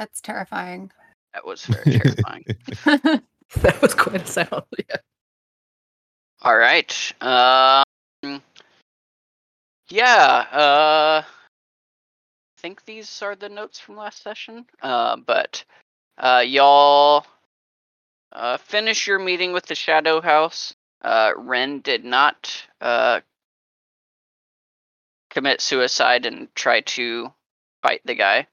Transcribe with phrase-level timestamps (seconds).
[0.00, 0.90] That's terrifying.
[1.34, 2.46] That was very terrifying.
[3.56, 4.62] that was quite a sound.
[4.78, 4.96] Yeah.
[6.40, 7.12] All right.
[7.20, 8.40] Um.
[9.90, 10.46] Yeah.
[10.50, 11.22] Uh.
[11.22, 14.64] I think these are the notes from last session.
[14.80, 15.62] Uh, but
[16.16, 17.26] uh, y'all
[18.32, 20.72] uh, finish your meeting with the Shadow House.
[21.02, 23.20] Uh, Ren did not uh,
[25.28, 27.30] commit suicide and try to
[27.82, 28.46] fight the guy.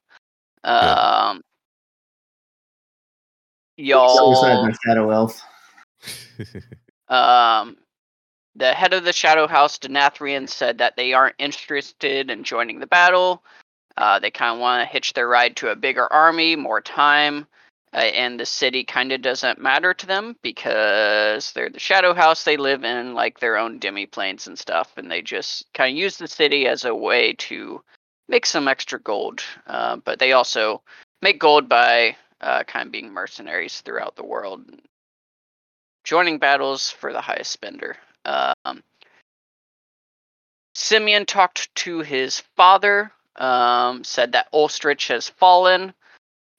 [0.68, 1.40] Um,
[3.76, 4.34] y'all.
[4.34, 5.42] Suicide by Shadow Elf.
[7.08, 7.78] Um,
[8.54, 12.86] the head of the Shadow House, Denathrian, said that they aren't interested in joining the
[12.86, 13.42] battle.
[13.96, 17.46] Uh, they kind of want to hitch their ride to a bigger army, more time,
[17.94, 22.44] uh, and the city kind of doesn't matter to them because they're the Shadow House.
[22.44, 26.18] They live in like their own demi-planes and stuff, and they just kind of use
[26.18, 27.82] the city as a way to
[28.28, 29.42] make some extra gold.
[29.66, 30.82] Uh, but they also
[31.22, 34.64] make gold by uh, kind of being mercenaries throughout the world,
[36.04, 37.96] joining battles for the highest spender.
[38.24, 38.82] Um,
[40.74, 45.92] Simeon talked to his father, um, said that Ulstrich has fallen,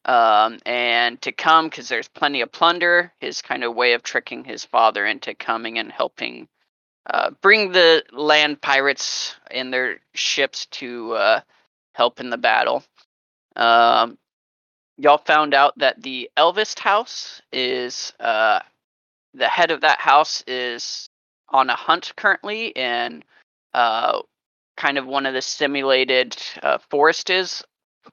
[0.06, 3.14] um, and to come because there's plenty of plunder.
[3.20, 6.48] His kind of way of tricking his father into coming and helping
[7.09, 11.42] uh, bring the land pirates in their ships to uh,
[11.94, 12.84] help in the battle.
[13.56, 14.18] Um,
[14.98, 18.59] y'all found out that the Elvist house is uh,
[19.34, 21.10] the head of that house is
[21.50, 23.23] on a hunt currently and
[23.73, 24.22] uh,
[24.78, 27.64] kind of one of the simulated uh, forest is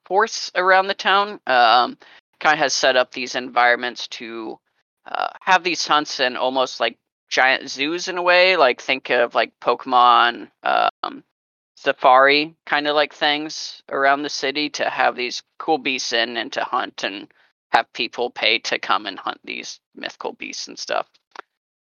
[0.05, 1.41] force around the town.
[1.47, 1.99] Um,
[2.41, 4.59] kind of has set up these environments to
[5.07, 8.57] uh, have these hunts and almost like giant zoos in a way.
[8.57, 11.25] Like think of like Pokemon um,
[11.77, 16.53] safari kind of like things around the city to have these cool beasts in and
[16.55, 17.33] to hunt and
[17.73, 21.09] have people pay to come and hunt these mythical beasts and stuff.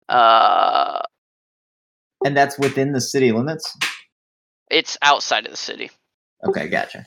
[0.09, 1.01] Uh,
[2.25, 3.77] And that's within the city limits?
[4.71, 5.91] it's outside of the city.
[6.43, 7.05] Okay, gotcha.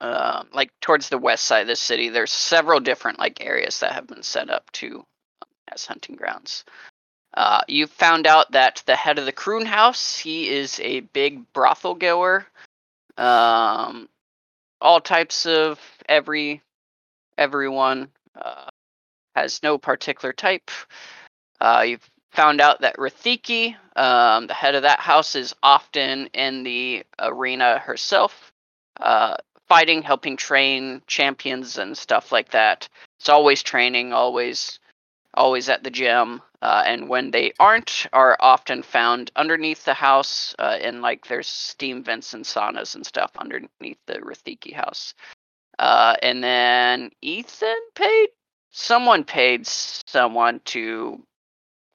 [0.00, 3.92] um, like towards the west side of the city, there's several different like areas that
[3.92, 6.64] have been set up to um, as hunting grounds.
[7.36, 11.52] Uh, you found out that the head of the Kroon House, he is a big
[11.52, 12.46] brothel goer.
[13.18, 14.08] Um,
[14.80, 16.62] all types of every
[17.36, 18.08] everyone
[18.40, 18.68] uh,
[19.34, 20.70] has no particular type.
[21.60, 21.98] Uh, you
[22.32, 27.78] found out that Rathiki, um, the head of that house, is often in the arena
[27.78, 28.52] herself
[29.00, 29.36] uh,
[29.68, 32.88] fighting, helping train champions and stuff like that.
[33.18, 34.78] It's always training, always,
[35.34, 36.42] always at the gym.
[36.62, 41.46] Uh, and when they aren't, are often found underneath the house, uh, in like there's
[41.46, 45.14] steam vents and saunas and stuff underneath the Rathiki house.
[45.78, 48.28] Uh, and then Ethan paid
[48.70, 51.22] someone paid someone to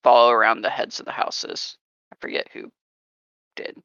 [0.03, 1.77] follow around the heads of the houses.
[2.11, 2.71] I forget who
[3.55, 3.77] did.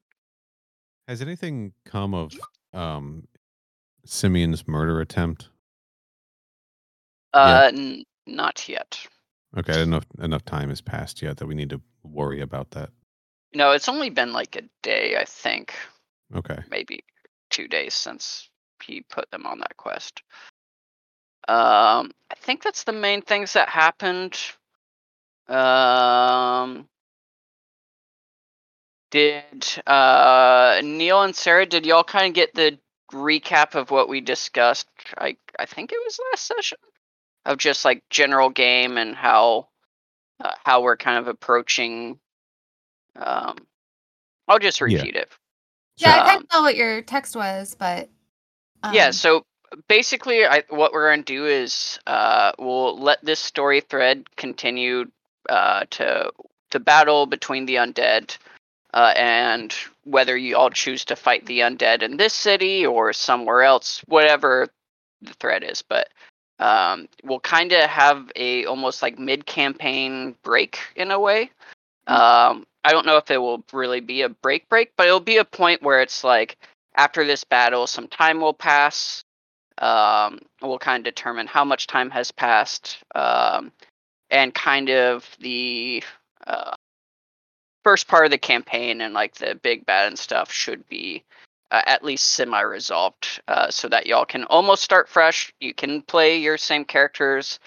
[1.09, 2.33] Has anything come of
[2.73, 3.27] um,
[4.05, 5.49] Simeon's murder attempt?
[7.33, 9.07] Uh, n- not yet.
[9.57, 12.91] Okay, enough enough time has passed yet that we need to worry about that.
[13.55, 15.75] No, it's only been like a day, I think,
[16.35, 16.59] Okay.
[16.69, 17.05] maybe
[17.51, 18.49] two days since
[18.83, 20.23] he put them on that quest.
[21.47, 24.37] Um, I think that's the main things that happened.
[25.47, 26.89] Um,
[29.11, 32.79] did uh Neil and Sarah, did y'all kind of get the
[33.13, 34.89] recap of what we discussed?
[35.17, 36.79] I I think it was last session
[37.45, 39.69] of just like general game and how
[40.41, 42.19] uh, how we're kind of approaching.
[43.17, 43.57] Um,
[44.49, 44.99] I'll just Yeah.
[44.99, 45.31] repeat it.
[45.97, 48.09] Yeah, I Um, can't tell what your text was, but
[48.93, 49.45] yeah um, so
[49.89, 55.07] basically I, what we're going to do is uh, we'll let this story thread continue
[55.49, 56.31] uh, to
[56.71, 58.37] the battle between the undead
[58.93, 59.75] uh, and
[60.05, 64.69] whether you all choose to fight the undead in this city or somewhere else whatever
[65.23, 66.09] the threat is but
[66.65, 71.51] um, we'll kind of have a almost like mid-campaign break in a way
[72.07, 75.39] um, i don't know if it will really be a break break but it'll be
[75.39, 76.57] a point where it's like
[76.97, 79.25] after this battle, some time will pass.
[79.79, 83.73] Um, we'll kind of determine how much time has passed, um,
[84.31, 86.03] and kind of the
[86.47, 86.75] uh,
[87.83, 91.25] first part of the campaign and like the big bad and stuff should be
[91.75, 95.53] uh, at least semi-resolved, uh, so that y'all can almost start fresh.
[95.61, 97.61] You can play your same characters.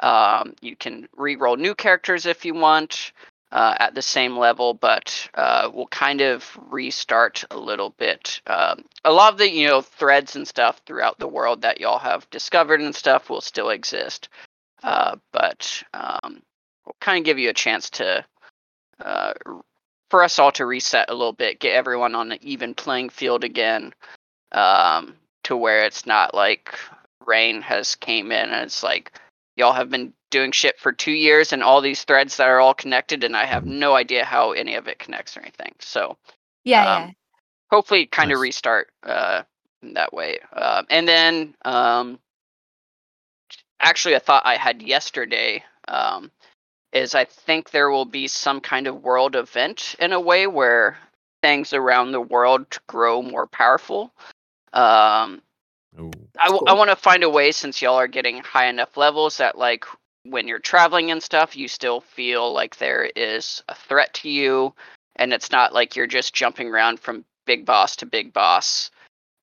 [0.00, 3.12] Um, you can re-roll new characters if you want.
[3.52, 8.40] uh, at the same level, but uh, we'll kind of restart a little bit.
[8.46, 11.98] Um, a lot of the you know threads and stuff throughout the world that y'all
[11.98, 14.28] have discovered and stuff will still exist,
[14.84, 16.42] uh, but um,
[16.86, 18.24] we'll kind of give you a chance to
[19.04, 19.34] uh,
[20.14, 23.42] for us all to reset a little bit, get everyone on an even playing field
[23.42, 23.92] again,
[24.52, 26.72] um, to where it's not like
[27.26, 29.12] rain has came in and it's like
[29.56, 32.74] y'all have been doing shit for two years and all these threads that are all
[32.74, 35.74] connected and I have no idea how any of it connects or anything.
[35.80, 36.16] So
[36.64, 37.12] Yeah, Um, yeah.
[37.72, 39.42] hopefully kind of restart uh,
[39.82, 40.38] in that way.
[40.52, 42.20] Uh, and then um,
[43.80, 46.30] actually, a thought I had yesterday um,
[46.94, 50.96] is I think there will be some kind of world event in a way where
[51.42, 54.12] things around the world grow more powerful.
[54.72, 55.42] Um,
[55.98, 56.10] Oh,
[56.40, 56.78] I, w- I cool.
[56.78, 59.84] want to find a way since y'all are getting high enough levels that like
[60.24, 64.74] when you're traveling and stuff you still feel like there is a threat to you
[65.16, 68.90] and it's not like you're just jumping around from big boss to big boss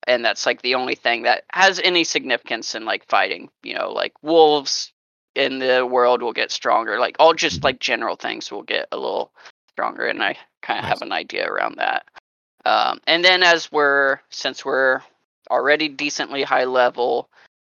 [0.08, 3.92] and that's like the only thing that has any significance in like fighting you know
[3.92, 4.92] like wolves
[5.36, 7.64] in the world will get stronger like all just Mhm.
[7.66, 9.32] like general things will get a little
[9.70, 10.90] stronger and i kind of Nice.
[10.90, 12.06] have an idea around that
[12.66, 15.02] um, and then as we're since we're
[15.52, 17.30] already decently high level.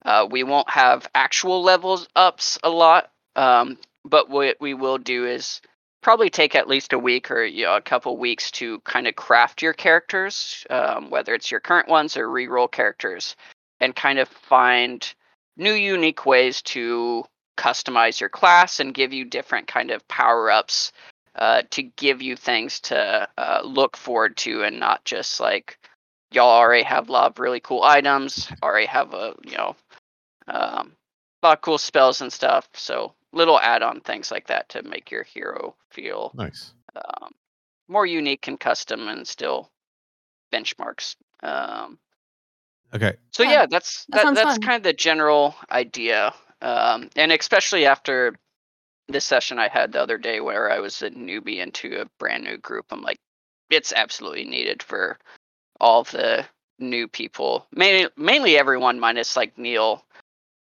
[0.06, 5.26] Uh, we won't have actual levels ups a lot, um, but what we will do
[5.26, 5.62] is
[6.02, 9.16] probably take at least a week or you know, a couple weeks to kind of
[9.16, 13.36] craft your characters, um, whether it's your current ones or reroll characters,
[13.80, 15.14] and kind of find
[15.58, 17.26] new unique ways to
[17.58, 20.92] customize your class and give you different kind of power ups
[21.36, 25.78] uh, to give you things to uh, look forward to and not just like
[26.32, 29.76] y'all already have a lot of really cool items, already have a you know
[30.48, 30.94] um,
[31.44, 32.70] a lot of cool spells and stuff.
[32.74, 36.74] So little add-on things like that to make your hero feel nice.
[36.96, 37.32] um,
[37.88, 39.70] more unique and custom and still
[40.54, 41.16] benchmarks.
[41.44, 42.00] Um,
[42.94, 43.18] Okay.
[43.32, 44.62] so Yeah, yeah, that's that that, that's fun.
[44.62, 48.36] kind of the general idea, um, and especially after
[49.08, 52.44] this session I had the other day where I was a newbie into a brand
[52.44, 53.18] new group, I'm like,
[53.70, 55.18] it's absolutely needed for
[55.80, 56.46] all the
[56.80, 60.04] new people, mainly mainly everyone minus like Neil,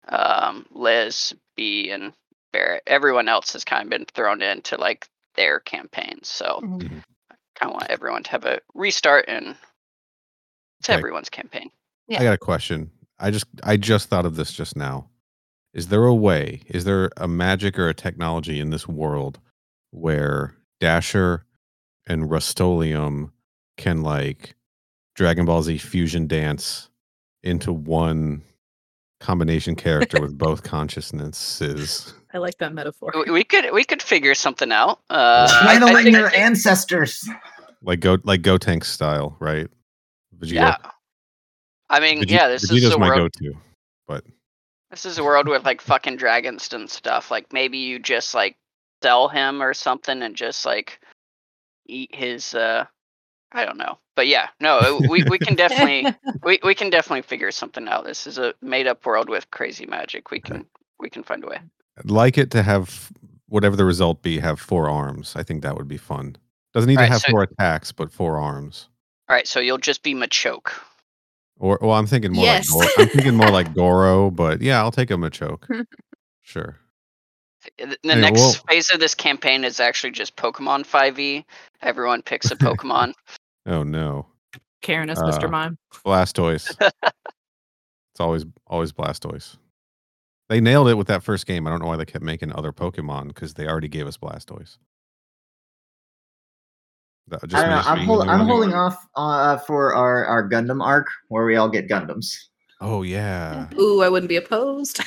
[0.07, 2.13] um, Liz, B, and
[2.51, 2.83] Barrett.
[2.87, 7.03] Everyone else has kind of been thrown into like their campaigns, so Mhm.
[7.55, 9.55] kind of want everyone to have a restart and
[10.79, 10.97] it's Okay.
[10.97, 11.69] everyone's campaign.
[12.07, 12.21] Yeah.
[12.21, 12.89] I got a question.
[13.19, 15.10] I just I just thought of this just now.
[15.73, 16.61] Is there a way?
[16.67, 19.39] Is there a magic or a technology in this world
[19.91, 21.45] where Dasher
[22.07, 23.31] and Rustolium
[23.77, 24.55] can like
[25.15, 26.89] Dragon Ball Z fusion dance
[27.43, 28.41] into one
[29.19, 32.13] combination character with both consciousnesses?
[32.33, 33.11] I like that metaphor.
[33.25, 34.99] We- we could we could figure something out.
[35.09, 37.27] Uh, I- I Channeling think- I your think- ancestors.
[37.83, 39.67] Like go like Gotenks style, right?
[40.37, 40.51] Vegeta.
[40.53, 40.75] Yeah.
[41.89, 43.31] I mean, Vegeta- yeah, this Vegeta's is a my world.
[43.39, 43.53] go-to.
[44.07, 44.23] But
[44.91, 47.31] This is a world with like fucking dragons and stuff.
[47.31, 48.55] Like maybe you just like
[49.01, 50.99] sell him or something and just like
[51.87, 52.53] eat his.
[52.53, 52.85] uh
[53.53, 57.51] I don't know, but yeah, no, we we can definitely we we can definitely figure
[57.51, 58.05] something out.
[58.05, 60.31] This is a made up world with crazy magic.
[60.31, 60.51] We Okay.
[60.53, 60.65] can
[60.99, 61.59] we can find a way.
[61.97, 63.11] I'd like it to have
[63.49, 65.33] whatever the result be have four arms.
[65.35, 66.37] I think that would be fun.
[66.73, 68.87] Doesn't need Alright, to have so- four attacks, but four arms.
[69.27, 70.71] All right, so you'll just be Machoke.
[71.61, 72.69] Or well, I'm thinking more Yes.
[72.71, 73.05] like Goro.
[73.05, 75.85] I'm thinking more like Goro, but yeah, I'll take a Machoke.
[76.43, 76.75] Sure.
[77.77, 81.45] The the Yeah, next well- phase of this campaign is actually just Pokemon 5e.
[81.83, 83.13] Everyone picks a Pokemon.
[83.67, 84.25] Oh no.
[84.81, 85.49] Karen is Uh, Mr.
[85.49, 85.77] Mime.
[86.03, 86.75] Blastoise.
[86.81, 89.57] it's always always Blastoise.
[90.49, 91.67] They nailed it with that first game.
[91.67, 94.77] I don't know why they kept making other Pokemon because they already gave us Blastoise.
[97.31, 97.89] That just I don't know.
[97.91, 101.45] I'm, me hol- really I'm wanna- holding off uh, for our, our Gundam arc where
[101.45, 102.35] we all get Gundams.
[102.81, 103.67] Oh yeah.
[103.79, 105.01] Ooh, I wouldn't be opposed.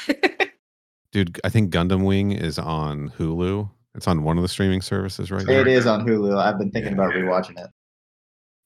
[1.12, 3.70] Dude, I think Gundam Wing is on Hulu.
[3.94, 5.52] It's on one of the streaming services right now.
[5.52, 6.36] It is on Hulu.
[6.36, 7.04] I've been thinking Yeah.
[7.04, 7.70] about rewatching it.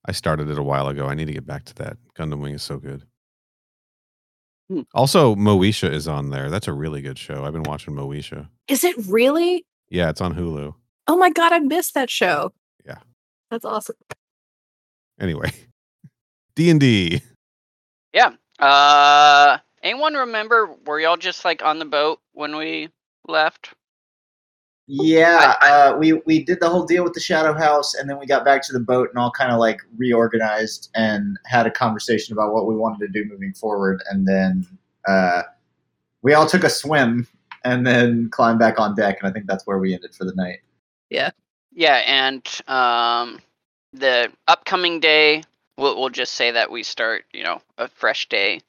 [0.06, 1.06] I started it a while ago.
[1.06, 1.98] I need to get back to that.
[2.18, 3.04] Gundam Wing is so good.
[4.70, 4.82] Hmm.
[4.94, 6.50] Also, Moesha is on there.
[6.50, 7.44] That's a really good show.
[7.44, 8.48] I've been watching Moesha.
[8.68, 9.64] is it really?
[9.90, 10.74] Yeah, it's on Hulu.
[11.06, 12.52] Oh my god, I missed that show.
[13.50, 13.54] Yeah.
[13.54, 13.96] That's awesome.
[15.20, 15.50] Anyway,
[16.56, 17.20] D and D.
[18.58, 20.74] Uh, anyone remember?
[20.86, 22.88] Were y'all just like on the boat when we
[23.26, 23.74] left?
[24.86, 28.26] Yeah, uh, we we did the whole deal with the Shadow House, and then we
[28.26, 32.32] got back to the boat and all kind of like reorganized and had a conversation
[32.32, 34.66] about what we wanted to do moving forward, and then
[35.06, 35.42] uh,
[36.22, 37.26] we all took a swim
[37.64, 40.34] and then climbed back on deck, and I think that's where we ended for the
[40.34, 40.60] night.
[41.10, 41.30] Yeah,
[41.78, 43.38] yeah, and um,
[43.92, 45.44] the upcoming day,
[45.76, 48.60] we'll, we'll just say that we start, you know, a fresh day.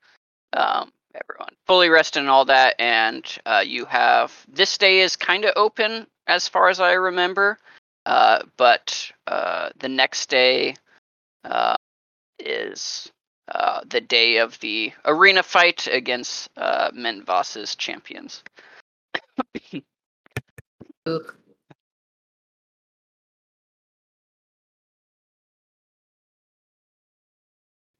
[0.54, 5.44] Um, everyone fully rested and all that, and uh, you have this day is kind
[5.46, 7.58] of open as far as I remember,
[8.06, 10.75] uh, but uh, the next day
[11.46, 11.78] uh,
[12.38, 13.12] is
[13.51, 18.44] uh, the day of the arena fight against uh, Menvas's champions.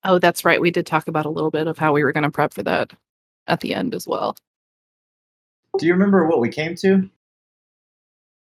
[0.04, 0.62] Oh, that's right.
[0.62, 2.64] We did talk about a little bit of how we were going to prep for
[2.64, 2.92] that
[3.48, 4.36] at the end as well.
[5.78, 7.10] Do you remember what we came to?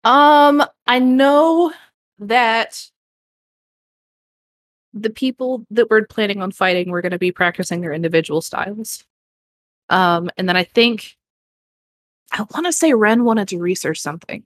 [0.04, 1.74] Um, I know
[2.20, 2.90] that
[4.94, 9.04] the people that we're planning on fighting were going to be practicing their individual styles.
[9.90, 11.18] Um, and then I think
[12.32, 14.44] I want to say Ren wanted to research something.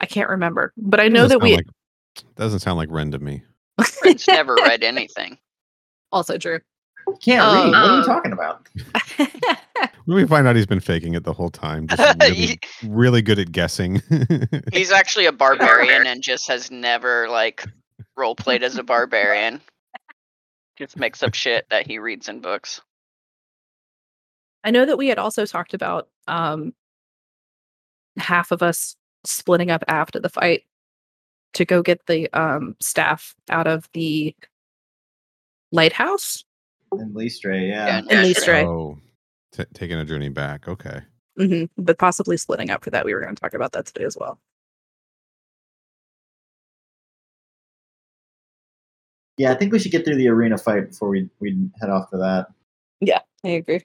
[0.00, 3.18] I can't remember, but I know that we sound like- doesn't sound like Ren to
[3.18, 3.42] me.
[3.82, 5.38] Friends never read anything.
[6.12, 6.60] Also true.
[7.22, 7.70] Can't Oh, read.
[7.70, 8.68] What are um, you talking about?
[10.06, 11.86] We find out he's been faking it the whole time.
[11.88, 14.00] Just really, really good at guessing.
[14.72, 17.64] He's actually a barbarian and just has never like
[18.16, 19.60] role played as a barbarian.
[20.76, 22.80] Just makes up shit that he reads in books.
[24.62, 26.72] I know that we had also talked about um
[28.16, 30.62] half of us splitting up after the fight
[31.54, 34.36] to go get the um staff out of the
[35.72, 36.44] lighthouse.
[36.92, 37.86] In Leastray, yeah.
[37.86, 38.40] Yeah, In yeah, Leastray.
[38.40, 38.64] Stray.
[38.64, 38.98] Oh,
[39.52, 40.68] t- taking a journey back.
[40.68, 41.00] Okay.
[41.36, 43.04] hmm But possibly splitting up for that.
[43.04, 44.38] We were going to talk about that today as well.
[49.36, 52.08] Yeah, I think we should get through the arena fight before we we head off
[52.10, 52.46] to that.
[53.00, 53.82] Yeah, I agree.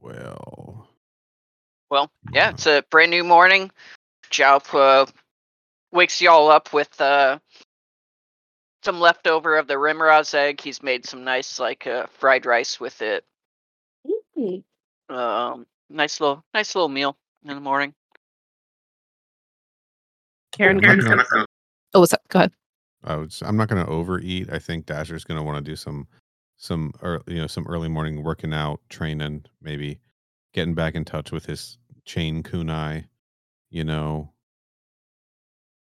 [0.00, 0.88] Well,
[1.90, 3.70] Well, yeah, it's a brand new morning.
[4.30, 5.06] Jaup uh,
[5.92, 7.38] wakes y'all up with uh,
[8.84, 10.60] some leftover of the Rimraz egg.
[10.60, 13.24] He's made some nice like uh, fried rice with it.
[15.08, 17.92] Um, nice little, nice little meal in the morning.
[20.52, 21.46] Karen, I'm not gonna-
[21.94, 22.22] oh, what's up?
[22.28, 22.52] Go ahead.
[23.02, 24.52] I was, I'm not going to overeat.
[24.52, 26.06] I think Dasher's going to want to do some,
[26.60, 29.98] some, ear you know, some early morning working out, training, maybe
[30.52, 33.06] getting back in touch with his chain kunai.
[33.70, 34.30] You know,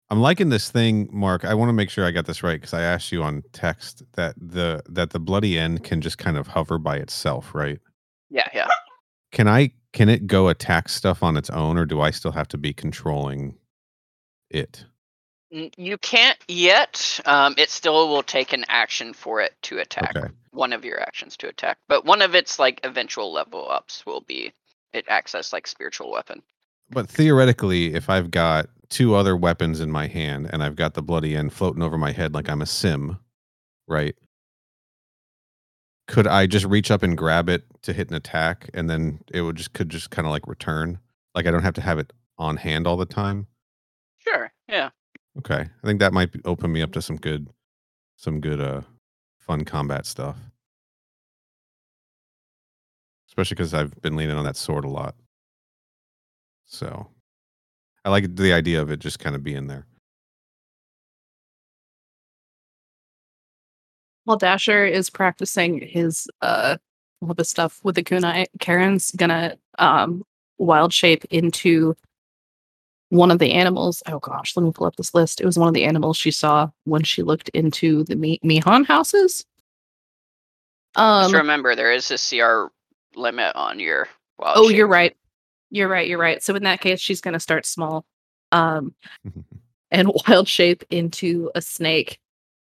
[0.10, 1.46] I'm liking this thing, Mark.
[1.46, 4.02] I want to make sure I got this right because I asked you on text
[4.14, 7.80] that the that the bloody end can just kind of hover by itself, right?
[8.32, 8.68] Yeah, yeah.
[9.32, 12.48] Can I can it go attack stuff on its own, or do I still have
[12.50, 13.56] to be controlling
[14.50, 14.86] it?
[15.78, 17.20] You can't yet.
[17.26, 20.16] Um, it still will take an action for it to attack.
[20.16, 20.28] Okay.
[20.52, 24.22] One of your actions to attack, but one of its like eventual level ups will
[24.22, 24.54] be
[24.94, 26.42] it acts as like spiritual weapon.
[26.90, 31.02] But theoretically, if I've got two other weapons in my hand and I've got the
[31.02, 33.18] bloody end floating over my head like I'm a sim,
[33.88, 34.16] right?
[36.08, 39.42] Could I just reach up and grab it to hit an attack and then it
[39.42, 41.00] would just could just kind of like return?
[41.34, 43.48] Like I don't have to have it on hand all the time.
[44.20, 44.52] Sure.
[44.68, 44.90] Yeah.
[45.38, 45.62] Okay.
[45.84, 47.50] I think that might open me up to some good
[48.18, 48.82] some good uh
[49.40, 50.38] fun combat stuff.
[53.30, 55.16] Especially cuz I've been leaning on that sword a lot.
[56.68, 57.08] So,
[58.06, 59.86] I like the idea of it just kind of being there.
[64.26, 66.78] While Dasher is practicing his uh
[67.22, 70.24] all the stuff with the kunai, Karen's gonna um
[70.58, 71.96] wild shape into
[73.16, 74.02] one of the animals.
[74.08, 75.42] Oh gosh, let me pull up this list.
[75.42, 78.86] It was one of the animals she saw when she looked into the Mi- Mihan
[78.86, 79.46] houses.
[80.96, 82.72] Just Um, remember there is a CR
[83.20, 84.08] limit on your.
[84.38, 84.78] Wild oh, shape.
[84.78, 85.16] you're right.
[85.72, 86.08] You're right.
[86.08, 86.44] You're right.
[86.44, 88.06] So in that case, she's gonna start small,
[88.52, 88.94] um,
[89.92, 92.20] and wild shape into a snake,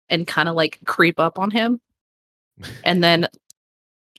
[0.08, 1.80] and kind of like creep up on him,
[2.84, 3.28] and then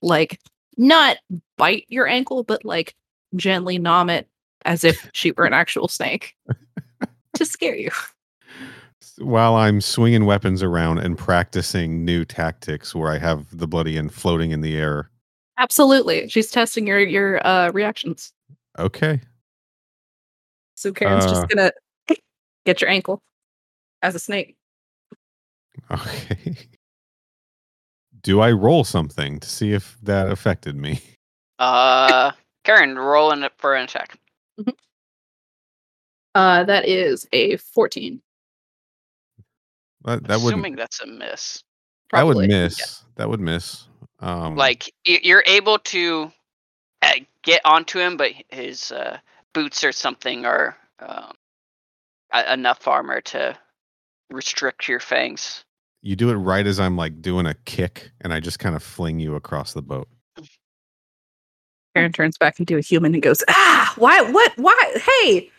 [0.02, 0.40] like
[0.76, 1.16] not
[1.56, 2.94] bite your ankle, but like
[3.34, 4.28] gently nom it
[4.64, 6.34] as if she were an actual snake
[7.34, 7.90] to scare you.
[9.18, 14.12] While I'm swinging weapons around and practicing new tactics where I have the bloody end
[14.12, 15.10] floating in the air.
[15.58, 18.32] Absolutely, she's testing your your uh, reactions.
[18.78, 19.20] Okay.
[20.74, 21.30] So Karen's Uh.
[21.30, 21.72] just gonna
[22.66, 23.22] get your ankle
[24.02, 24.56] as a snake.
[25.90, 26.56] Okay.
[28.22, 31.00] Do I roll something to see if that affected me?
[31.58, 32.32] Uh,
[32.64, 34.18] Karen, rolling it for an attack.
[36.34, 38.20] Uh, that is a fourteen.
[40.04, 41.62] That, that wouldn't Assuming that's a miss.
[42.12, 42.48] That would probably.
[42.48, 43.04] miss.
[43.16, 43.88] That would miss.
[44.20, 46.30] Um, Like you're able to
[47.02, 49.18] uh, get onto him, but his uh,
[49.54, 51.32] boots or something are um,
[52.48, 53.56] enough armor to
[54.30, 55.64] restrict your fangs.
[56.02, 58.82] you do it right as I'm like doing a kick, and I just kind of
[58.82, 60.08] fling you across the boat.
[61.96, 64.20] Karen turns back into a human and goes, "Ah, why?
[64.30, 64.52] What?
[64.56, 64.76] Why?
[65.22, 65.50] Hey,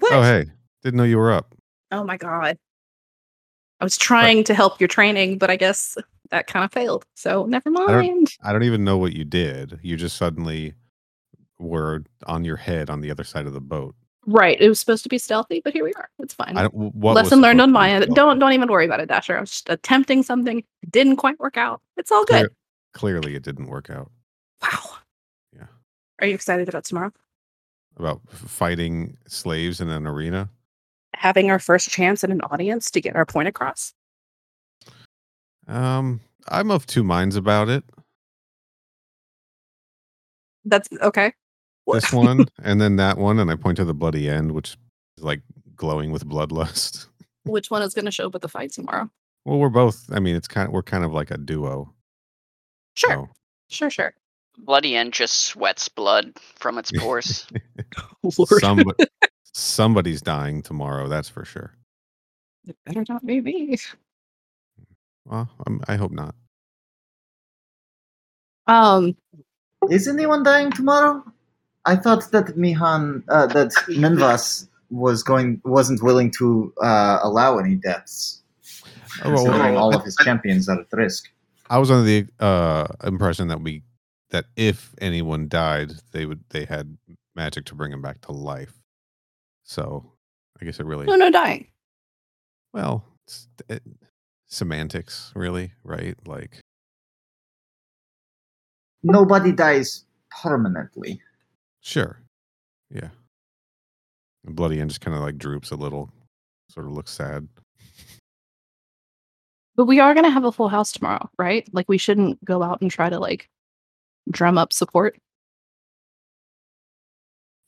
[0.00, 0.12] what?
[0.12, 0.46] Oh hey,
[0.82, 1.54] didn't know you were up.
[1.92, 2.58] Oh my god.
[3.80, 5.96] I was trying to help your training, but I guess
[6.30, 7.04] that kind of failed.
[7.14, 8.32] So never don't- mind.
[8.42, 9.78] I don't even know what you did.
[9.82, 10.74] You just suddenly
[11.60, 13.94] were on your head on the other side of the boat.
[14.26, 14.60] Right.
[14.60, 16.08] It was supposed to be stealthy, but here we are.
[16.18, 16.56] It's fine.
[16.56, 16.98] I don't.
[17.00, 18.12] Lesson learned on my end.
[18.14, 19.36] Don't don't even worry about it, Dasher.
[19.36, 20.58] I was just attempting something.
[20.82, 21.80] It didn't quite work out.
[21.96, 22.48] It's all good.
[22.48, 22.50] Clear-
[22.94, 24.10] Clearly, it didn't work out.
[24.62, 24.93] Wow.
[26.20, 27.12] Are you excited about tomorrow?
[27.96, 30.48] About fighting slaves in an arena.
[31.14, 33.94] Having our first chance at an audience to get our point across?
[35.66, 37.84] Um, I'm of two minds about it.
[40.64, 41.32] That's okay.
[41.86, 44.76] This one and then that one, and I point to the bloody end, which
[45.18, 45.42] is like
[45.76, 47.06] glowing with bloodlust.
[47.44, 49.10] Which one is going to show up at the fight tomorrow?
[49.44, 50.06] Well, we're both.
[50.12, 51.92] I mean, it's kind of we're kind of like a duo.
[52.96, 53.10] Sure.
[53.10, 53.28] so-
[53.70, 54.14] Sure, sure.
[54.58, 57.46] Bloody end just sweats blood from its pores.
[58.60, 59.04] Somebody,
[59.52, 61.08] somebody's dying tomorrow.
[61.08, 61.74] That's for sure.
[62.66, 63.76] It better not be me.
[65.26, 66.34] Well, um, I hope not.
[68.66, 69.16] Um,
[69.90, 71.22] Is anyone dying tomorrow?
[71.84, 77.74] I thought that Mihan, uh, that Minvas was going, wasn't willing to uh, allow any
[77.74, 78.40] deaths,
[79.22, 81.30] Oh, well, well, all I- of his champions are at risk.
[81.70, 83.82] I was under the uh, impression that we
[84.34, 86.98] that if anyone died, they would they had
[87.36, 88.74] magic to bring him back to life.
[89.62, 90.12] So
[90.60, 91.68] I guess it really no, no dying.
[92.72, 93.84] well it's, it,
[94.48, 96.16] semantics, really, right?
[96.26, 96.58] Like
[99.04, 100.04] Nobody dies
[100.42, 101.20] permanently.
[101.80, 102.20] sure,
[102.90, 103.10] yeah.
[104.44, 106.10] And bloody end just kind of like droops a little,
[106.70, 107.46] sort of looks sad.
[109.76, 111.68] But we are going to have a full house tomorrow, right?
[111.72, 113.48] Like we shouldn't go out and try to like
[114.30, 115.16] drum up support.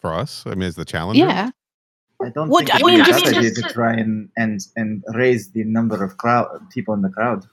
[0.00, 1.18] For us, I mean, it's the challenge.
[1.18, 1.50] Yeah.
[2.22, 5.02] I don't What- think I it'd mean, just- idea just- to try and, and and
[5.14, 7.46] raise the number of crowd people in the crowd.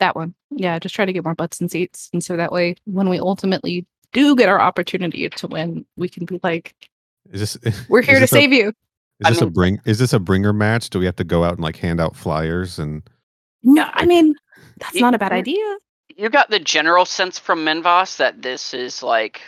[0.00, 0.34] That one.
[0.50, 2.10] Yeah, just try to get more butts and seats.
[2.12, 6.24] And so that way when we ultimately do get our opportunity to win, we can
[6.26, 6.74] be like,
[7.30, 7.58] Is this
[7.88, 8.68] we're here to this a- save you.
[9.20, 9.80] Is I this a bring?
[9.86, 10.90] Is this a bringer match?
[10.90, 13.02] Do we have to go out and like hand out flyers and?
[13.62, 14.34] No, I mean,
[14.78, 15.64] that's Y- not a bad idea.
[16.16, 19.42] You got the general sense from Minvos that this is like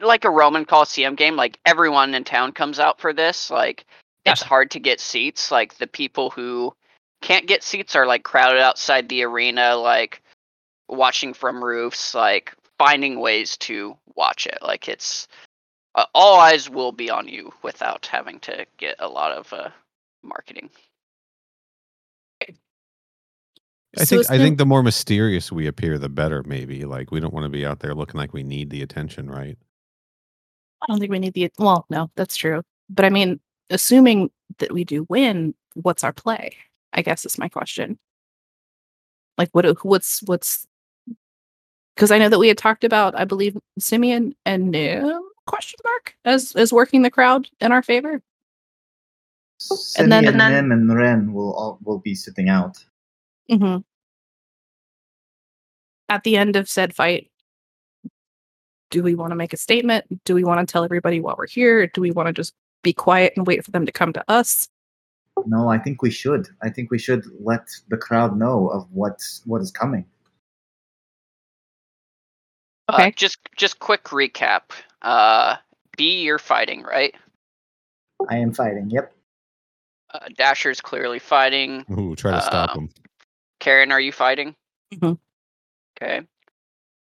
[0.00, 1.36] like a Roman Coliseum game.
[1.36, 3.50] Like everyone in town comes out for this.
[3.50, 3.84] Like
[4.24, 5.50] it's hard to get seats.
[5.50, 6.74] Like the people who
[7.20, 10.22] can't get seats are like crowded outside the arena, like
[10.88, 14.58] watching from roofs, like finding ways to watch it.
[14.62, 15.28] Like it's
[15.94, 19.68] uh, all eyes will be on you without having to get a lot of uh,
[20.22, 20.70] marketing.
[23.98, 26.42] I So think is I think the more mysterious we appear, the better.
[26.44, 29.30] Maybe like we don't want to be out there looking like we need the attention,
[29.30, 29.58] right?
[30.82, 32.62] I don't think we need the well, no, that's true.
[32.88, 33.38] But I mean,
[33.70, 36.56] assuming that we do win, what's our play?
[36.92, 37.98] I guess is my question.
[39.38, 40.66] Like what what's what's
[41.94, 46.14] because I know that we had talked about, I believe Simeon and Nim question mark
[46.24, 48.22] as as working the crowd in our favor.
[49.60, 52.82] Simi then- and, and then- Nim and Ren will all will be sitting out.
[53.50, 53.78] Mm-hmm.
[56.08, 57.30] At the end of said fight,
[58.90, 60.04] do we want to make a statement?
[60.24, 61.86] Do we want to tell everybody while we're here?
[61.86, 62.52] Do we want to just
[62.82, 64.68] be quiet and wait for them to come to us?
[65.46, 66.46] No, I think we should.
[66.62, 70.04] I think we should let the crowd know of what what is coming.
[72.88, 73.12] Uh, Okay.
[73.16, 74.62] just just quick recap.
[75.00, 75.56] Uh,
[75.96, 77.14] B, you're fighting, right?
[78.28, 78.90] I am fighting.
[78.90, 79.12] Yep.
[80.12, 81.86] Uh, Dasher's clearly fighting.
[81.98, 83.01] Ooh, try to stop Um, them.
[83.62, 84.56] Karen, are you fighting?
[84.92, 85.16] Mhm.
[85.96, 86.22] Okay.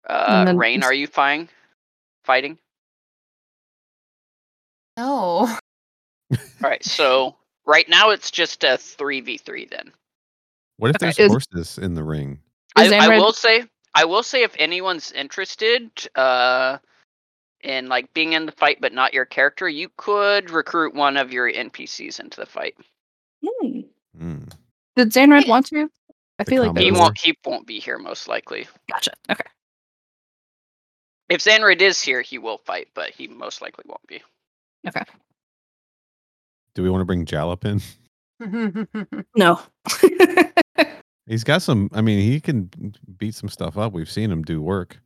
[0.09, 1.49] Uh, then Rain, are you fighting?
[2.25, 2.59] Fighting.
[4.97, 5.05] No.
[6.33, 6.85] All right.
[6.85, 9.67] So right now it's just a three v three.
[9.67, 9.93] Then
[10.79, 12.41] What if okay, there's is- horses in the ring?
[12.75, 16.79] I, Is I will say I will say if anyone's interested uh,
[17.63, 21.33] in like being in the fight but not your character, you could recruit one of
[21.33, 22.75] your NPCs into the fight.
[23.47, 23.81] Hmm.
[24.21, 24.53] Mm.
[24.97, 25.89] Did Zanred want to?
[26.39, 27.05] I feel like He that was, Over.
[27.07, 27.19] won't.
[27.19, 28.67] He won't be here most likely.
[28.91, 29.13] gotcha.
[29.31, 29.45] Okay.
[31.29, 34.23] If Zanrid is here, he will fight, but he most likely won't be.
[34.87, 35.03] Okay.
[36.75, 37.81] Do we want to bring Jalop in?
[39.37, 39.61] No.
[41.27, 41.91] He's got some.
[41.93, 42.71] I mean, he can
[43.19, 43.93] beat some stuff up.
[43.93, 44.99] We've seen him do work.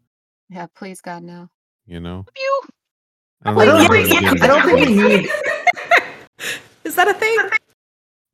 [0.51, 1.49] Yeah, please God no.
[1.87, 2.27] You know.
[2.37, 2.61] You
[3.45, 5.31] I don't I know don't think- we're I don't think we need.
[6.85, 7.37] Is that a thing?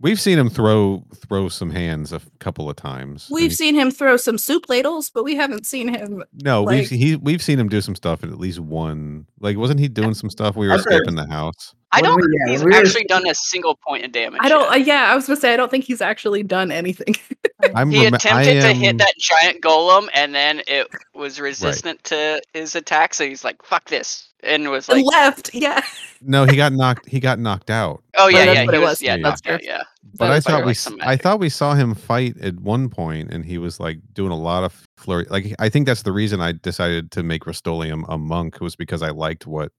[0.01, 3.29] We've seen him throw throw some hands a couple of times.
[3.31, 6.23] We've he- seen him throw some soup ladles, but we haven't seen him.
[6.45, 9.27] no, we've he we've seen him do some stuff in at least one.
[9.41, 10.55] Like, wasn't he doing some stuff?
[10.57, 11.75] We were I've heard- escaping the house.
[11.91, 14.41] I don't think yeah, he's we were- actually done a single point of damage.
[14.45, 14.71] I don't.
[14.71, 17.17] Uh, yeah, I was gonna say I don't think he's actually done anything.
[17.75, 22.05] I'm he rem- attempted I to hit that giant golem, and then it was resistant
[22.05, 23.15] to his attack.
[23.15, 25.55] So he's like, "Fuck this," and was like, Left.
[25.55, 25.83] Yeah.
[26.21, 27.09] No, he got knocked.
[27.09, 28.03] He got knocked out.
[28.17, 29.03] "Oh yeah, that's yeah, what he it was, was.
[29.03, 29.21] yeah, Yeah.
[29.23, 29.83] knocked That's out, yeah."
[30.19, 31.23] But That I thought we some s- I magic.
[31.23, 34.65] thought we saw him fight at one point, and he was like doing a lot
[34.65, 35.27] of flurry.
[35.31, 39.01] Like I think that's the reason I decided to make Rustolium a monk was because
[39.03, 39.71] I liked what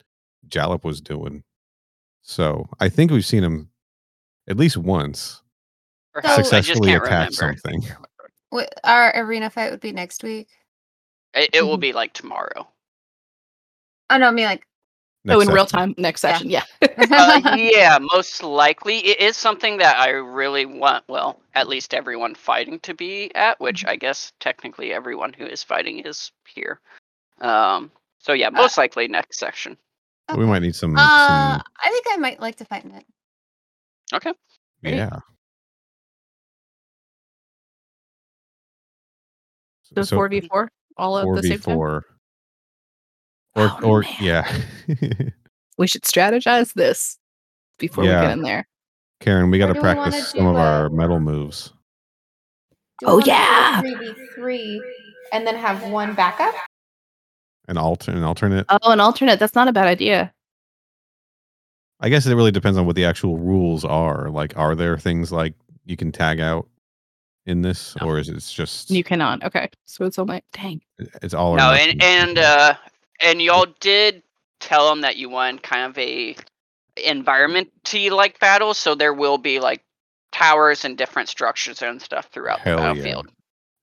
[0.48, 1.44] Jalop was doing.
[2.22, 3.70] So I think we've seen him
[4.48, 5.42] at least once
[6.14, 7.34] Perhaps, successfully attack remember.
[7.34, 7.84] something.
[8.54, 10.48] Wh- Our arena fight would be next week.
[11.34, 11.82] It, it will Mhm.
[11.82, 12.68] be like tomorrow.
[14.10, 14.64] Oh no, I mean like
[15.30, 16.50] oh, next in real time, next session.
[16.50, 16.64] Yeah.
[17.12, 18.98] uh, yeah, most likely.
[19.00, 23.60] It is something that I really want, well, at least everyone fighting to be at,
[23.60, 23.92] which Mm-hmm.
[23.92, 26.82] I guess technically everyone who is fighting is here.
[27.42, 29.78] Um, so Uh, yeah, most likely next section.
[30.36, 30.96] We might need some.
[30.96, 33.06] uh some I think I might like to fight in it.
[34.14, 34.34] Okay.
[34.84, 34.96] great.
[34.96, 35.20] yeah.
[39.96, 42.04] So So four v four, all of four the same time.
[43.56, 43.66] Four.
[43.66, 44.16] Or Oh, or man.
[44.22, 44.62] yeah.
[45.78, 47.18] We should strategize this
[47.78, 48.68] before we get in there.
[49.22, 51.72] Karen, we got to do we wanna practice some of a- our metal moves.
[53.06, 53.80] Oh, yeah!
[53.80, 54.84] Three v three,
[55.32, 56.54] and then have one backup.
[57.70, 58.66] An alter an alternate.
[58.68, 59.40] Oh, an alternate.
[59.40, 60.34] That's not a bad idea.
[62.02, 64.30] I guess it really depends on what the actual rules are.
[64.30, 65.54] Like, are there things like
[65.86, 66.68] you can tag out
[67.46, 68.08] in this, No.
[68.08, 69.44] or is it just You cannot.
[69.46, 69.70] Okay.
[69.86, 70.82] So it's only dang.
[71.22, 72.76] it's all or No, and and uh,
[73.20, 74.24] and y'all did
[74.60, 76.36] tell them that you want kind of a
[76.98, 79.82] environmenty like battle, so there will be like
[80.32, 82.88] towers and different structures and stuff throughout Hell the yeah.
[82.94, 83.28] battlefield.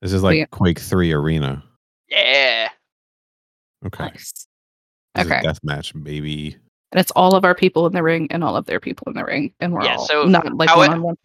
[0.01, 0.45] this is like yeah.
[0.51, 1.63] Quake Three Arena.
[2.09, 2.69] Yeah.
[3.85, 4.47] Okay, Nice.
[5.15, 5.41] This is Okay.
[5.41, 6.55] deathmatch, baby.
[6.91, 9.13] And it's all of our people in the ring and all of their people in
[9.13, 11.15] the ring, and we're Yeah, all so not like one on one.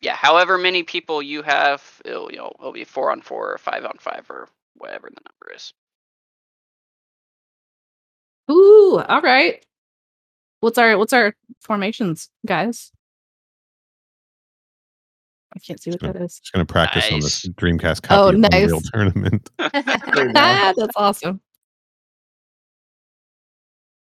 [0.00, 3.58] yeah, however many people you have, it'll you know it'll be four on four or
[3.58, 5.72] five on five or whatever the number is.
[8.50, 9.64] Ooh, all right.
[10.60, 12.90] What's our what's our formations, guys?
[15.54, 16.12] I can't see what Sure.
[16.12, 16.38] that is.
[16.40, 18.90] Just gonna practice on this Dreamcast copy Oh, of Unreal nice.
[18.90, 19.50] tournament.
[19.58, 20.40] There you go.
[20.40, 21.40] Ah, that's awesome.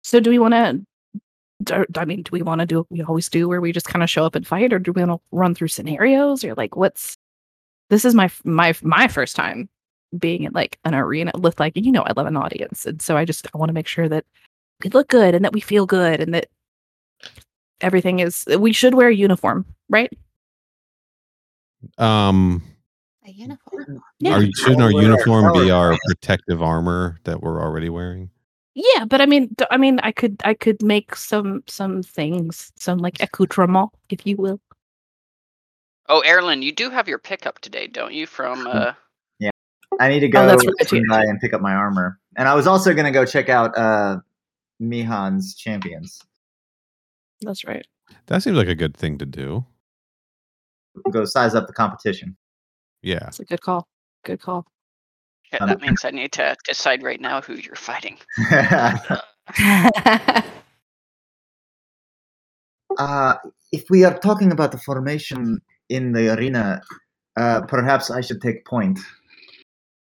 [0.04, 1.86] So, do we want to?
[2.00, 4.02] I mean, do we want to do what we always do, where we just kind
[4.02, 6.76] of show up and fight, or do we want to run through scenarios, or like
[6.76, 7.18] what's?
[7.90, 9.68] This is my my my first time
[10.18, 13.18] being in like an arena with like you know I love an audience, and so
[13.18, 14.26] I just I want to make sure that
[14.84, 16.48] we look good and that we feel good and that
[17.82, 18.46] everything is.
[18.58, 20.12] We should wear a uniform, right?
[21.98, 22.62] Um,
[23.26, 24.02] A uniform.
[24.20, 24.38] Yeah.
[24.38, 28.30] are, shouldn't our uniform be our protective armor that we're already wearing?
[28.76, 33.00] Yeah, but I mean, I mean, I could I could make some some things, some
[33.00, 34.62] like accoutrement, if you will.
[36.08, 38.26] Oh, Erlen, you do have your pickup today, don't you?
[38.26, 38.94] From uh,
[40.00, 41.04] I need to go Oh, right, too.
[41.10, 42.20] And pick up my armor.
[42.38, 44.18] And I was also going to go check out uh,
[44.80, 46.22] Mihan's champions.
[47.42, 47.86] That's right.
[48.28, 49.66] That seems like a good thing to do.
[51.12, 52.36] Go size up the competition.
[53.02, 53.20] Yeah.
[53.20, 53.88] That's a good call.
[54.24, 54.66] Good call.
[55.52, 58.18] yeah, Um, that means I need to decide right now who you're fighting.
[62.98, 63.36] uh,
[63.72, 66.82] if we are talking about the formation in the arena,
[67.38, 69.00] uh, perhaps I should take point.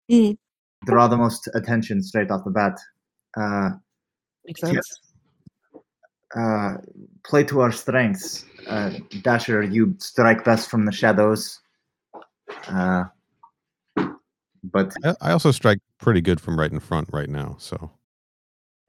[0.10, 0.38] Mm.
[0.86, 2.80] Draw the most attention straight off the bat.
[3.38, 3.72] Uh,
[4.46, 5.00] Makes sense.
[6.36, 6.78] uh,
[7.24, 8.46] play to our strengths.
[8.68, 11.60] Uh, Dasher, you strike best from the shadows.
[12.68, 13.06] Uh,
[14.64, 17.56] but I, I also strike pretty good from right in front right now.
[17.60, 17.92] So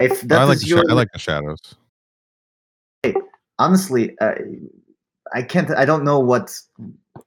[0.00, 1.60] if I like is the your, sha- I like the shadows.
[3.02, 3.14] Hey,
[3.58, 4.34] honestly, uh,
[5.34, 5.70] I can't.
[5.70, 6.52] I don't know what.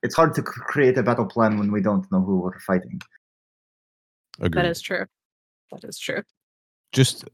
[0.03, 3.01] It's hard to create a battle plan when we don't know who we're fighting.
[4.39, 4.63] Agreed.
[4.63, 5.05] That is true.
[5.71, 6.21] That is true.
[6.91, 7.25] Just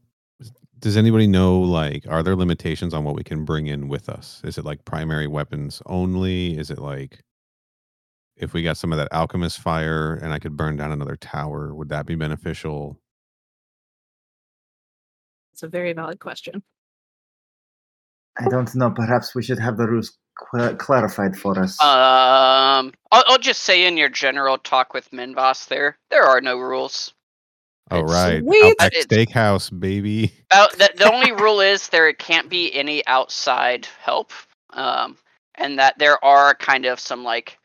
[0.78, 4.40] does anybody know like are there limitations on what we can bring in with us?
[4.44, 6.58] Is it like primary weapons only?
[6.58, 7.22] Is it like
[8.36, 11.74] if we got some of that alchemist fire and I could burn down another tower,
[11.74, 13.00] would that be beneficial?
[15.52, 16.62] It's a very valid question.
[18.38, 18.90] I don't know.
[18.90, 21.80] Perhaps we should have the rules cla- clarified for us.
[21.80, 26.58] Um, I'll, I'll just say in your general talk with Minvas there, there are no
[26.58, 27.14] rules.
[27.90, 28.76] Oh It's right, sweet.
[28.80, 30.32] Outback Steakhouse, baby.
[30.50, 34.32] Uh, the, the only rule is there can't be any outside help,
[34.70, 35.16] um,
[35.56, 37.58] and that there are kind of some like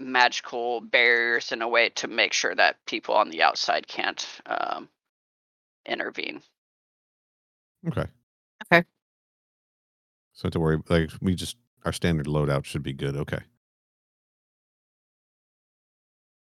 [0.00, 4.88] magical barriers in a way to make sure that people on the outside can't um,
[5.86, 6.40] intervene.
[7.86, 8.06] Okay.
[8.72, 8.84] Okay.
[10.32, 13.16] So to worry, like we just our standard loadout should be good.
[13.16, 13.40] Okay.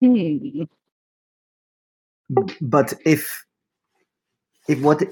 [0.01, 0.63] Hmm.
[2.61, 3.45] but if
[4.67, 5.03] if what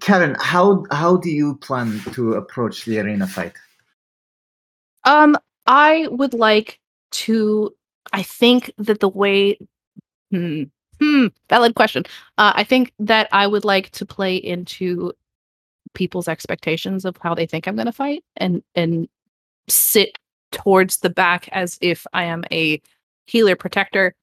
[0.00, 3.52] Karen, how how do you plan to approach the arena fight?
[5.04, 6.78] Um, I would like
[7.12, 7.74] to.
[8.12, 9.58] I think that the way.
[10.30, 10.64] Hmm.
[11.00, 11.26] Hmm.
[11.48, 12.04] Valid question.
[12.38, 15.12] Uh, I think that I would like to play into
[15.94, 19.08] people's expectations of how they think I'm going to fight, and and
[19.68, 20.18] sit
[20.50, 22.80] towards the back as if I am a
[23.26, 24.14] healer protector,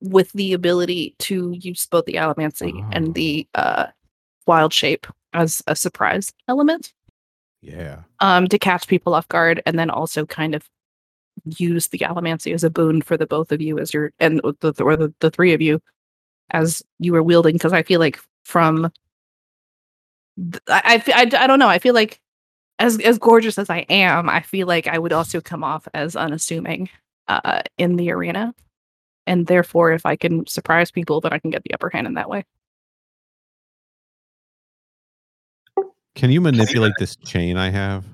[0.00, 2.88] with the ability to use both the allomancy Oh.
[2.92, 3.86] and the uh
[4.46, 6.92] wild shape as a surprise element
[7.62, 8.00] Yeah.
[8.20, 10.68] um, to catch people off guard, and then also kind of
[11.56, 14.74] use the allomancy as a boon for the both of you as you're and the
[14.82, 15.80] or the, the three of you
[16.50, 17.54] as you were wielding.
[17.54, 18.90] Because I feel like from
[20.68, 21.68] I, I fe- I d- I don't know.
[21.68, 22.20] I feel like
[22.78, 26.16] as as gorgeous as I am, I feel like I would also come off as
[26.16, 26.88] unassuming
[27.28, 28.54] uh, in the arena,
[29.26, 32.14] and therefore, if I can surprise people, then I can get the upper hand in
[32.14, 32.44] that way.
[36.14, 38.04] Can you manipulate this chain I have?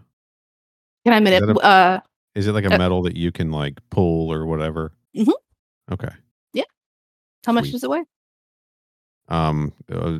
[1.04, 1.64] Can I manipulate?
[1.64, 2.00] uh,
[2.34, 4.92] Is it like a Uh, metal that you can like pull or whatever?
[5.16, 5.32] Mhm.
[5.90, 6.10] Okay.
[6.52, 6.64] Yeah.
[7.46, 8.04] How much does it weigh?
[9.28, 10.18] Um, uh,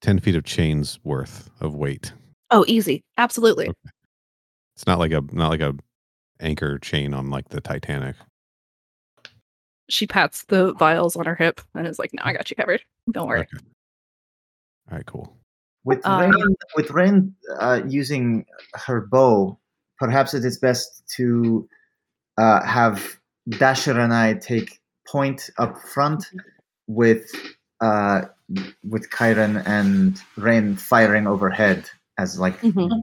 [0.00, 2.12] d- ten feet of chains worth of weight.
[2.50, 3.68] Oh, easy, absolutely.
[3.68, 3.90] Okay.
[4.76, 5.74] It's not like a not like a
[6.40, 8.16] anchor chain on like the Titanic.
[9.90, 12.82] she pats the vials on her hip and is like, "No, I got you covered.
[13.10, 13.56] Don't worry." Okay.
[14.90, 15.06] All right.
[15.06, 15.34] Cool.
[15.84, 19.58] With Um, Rain, with Rain uh, using her bow,
[19.98, 21.66] perhaps it is best to
[22.36, 26.26] uh, have Dasher and I take point up front
[26.86, 27.30] with
[27.80, 28.22] uh,
[28.82, 31.84] with Kyron and Rain firing overhead
[32.18, 33.00] as like Mhm.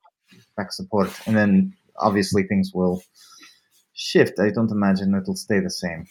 [0.58, 3.02] back support, and then obviously things will
[3.94, 4.40] shift.
[4.40, 6.06] I don't imagine it'll stay the same.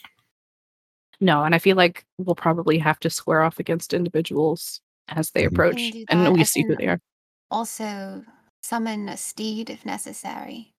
[1.20, 5.44] No, and I feel like we'll probably have to square off against individuals as they
[5.44, 5.48] Mhm.
[5.48, 7.00] approach, and we I see who they are.
[7.50, 8.24] Also,
[8.62, 10.72] summon a steed if necessary.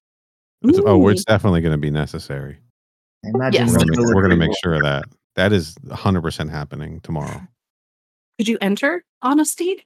[0.63, 2.58] It's- oh, it's definitely going to be necessary.
[3.24, 3.78] I imagine Yes.
[3.98, 7.48] We're going to make sure of that that is 100 percent happening tomorrow.
[8.38, 9.86] Could you enter honesty?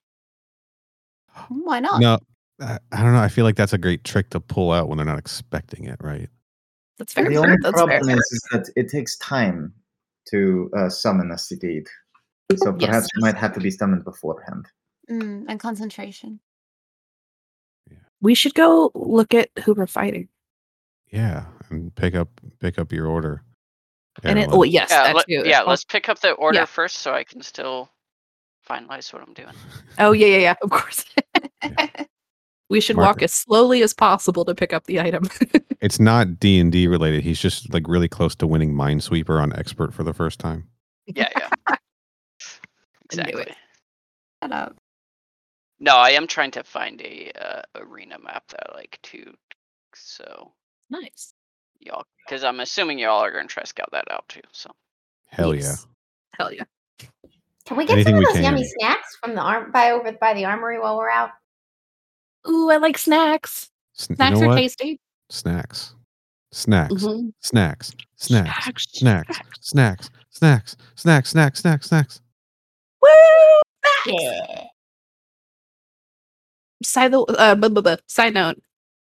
[1.49, 2.01] Why not?
[2.01, 2.19] No,
[2.59, 3.19] I, I don't know.
[3.21, 5.97] I feel like that's a great trick to pull out when they're not expecting it,
[6.01, 6.29] right?
[6.97, 7.33] That's very fair.
[7.33, 8.15] The only That's problem fair.
[8.15, 9.73] is, is that it takes time
[10.31, 11.87] to uh, summon a steed.
[12.57, 12.87] So Yes.
[12.87, 14.65] perhaps it might have to be summoned beforehand.
[15.09, 16.39] Mm, and concentration.
[17.89, 17.97] Yeah.
[18.21, 20.27] We should go look at who we're fighting.
[21.11, 23.43] Yeah, and pick up pick up your order.
[24.23, 24.53] And it, Erlen.
[24.53, 25.43] oh yes, yeah, that let, too.
[25.45, 25.61] yeah.
[25.61, 26.65] Let's pick up the order yeah.
[26.65, 27.89] first, so I can still
[28.69, 29.53] finalize what I'm doing.
[29.97, 30.55] Oh yeah, yeah, yeah.
[30.61, 31.05] Of course.
[32.69, 35.27] we should walk as slowly as possible to pick up the item.
[35.81, 37.23] It's not D and D related.
[37.23, 40.67] He's just like really close to winning Minesweeper on expert for the first time.
[41.05, 41.75] Yeah, yeah.
[43.05, 43.45] Exactly.
[44.43, 44.75] Shut up.
[45.79, 49.33] No, I am trying to find a uh, arena map that I like too.
[49.95, 50.51] So
[50.89, 51.33] nice.
[51.79, 54.41] y'all, because I'm assuming y'all are gonna try to scout that out too.
[54.51, 54.69] So
[55.29, 55.75] Hell yeah,
[56.37, 56.63] Hell yeah.
[57.69, 60.33] Can we get Anything some of those yummy snacks from the arm by over by
[60.33, 61.29] the armory while we're out?
[62.49, 63.69] Ooh, I like snacks.
[63.93, 64.55] Sn- Snacks you know are what?
[64.55, 64.99] tasty.
[65.29, 65.93] Snacks.
[66.51, 66.93] Snacks.
[66.95, 67.31] Mhm.
[67.41, 67.91] Snacks.
[68.15, 68.65] Snacks.
[68.65, 68.87] Snacks.
[68.91, 69.39] Snacks.
[69.61, 70.09] Snacks.
[70.31, 70.75] Snacks.
[70.95, 71.29] Snacks.
[71.29, 71.59] Snacks.
[71.59, 71.87] Snacks.
[71.87, 72.21] Snacks.
[73.03, 74.11] Woo!
[74.13, 74.63] Yeah.
[76.83, 78.57] Side, the- uh, bu- bu- bu- side note.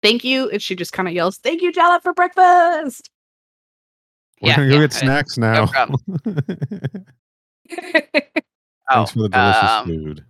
[0.02, 0.48] Thank you.
[0.48, 3.10] And she just kind of yells, Thank you, Jella, for breakfast.
[4.40, 5.66] We're Yeah, gonna go yeah, get snacks now.
[5.66, 6.00] problem.
[8.90, 10.24] Thanks oh, for the delicious um, food.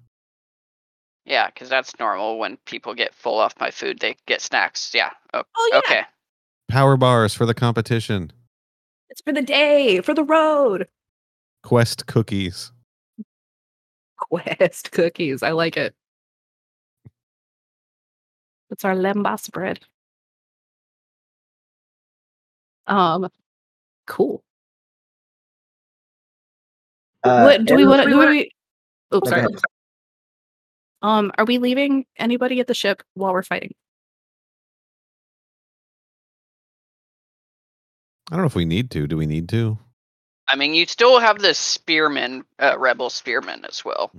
[1.25, 2.39] yeah, because that's normal.
[2.39, 4.93] When people get full off my food, they get snacks.
[4.95, 5.11] Yeah.
[5.33, 5.79] Oh, oh, yeah.
[5.79, 6.03] okay.
[6.69, 8.33] Power bars for the competition.
[9.11, 10.89] It's for the day, for the road.
[11.63, 12.73] Quest cookies.
[14.19, 15.43] Quest cookies.
[15.43, 15.95] I like it.
[18.71, 19.81] It's our lembas bread.
[22.87, 23.29] Um,
[24.07, 24.43] cool.
[27.25, 28.11] Uh, what do we want to?
[28.11, 28.51] Do we?
[29.11, 29.47] Go sorry.
[31.03, 33.73] Um, are we leaving anybody at the ship while we're fighting?
[38.31, 39.07] I don't know if we need to.
[39.07, 39.79] Do we need to?
[40.49, 44.11] I mean, you still have the spearmen, uh, rebel spearmen as well.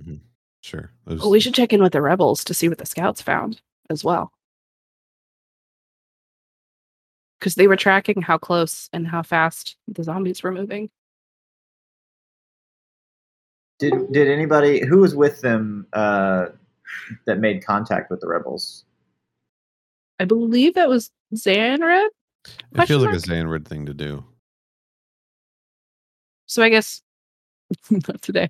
[0.62, 0.90] Sure.
[1.06, 3.60] Those- Well, we should check in with the rebels to see what the scouts found
[3.90, 4.32] as well.
[7.38, 10.90] Because they were tracking how close and how fast the zombies were moving.
[13.78, 16.46] Did did anybody who was with them uh,
[17.26, 18.84] that made contact with the rebels?
[20.18, 22.08] I believe that was Xanred.
[22.46, 24.24] It feels like a question Xanrid thing to do.
[26.46, 27.02] So I guess
[27.90, 28.48] not today.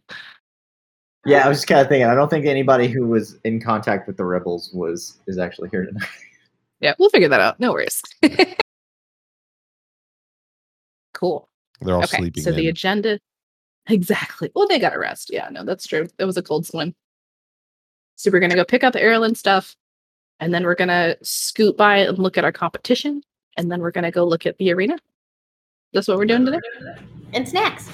[1.25, 2.07] Yeah, I was just kind of thinking.
[2.07, 5.85] I don't think anybody who was in contact with the rebels was is actually here
[5.85, 6.09] tonight.
[6.79, 7.59] Yeah, we'll figure that out.
[7.59, 8.03] No worries.
[11.15, 11.49] cool.
[11.81, 13.19] They're all okay, sleeping so the agenda
[13.89, 14.51] exactly.
[14.55, 15.31] Well, they got to rest.
[15.33, 16.07] Yeah, no, that's true.
[16.19, 16.95] It was a cold swim.
[18.17, 19.77] So we're gonna go pick up Erlen stuff,
[20.41, 23.23] and then we're gonna scoot by and look at our competition,
[23.59, 24.97] and then we're gonna go look at the arena.
[25.93, 26.61] That's what we're doing today.
[27.35, 27.91] And snacks.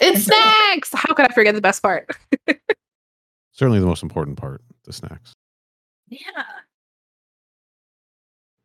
[0.00, 0.90] It's snacks.
[0.94, 2.08] How could I forget the best part?
[3.52, 5.34] Certainly the most important part, the snacks.
[6.08, 6.20] Yeah.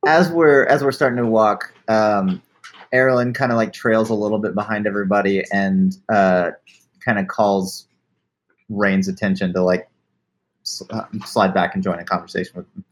[0.07, 2.41] as we're as we're starting to walk, um,
[2.95, 6.51] Erlen kind of like trails a little bit behind everybody and uh,
[7.03, 7.87] kind of calls
[8.69, 9.89] Rain's attention to like
[10.63, 12.85] s- uh, slide back and join a conversation with him.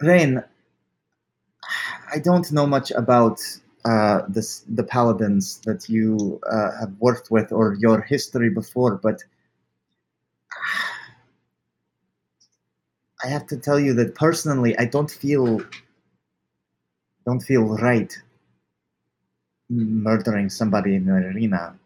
[0.00, 0.42] Rain,
[2.14, 3.40] I don't know much about
[3.84, 9.22] uh, this the paladins that you uh, have worked with or your history before, but
[13.22, 15.60] I have to tell you that personally, I don't feel
[17.24, 18.12] don't feel right
[19.70, 21.78] murdering somebody in an arena.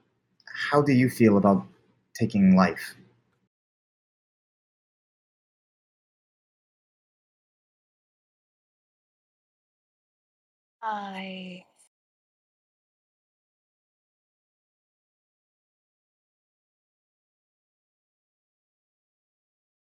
[0.71, 1.67] How do you feel about
[2.15, 2.95] taking life?
[10.83, 11.65] I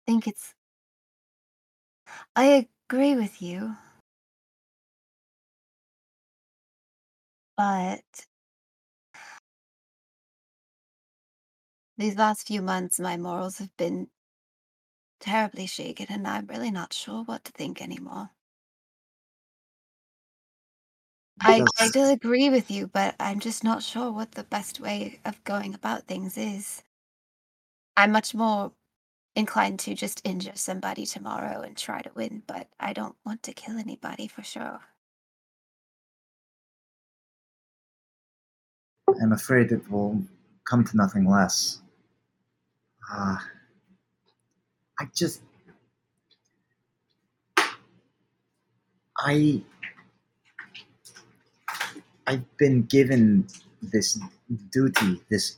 [0.05, 0.56] think it's.
[2.37, 3.75] I agree with you.
[7.55, 8.27] But
[11.97, 14.09] these last few months, my morals have been
[15.19, 18.31] terribly shaken, and I'm really not sure what to think anymore.
[21.39, 25.19] I, I do agree with you, but I'm just not sure what the best way
[25.25, 26.83] of going about things is.
[27.97, 28.71] I'm much more
[29.37, 33.53] inclined to just injure somebody tomorrow and try to win, but I don't want to
[33.53, 34.81] kill anybody for sure.
[39.21, 40.21] I'm afraid it will
[40.69, 41.81] come to nothing less.
[43.11, 43.45] Ah,
[44.99, 45.41] I just.
[49.17, 49.63] I.
[52.27, 53.47] I've been given
[53.81, 54.19] this
[54.71, 55.57] duty, this.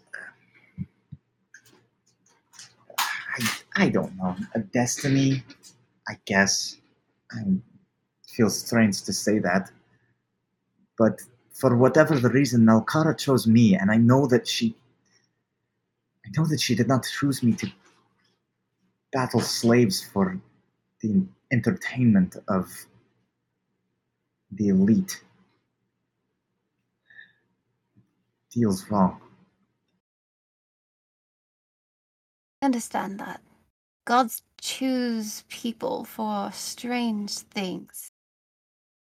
[3.40, 5.44] I, I don't know, a destiny,
[6.08, 6.78] I guess.
[7.32, 7.44] I
[8.28, 9.72] feel strange to say that.
[10.98, 11.22] But
[11.54, 14.76] for whatever the reason, Nalkara chose me, and I know that she.
[16.26, 17.72] I know that she did not choose me to
[19.12, 20.40] battle slaves for
[21.02, 22.68] the entertainment of
[24.52, 25.22] the elite.
[28.52, 29.22] Feels wrong.
[32.62, 33.42] Understand that.
[34.06, 38.12] Gods choose people for strange things.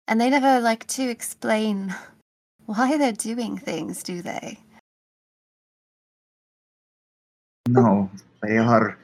[0.09, 1.95] And they never like to explain
[2.67, 4.59] why they're doing things, do they?
[7.69, 8.11] No,
[8.43, 8.97] they are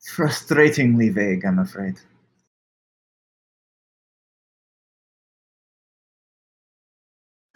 [0.00, 1.96] frustratingly vague, I'm afraid.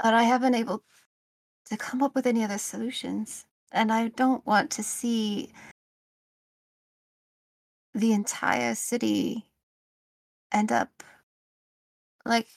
[0.03, 0.83] But I haven't able
[1.67, 3.47] to come up with any other solutions.
[3.71, 5.53] And I don't want to see
[7.95, 9.47] the entire city
[10.53, 11.03] end up
[12.25, 12.49] like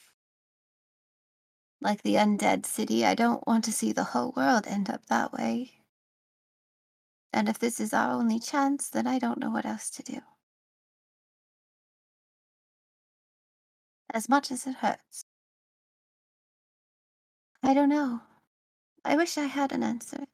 [1.80, 3.04] like the undead city.
[3.04, 5.72] I don't want to see the whole world end up that way.
[7.32, 10.20] And if this is our only chance, then I don't know what else to do.
[14.12, 15.24] As much as it hurts.
[17.62, 18.20] I don't know.
[19.04, 20.24] I wish I had an answer.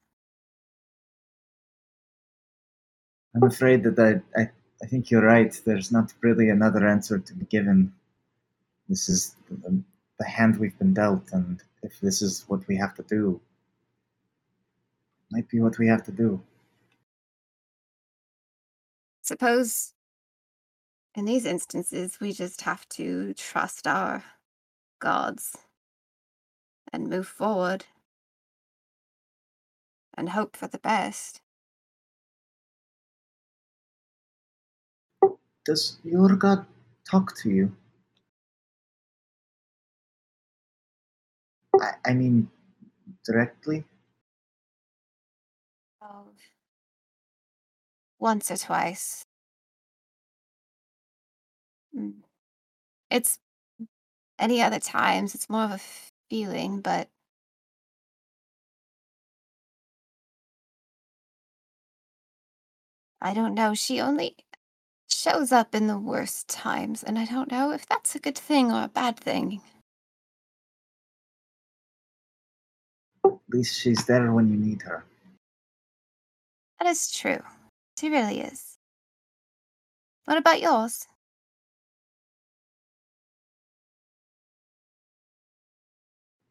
[3.35, 4.51] I'm afraid that I, I,
[4.83, 5.59] I think you're right.
[5.67, 7.93] There's not really another answer to be given.
[8.89, 9.83] This is the,
[10.19, 13.41] the hand we've been dealt, and if this is what we have to do,
[15.33, 16.43] might be what we have to do.
[19.23, 19.93] Suppose
[21.15, 24.25] In these instances, we just have to trust our
[25.01, 25.59] gods
[26.93, 27.87] and move forward
[30.17, 31.42] and hope for the best.
[35.65, 36.67] Does your god
[37.11, 37.73] talk to you?
[41.81, 42.51] I, I mean,
[43.25, 43.85] directly?
[46.03, 46.27] Oh,
[48.19, 49.25] once or twice.
[51.97, 52.23] Mm.
[53.11, 53.39] It's
[54.39, 55.81] any other times, it's more of a
[56.31, 57.09] feeling, but
[63.23, 63.75] I don't know.
[63.75, 64.37] She only
[65.23, 68.73] shows up in the worst times, and I don't know if that's a good thing
[68.73, 69.61] or a bad thing.
[73.25, 75.05] At least she's there when you need her.
[76.81, 77.41] That is true.
[77.99, 78.77] She really is.
[80.25, 81.07] What about yours?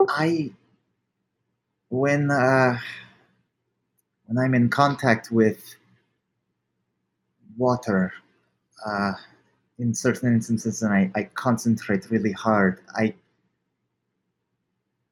[0.08, 0.52] I
[1.90, 2.80] when uh
[4.26, 5.76] when I'm in contact with
[7.58, 8.14] water,
[8.86, 9.14] uh
[9.80, 13.14] in certain instances and I, I concentrate really hard, I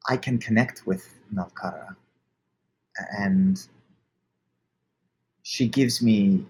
[0.08, 1.96] I can connect with Nalkara.
[3.18, 3.62] And
[5.44, 6.46] she gives me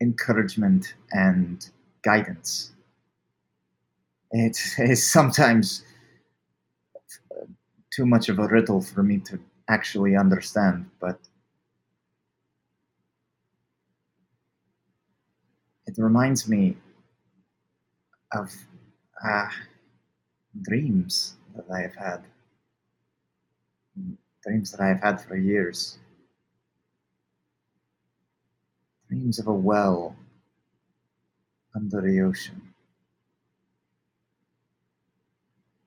[0.00, 1.68] encouragement and
[2.02, 2.72] guidance.
[4.32, 5.84] It is sometimes
[7.92, 11.18] too much of a riddle for me to actually understand, but
[15.98, 16.76] reminds me
[18.32, 18.54] of
[19.24, 19.48] uh,
[20.62, 22.24] dreams that I have had.
[24.44, 25.98] Dreams that I have had for years.
[29.08, 30.16] Dreams of a well
[31.74, 32.60] under the ocean.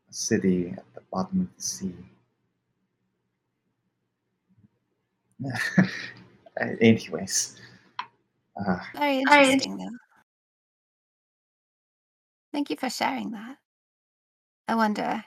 [0.10, 1.96] A city at the bottom of the sea.
[6.82, 7.56] Anyways,
[8.68, 9.98] uh, Very interesting, though.
[12.52, 13.58] Thank you for sharing that.
[14.68, 15.24] I wonder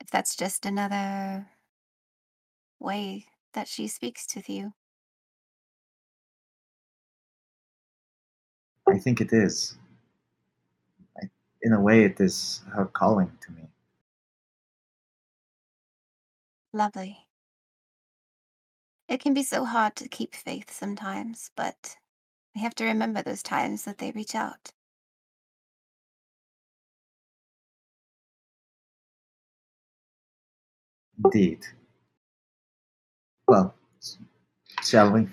[0.00, 1.46] if that's just another
[2.80, 4.72] way that she speaks to you.
[8.88, 9.76] I think it is.
[11.22, 11.28] I,
[11.62, 13.62] in a way, it is her calling to me.
[16.72, 17.18] Lovely.
[19.08, 21.96] It can be so hard to keep faith sometimes, but
[22.54, 24.72] we have to remember those times that they reach out.
[31.24, 31.66] Indeed.
[33.48, 34.18] Well, s-
[34.82, 35.28] shall we?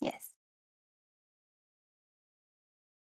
[0.00, 0.30] Yes.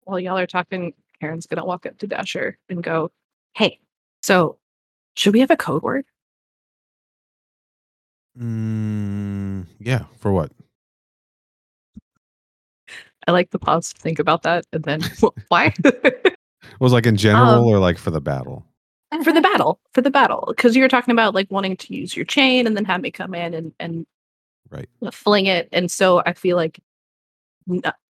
[0.05, 3.11] While y'all are talking, Karen's gonna walk up to Dasher and go,
[3.55, 3.81] "Hey,
[4.23, 4.59] so
[5.17, 6.07] should we have a code word?"
[8.39, 10.05] Mm, yeah.
[10.19, 10.53] For what?
[13.27, 15.01] I like the pause to think about that, and then
[15.49, 15.73] why?
[16.81, 18.67] Was like in general Um, or like for the battle?
[19.23, 22.17] for the battle, for the battle, because you were talking about like wanting to use
[22.17, 24.07] your chain and then have me come in and and
[24.71, 24.89] Right.
[25.13, 26.81] fling it, and so I feel like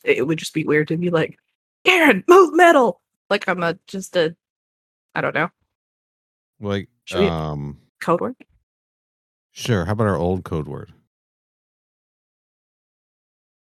[0.05, 1.39] it would just be weird to be like,
[1.85, 4.35] Karen, move metal, like I'm a just a,
[5.15, 5.51] I don't know,
[6.61, 8.37] Like, Should um, code word.
[9.53, 9.85] sure.
[9.85, 10.93] How about our old code word?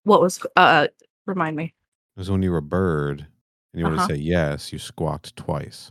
[0.05, 0.86] What was uh
[1.26, 1.74] remind me?
[2.16, 3.26] It was when you were a bird
[3.72, 4.08] and you wanted Uh-huh.
[4.08, 5.90] to say yes, you squawked twice.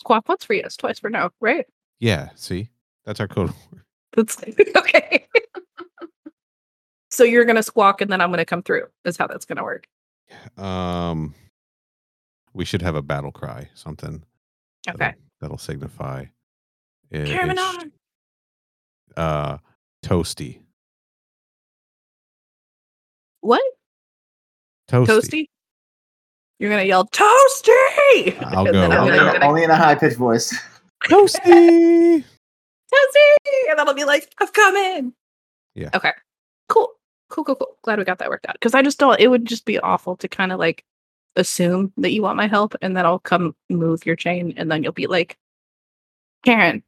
[0.00, 1.66] Squawk once for yes, twice for no, right?
[2.00, 2.30] Yeah.
[2.34, 2.70] See,
[3.04, 3.82] that's our code word.
[4.16, 4.38] That's
[4.76, 5.26] okay.
[7.10, 8.86] so you're gonna squawk and then I'm gonna come through.
[9.04, 9.86] Is how that's gonna work.
[10.56, 11.34] Um,
[12.54, 14.22] we should have a battle cry, something.
[14.88, 14.96] Okay.
[14.98, 16.26] That'll, that'll signify.
[17.10, 17.58] It,
[19.18, 19.58] uh,
[20.04, 20.60] toasty.
[23.46, 23.62] What?
[24.90, 25.06] Toasty.
[25.06, 25.48] Toasty?
[26.58, 28.42] You're gonna yell toasty.
[28.42, 28.82] I'll go.
[28.82, 30.52] I'm Only, gonna, in, only in a high pitched voice.
[31.04, 31.38] Toasty.
[31.44, 32.24] toasty,
[33.70, 35.12] and then I'll be like, I've come in.
[35.76, 35.90] Yeah.
[35.94, 36.10] Okay.
[36.68, 36.88] Cool.
[37.28, 37.44] Cool.
[37.44, 37.54] Cool.
[37.54, 37.78] Cool.
[37.82, 38.54] Glad we got that worked out.
[38.54, 39.20] Because I just don't.
[39.20, 40.84] It would just be awful to kind of like
[41.36, 44.82] assume that you want my help, and then I'll come move your chain, and then
[44.82, 45.38] you'll be like,
[46.44, 46.82] Karen,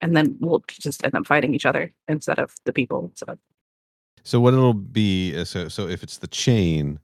[0.00, 3.10] and then we'll just end up fighting each other instead of the people.
[3.16, 3.36] So.
[4.26, 6.98] So what it'll be is so so if it's the chain,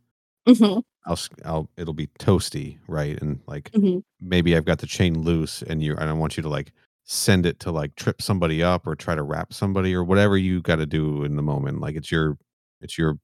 [0.48, 3.16] Mhm, I'll I'll it'll be toasty, right?
[3.22, 4.02] And like mhm.
[4.20, 6.72] maybe I've got the chain loose and you and I want you to like
[7.04, 10.60] send it to like trip somebody up or try to wrap somebody or whatever you
[10.62, 11.80] got to do in the moment.
[11.80, 12.38] Like it's your
[12.80, 13.18] it's your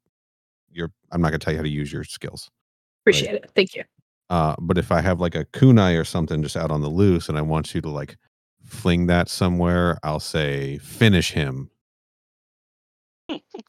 [0.70, 2.50] your I'm not gonna tell you how to use your skills.
[3.02, 3.50] Appreciate it.
[3.56, 3.82] Thank you.
[4.30, 7.28] Uh, but if I have like a kunai or something just out on the loose,
[7.28, 8.16] and I want you to like
[8.64, 11.70] fling that somewhere, I'll say finish him.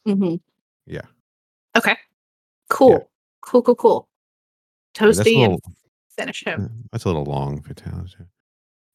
[0.05, 0.35] Hmm
[0.85, 1.01] Yeah.
[1.77, 1.97] Okay.
[2.69, 3.09] Cool.
[3.41, 3.61] Cool.
[3.61, 3.75] Cool.
[3.75, 4.09] Cool.
[4.99, 5.61] Yeah, that's, Toasty and little,
[6.17, 6.83] finish him.
[6.91, 8.25] that's a little long fatality.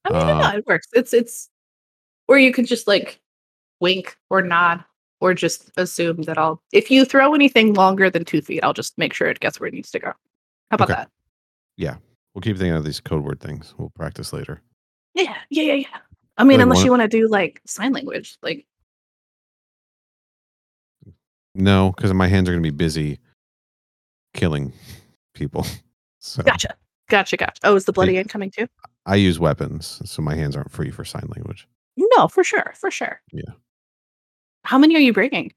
[0.05, 0.89] I mean, no, Uh, it works.
[0.93, 1.49] It's it's,
[2.29, 3.21] or you could just like
[3.81, 4.85] wink or nod
[5.21, 6.63] or just assume that I'll.
[6.73, 9.69] If you throw anything longer than two feet, I'll just make sure it gets where
[9.69, 10.09] it needs to go.
[10.71, 10.95] How about Okay.
[11.01, 11.11] that?
[11.77, 11.97] Yeah,
[12.35, 13.75] we'll keep thinking of these code word things.
[13.79, 14.61] We'll practice later.
[15.15, 15.99] Yeah, yeah, yeah, yeah.
[16.37, 18.67] I mean, Like unless one- you want to do like sign language, like
[21.55, 23.19] No, because my hands are gonna be busy
[24.35, 24.73] killing
[25.35, 25.67] people.
[26.27, 26.75] So gotcha,
[27.11, 27.61] gotcha, gotcha.
[27.65, 28.67] Oh, is the bloody end coming too?
[29.05, 31.69] I use weapons, so my hands aren't free for sign language.
[31.99, 33.21] No, for sure, for sure.
[33.31, 33.53] Yeah.
[34.65, 35.53] How many are you bringing?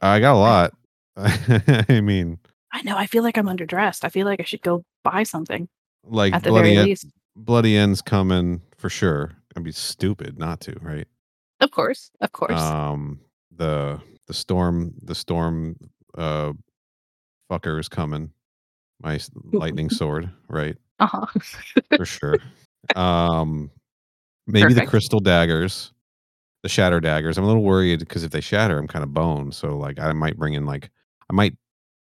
[0.00, 0.72] I got a lot.
[1.88, 2.40] I mean,
[2.72, 2.96] I know.
[2.96, 4.02] I feel like I'm underdressed.
[4.02, 5.68] I feel like I should go buy something
[6.04, 7.06] like at the bloody very end, least.
[7.36, 9.30] bloody ends coming for sure.
[9.56, 11.06] I'd be stupid not to, right?
[11.60, 12.60] Of course, of course.
[12.60, 13.20] Um,
[13.54, 15.76] the the storm, the storm,
[16.16, 16.52] uh,
[17.50, 18.30] fucker is coming.
[19.02, 19.18] My
[19.52, 20.76] lightning sword, right?
[21.00, 21.26] Uh huh.
[21.96, 22.36] For sure.
[22.96, 23.70] um,
[24.46, 25.92] maybe the crystal daggers,
[26.62, 27.36] the shatter daggers.
[27.38, 29.54] I'm a little worried because if they shatter, I'm kind of boned.
[29.54, 30.90] So like, I might bring in like,
[31.28, 31.56] I might,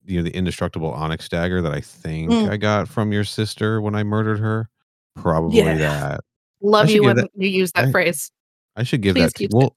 [0.06, 2.50] you know, the indestructible onyx dagger that I think Mm.
[2.50, 4.70] I got from your sister when I murdered her.
[5.16, 5.76] Probably Yeah.
[5.78, 6.20] that.
[6.62, 8.32] Love you when that- you use that I- phrase.
[8.76, 9.76] I should give Please that to keep well.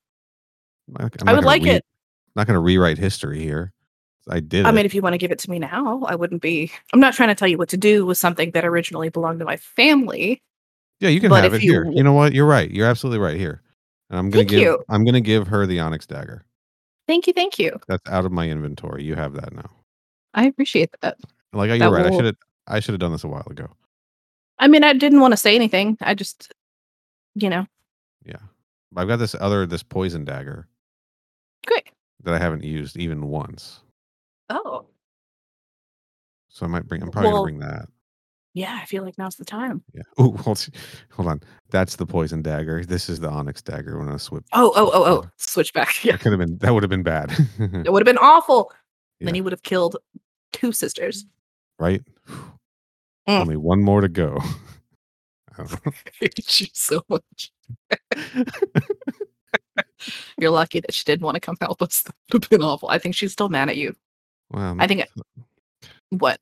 [0.96, 1.84] I'm I would like it.
[2.36, 3.72] Not going to rewrite history here.
[4.28, 4.64] I did.
[4.66, 4.72] I it.
[4.72, 6.70] mean, if you want to give it to me now, I wouldn't be.
[6.92, 9.44] I'm not trying to tell you what to do with something that originally belonged to
[9.44, 10.40] my family.
[11.00, 11.84] yeah, you can but have it here.
[11.86, 12.32] you- You know what?
[12.32, 12.70] You're right.
[12.70, 13.60] You're absolutely right here.
[14.10, 14.60] And I'm gonna give.
[14.60, 14.82] you.
[14.88, 16.44] I'm gonna give her the onyx dagger.
[17.08, 17.78] Thank you, thank you.
[17.88, 19.02] That's out of my inventory.
[19.02, 19.68] You have that now.
[20.34, 21.18] I appreciate that.
[21.52, 22.06] Like you're right.
[22.06, 22.36] I should have.
[22.68, 23.68] I should have done this a while ago.
[24.58, 25.98] I mean, I didn't want to say anything.
[26.00, 26.52] I just,
[27.34, 27.66] you know,
[28.24, 28.36] Yeah.
[28.96, 30.68] I've got this other this poison dagger
[31.66, 31.90] great.
[32.24, 33.80] That I haven't used even once.
[34.48, 34.86] Oh,
[36.48, 37.02] So I might bring.
[37.02, 37.88] I'm probably Well- gonna bring that.
[38.54, 38.78] yeah.
[38.80, 39.82] I feel like now's the time.
[39.94, 40.02] Yeah.
[40.18, 40.68] Oh, hold,
[41.10, 41.40] hold on.
[41.70, 42.84] That's the poison dagger.
[42.84, 43.98] This is the onyx dagger.
[43.98, 44.44] When I swip.
[44.52, 45.30] Oh, oh, oh, oh.
[45.38, 45.94] Switch back.
[46.04, 46.58] Yeah, That could have been.
[46.58, 47.32] That would have been bad.
[47.58, 48.70] it would have been awful.
[49.20, 49.34] Then Yeah.
[49.36, 49.96] he would have killed
[50.52, 51.24] two sisters.
[51.78, 52.02] right.
[53.28, 53.40] Mm.
[53.40, 54.36] Only one more to go.
[55.56, 55.64] I
[56.18, 57.52] hate you so much.
[60.38, 62.02] You're lucky that she didn't want to come help us.
[62.06, 62.88] That would have been awful.
[62.88, 63.94] I think she's still mad at you.
[64.50, 65.06] Well, I think
[66.10, 66.38] what?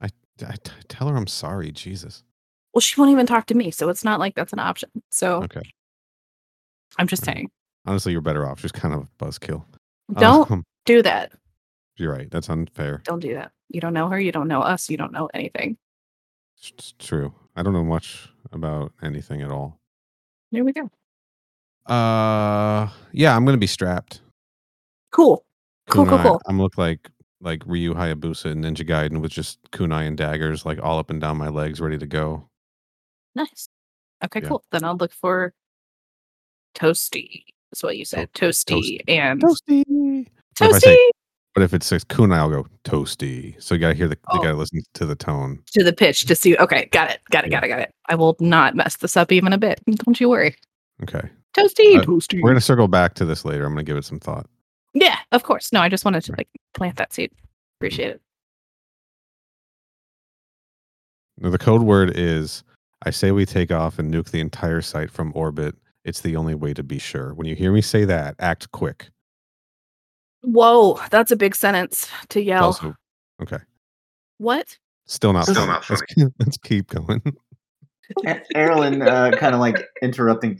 [0.00, 0.08] I,
[0.46, 1.70] I t- tell her I'm sorry.
[1.72, 2.22] Jesus.
[2.74, 4.90] Well, she won't even talk to me, so it's not like that's an option.
[5.10, 5.62] So Okay.
[6.98, 7.36] I'm just Alright.
[7.36, 7.50] saying,
[7.86, 8.60] Honestly, you're better off.
[8.60, 9.64] She's kind of a buzzkill.
[10.14, 11.32] don't Um, do that.
[11.96, 12.30] you're right.
[12.30, 13.00] That's unfair.
[13.04, 13.52] Don't do that.
[13.68, 14.20] You don't know her.
[14.20, 14.88] You don't know us.
[14.90, 15.76] You don't know anything.
[16.58, 17.32] It's, it's true.
[17.56, 19.78] I don't know much about anything at all.
[20.52, 20.90] There we go.
[21.90, 24.20] Uh, yeah, I'm gonna be strapped.
[25.10, 25.44] Cool.
[25.88, 26.42] Cool, cool, Kunai- cool.
[26.46, 27.10] I'm look like
[27.40, 31.20] like Ryu Hayabusa and Ninja Gaiden with just kunai and daggers like all up and
[31.20, 32.48] down my legs, ready to go.
[33.34, 33.68] Nice.
[34.24, 34.48] Okay, Yeah.
[34.48, 34.64] cool.
[34.70, 35.52] Then I'll look for
[36.76, 37.44] toasty.
[37.70, 38.32] That's what you said.
[38.34, 40.26] toast- toasty and Toasty.
[40.58, 41.10] But if toasty say-
[41.54, 43.60] But if it says kunai, I'll go toasty.
[43.60, 44.42] So you gotta hear the you Oh.
[44.42, 45.60] gotta listen to the tone.
[45.72, 46.56] to the pitch to see.
[46.58, 47.20] Okay, got it.
[47.30, 47.50] Got it.
[47.50, 47.60] Yeah.
[47.60, 47.68] Got it.
[47.68, 47.94] Got it.
[48.08, 49.80] I will not mess this up even a bit.
[50.04, 50.54] Don't you worry.
[51.02, 51.28] Okay.
[51.56, 51.98] Toasty.
[51.98, 52.40] Uh, toasty.
[52.42, 53.64] We're gonna circle back to this later.
[53.64, 54.46] I'm gonna give it some thought.
[54.94, 55.72] Yeah, of course.
[55.72, 57.32] No, I just wanted to like plant that seed.
[57.78, 58.20] Appreciate it.
[61.38, 62.62] Now, the code word is
[63.04, 65.74] I say we take off and nuke the entire site from orbit.
[66.04, 67.34] It's the only way to be sure.
[67.34, 69.10] When you hear me say that, act quick.
[70.42, 72.64] Whoa, that's a big sentence to yell.
[72.64, 72.94] Also,
[73.42, 73.58] okay.
[74.38, 74.78] what?
[75.06, 75.66] Still not Still funny.
[75.66, 76.02] not Let's,
[76.38, 77.22] let's keep going.
[78.54, 80.58] Erlen uh, kind of like interrupting.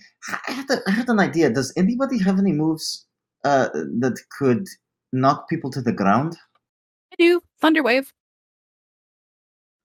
[0.49, 1.51] I had, a, I an idea.
[1.51, 3.07] Does anybody have any moves
[3.45, 4.67] uh, that could
[5.13, 6.37] knock people to the ground?
[7.13, 7.43] I do.
[7.63, 8.13] Thunderwave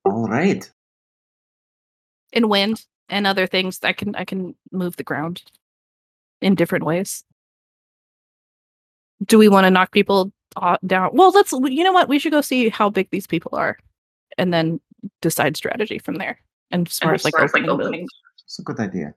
[0.05, 0.69] All right.
[2.33, 3.79] and wind and other things.
[3.83, 5.43] I can I can move the ground
[6.41, 7.23] in different ways.
[9.25, 10.31] Do we want to knock people
[10.85, 11.09] down?
[11.13, 11.51] Well, let's.
[11.51, 12.09] You know what?
[12.09, 13.77] We should go see how big these people are,
[14.37, 14.79] and then
[15.21, 16.39] decide strategy from there.
[16.71, 18.13] And as far as like opening, moves.
[18.43, 19.13] It's a good idea.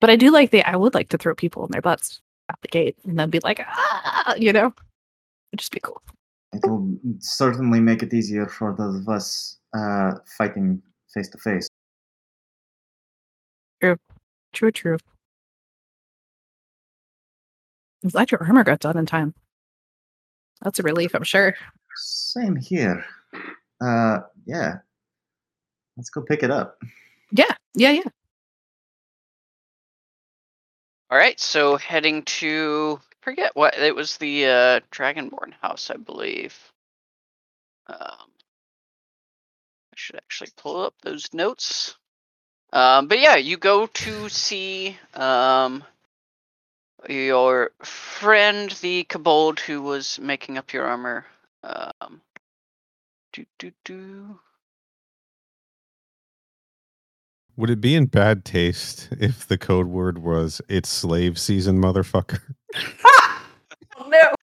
[0.00, 0.62] But I do like the.
[0.68, 3.40] I would like to throw people in their butts out the gate and then be
[3.40, 4.66] like, ah, you know,
[5.52, 6.02] it'd just be cool.
[6.52, 11.68] It will certainly make it easier for those of us uh, fighting face to face.
[14.52, 14.98] True, true.
[18.02, 19.34] I'm glad your armor got done in time.
[20.62, 21.56] That's a relief, I'm sure.
[21.96, 23.04] Same here.
[23.80, 24.76] Uh, yeah.
[25.96, 26.78] Let's go pick it up.
[27.30, 28.10] Yeah, yeah, yeah.
[31.10, 36.56] All right, so heading to forget what it was the uh, Dragonborn house, I believe.
[37.86, 41.96] Um, I should actually pull up those notes.
[42.72, 45.84] Um, but yeah, you go to see um,
[47.08, 51.26] your friend, the kobold, who was making up your armor.
[51.62, 52.20] Um,
[53.32, 54.40] do do do.
[57.56, 62.40] Would it be in bad taste if the code word was "It's slave season, motherfucker"?
[63.96, 64.34] Oh, no.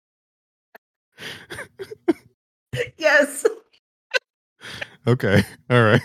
[2.97, 3.45] yes.
[5.05, 6.01] okay, all right.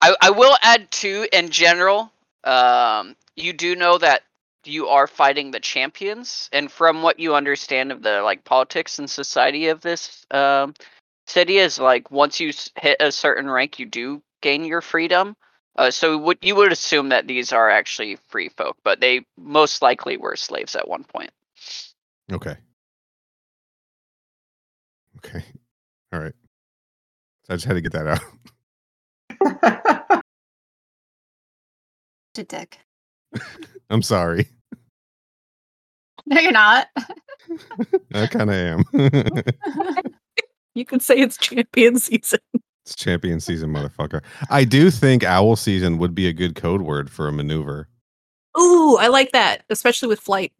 [0.00, 2.12] I, I will add too in general
[2.44, 4.22] um you do know that
[4.64, 9.08] you are fighting the champions and from what you understand of the like politics and
[9.08, 10.74] society of this um
[11.26, 15.36] city is like once you hit a certain rank you do gain your freedom
[15.76, 19.82] uh, so would you would assume that these are actually free folk but they most
[19.82, 21.30] likely were slaves at one point
[22.32, 22.56] Okay.
[25.18, 25.44] Okay.
[26.12, 26.34] All right.
[27.44, 28.20] So I just had to get that out.
[32.34, 32.80] To dick.
[33.90, 34.48] I'm sorry.
[36.26, 36.88] No, you're not.
[38.14, 38.84] I kind of am.
[40.74, 42.40] You can say it's champion season.
[42.84, 44.22] it's champion season, motherfucker.
[44.50, 47.88] I do think owl season would be a good code word for a maneuver.
[48.58, 50.52] Ooh, I like that, especially with flight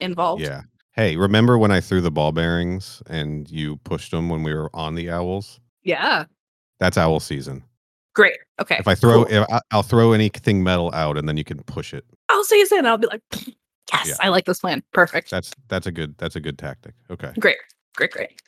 [0.00, 0.42] involved.
[0.42, 0.62] Yeah.
[0.92, 4.70] Hey, remember when I threw the ball bearings and you pushed them when we were
[4.74, 5.60] on the owls?
[5.84, 6.24] Yeah.
[6.80, 7.62] That's owl season.
[8.14, 8.38] Great.
[8.60, 8.76] Okay.
[8.78, 9.32] If I throw, cool.
[9.32, 12.04] if I, I'll throw anything metal out, and then you can push it.
[12.28, 12.84] I'll say it.
[12.84, 13.22] I'll be like,
[13.92, 14.14] yes, Yeah.
[14.20, 14.82] I like this plan.
[14.92, 15.30] Perfect.
[15.30, 16.94] That's that's a good that's a good tactic.
[17.10, 17.30] Okay.
[17.38, 17.58] Great.
[17.96, 18.10] Great.
[18.10, 18.42] Great.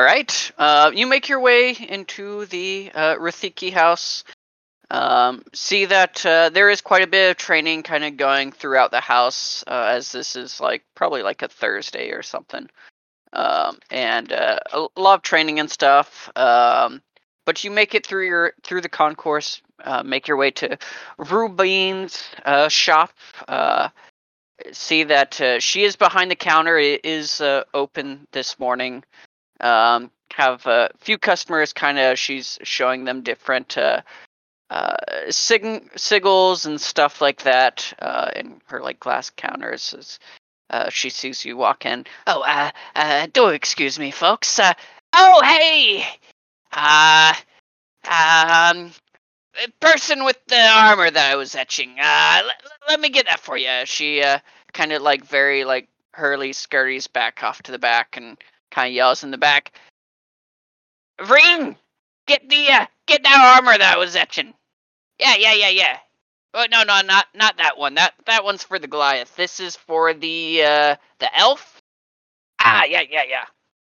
[0.00, 0.52] All right.
[0.56, 3.16] Uh, you make your way into the uh,
[3.74, 4.24] house.
[4.90, 8.92] Um, see that uh, there is quite a bit of training kind of going throughout
[8.92, 12.70] the house, uh, as this is like probably like a Thursday or something.
[13.34, 16.30] Um, and uh, a lot of training and stuff.
[16.34, 17.02] Um,
[17.44, 19.60] but you make it through your through the concourse.
[19.84, 20.78] Uh, make your way to
[21.18, 23.12] Rubine's uh, shop.
[24.72, 26.78] See that she is behind the counter.
[26.78, 27.42] It is
[27.74, 29.04] open this morning
[29.60, 34.00] um, have a few customers kind of she's showing them different uh,
[34.70, 34.96] uh,
[35.30, 40.18] sig- sigils and stuff like that uh, in her like glass counters as
[40.70, 42.06] uh, she sees you walk in.
[42.28, 44.72] Oh uh, uh do excuse me folks uh,
[45.12, 46.04] oh hey!
[46.72, 47.34] Uh
[48.08, 48.92] um
[49.80, 52.56] person with the armor that i was etching uh let,
[52.88, 54.38] let me get that for you she uh
[54.72, 58.38] kind of like very like hurly scurries back off to the back and
[58.70, 59.72] kind of yells in the back.
[61.28, 61.76] Ring,
[62.26, 64.54] get the uh, get that armor that I was etching.
[65.18, 65.98] Yeah, yeah, yeah, yeah.
[66.54, 67.94] Oh no, no, not not that one.
[67.94, 69.36] That that one's for the Goliath.
[69.36, 71.80] This is for the uh the elf.
[72.60, 73.44] Ah, yeah, yeah, yeah.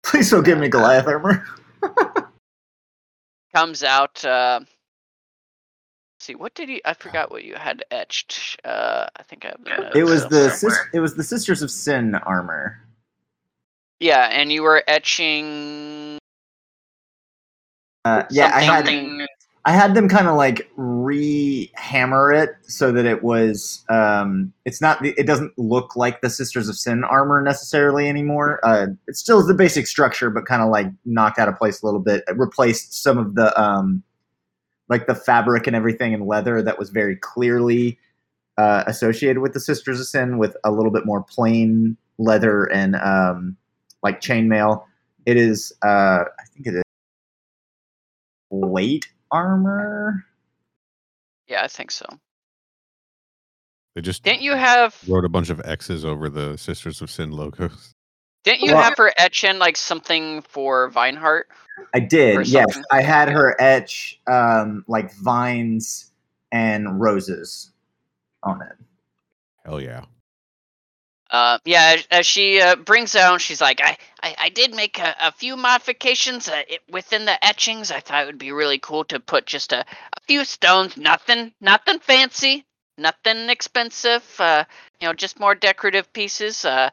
[0.04, 1.46] Please don't give me Goliath armor.
[3.56, 4.24] Comes out.
[4.26, 4.62] Uh,
[6.20, 6.82] see, what did he?
[6.84, 8.60] I forgot what you had etched.
[8.64, 11.70] Uh, I think I have the It was the sis- it was the Sisters of
[11.72, 12.87] Sin armor.
[14.00, 16.20] Yeah, and you were etching.
[18.06, 18.88] Uh, yeah, I had
[19.66, 25.04] I had them kind of like re-hammer it so that it was um, it's not
[25.06, 28.62] it doesn't look like the Sisters of Sin armor necessarily anymore.
[28.64, 31.82] Uh, it still is the basic structure, but kind of like knocked out of place
[31.82, 32.24] a little bit.
[32.28, 34.04] It replaced some of the um,
[34.88, 38.00] like the fabric and everything in leather that was very clearly
[38.58, 42.96] uh, associated with the Sisters of Sin with a little bit more plain leather and
[42.96, 43.58] um,
[44.04, 44.84] like chainmail.
[45.26, 46.84] It is uh, I think it is
[48.52, 50.26] plate armor.
[51.48, 52.06] Yeah, I think so.
[53.96, 54.96] They just Didn't you have?
[55.08, 57.94] wrote a bunch of X's over the Sisters of Sin logos.
[58.44, 61.44] Didn't you Well- have her etch in like something for Vineheart?
[61.94, 62.80] I did, yes.
[62.92, 66.12] I had her etch um, like vines
[66.52, 67.72] and roses
[68.44, 68.74] on it.
[69.66, 70.06] Hell yeah.
[71.30, 75.16] Uh, yeah, as, she uh, brings out, she's like, I, I, I did make a,
[75.20, 77.92] a few modifications uh, it, within the etchings.
[77.92, 81.54] I thought it would be really cool to put just a, a few stones, nothing,
[81.60, 82.66] nothing fancy,
[82.98, 84.24] nothing expensive.
[84.40, 84.64] Uh,
[85.02, 86.64] you know, just more decorative pieces.
[86.64, 86.90] Uh,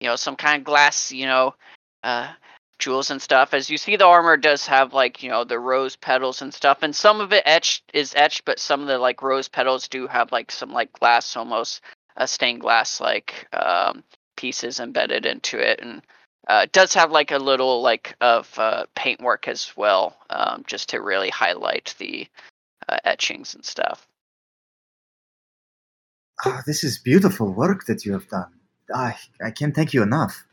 [0.00, 1.12] you know, some kind of glass.
[1.12, 1.54] You know,
[2.02, 2.32] uh,
[2.78, 3.54] jewels and stuff.
[3.54, 6.78] As you see, the armor does have like you know the rose petals and stuff,
[6.82, 10.06] and some of it etched is etched, but some of the like rose petals do
[10.06, 11.80] have like some like glass, almost
[12.16, 14.02] uh, stained glass like um,
[14.36, 16.02] pieces embedded into it, and
[16.48, 20.90] uh, it does have like a little like of uh, paintwork as well, um, just
[20.90, 22.26] to really highlight the
[22.88, 24.06] uh, etchings and stuff.
[26.44, 28.52] Oh, this is beautiful work that you have done.
[28.94, 30.44] I I can't thank you enough.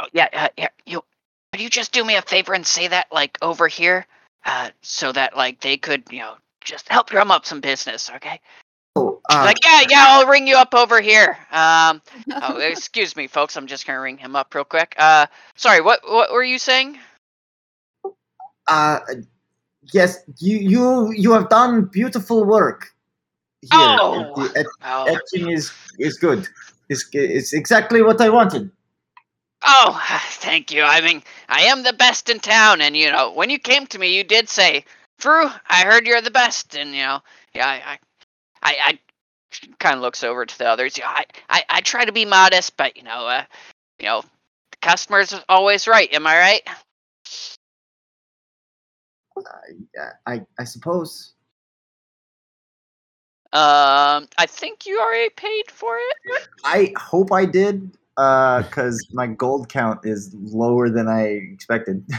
[0.00, 0.68] Oh yeah, uh, yeah.
[0.84, 1.02] You
[1.52, 4.06] could you just do me a favor and say that like over here,
[4.44, 8.40] uh, so that like they could you know just help drum up some business, okay?
[9.30, 11.38] She's uh, like yeah, yeah, I'll ring you up over here.
[11.52, 12.02] Um,
[12.42, 14.94] oh, excuse me, folks, I'm just gonna ring him up real quick.
[14.98, 16.98] Uh, sorry, what what were you saying?
[18.68, 19.00] uh,
[19.92, 22.92] yes, you you you have done beautiful work.
[23.62, 24.34] Here, Oh.
[24.34, 26.48] the et- Oh, etching is is good.
[26.88, 28.70] It's it's exactly what I wanted.
[29.64, 30.00] oh,
[30.32, 30.82] thank you.
[30.84, 33.98] I mean, I am the best in town, and you know, when you came to
[33.98, 34.84] me, you did say,
[35.18, 37.20] "Drew, I heard you're the best," and you know,
[37.54, 37.98] yeah, I, I,
[38.62, 38.98] I, I
[39.78, 40.98] kind of looks over to the others.
[40.98, 43.44] Yeah, I, I, I try to be modest, but you know, uh,
[43.98, 44.22] you know,
[44.70, 46.12] the customer's always right.
[46.12, 46.68] Am I right?
[49.38, 51.32] I I, I suppose.
[53.52, 56.48] Um, I think you already paid for it.
[56.64, 61.22] I hope I did, uh, because my gold count is lower than I
[61.52, 62.06] expected.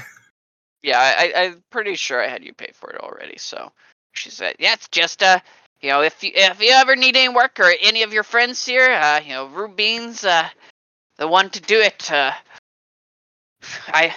[0.84, 3.38] Yeah, I, I, I'm pretty sure I had you pay for it already.
[3.38, 3.72] So
[4.14, 5.40] she said, "Yeah, it's just uh,
[5.82, 8.66] you know, if you if you ever need any work or any of your friends
[8.66, 10.48] here, uh, you know, Rubine's uh,
[11.18, 12.12] the one to do it.
[12.12, 12.32] Uh,
[13.88, 14.14] I,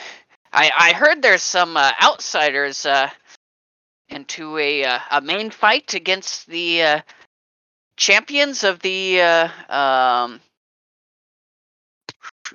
[0.52, 3.10] I, I heard there's some uh, outsiders uh,
[4.08, 7.00] into a uh, a main fight against the uh,
[7.96, 10.40] champions of the uh, um,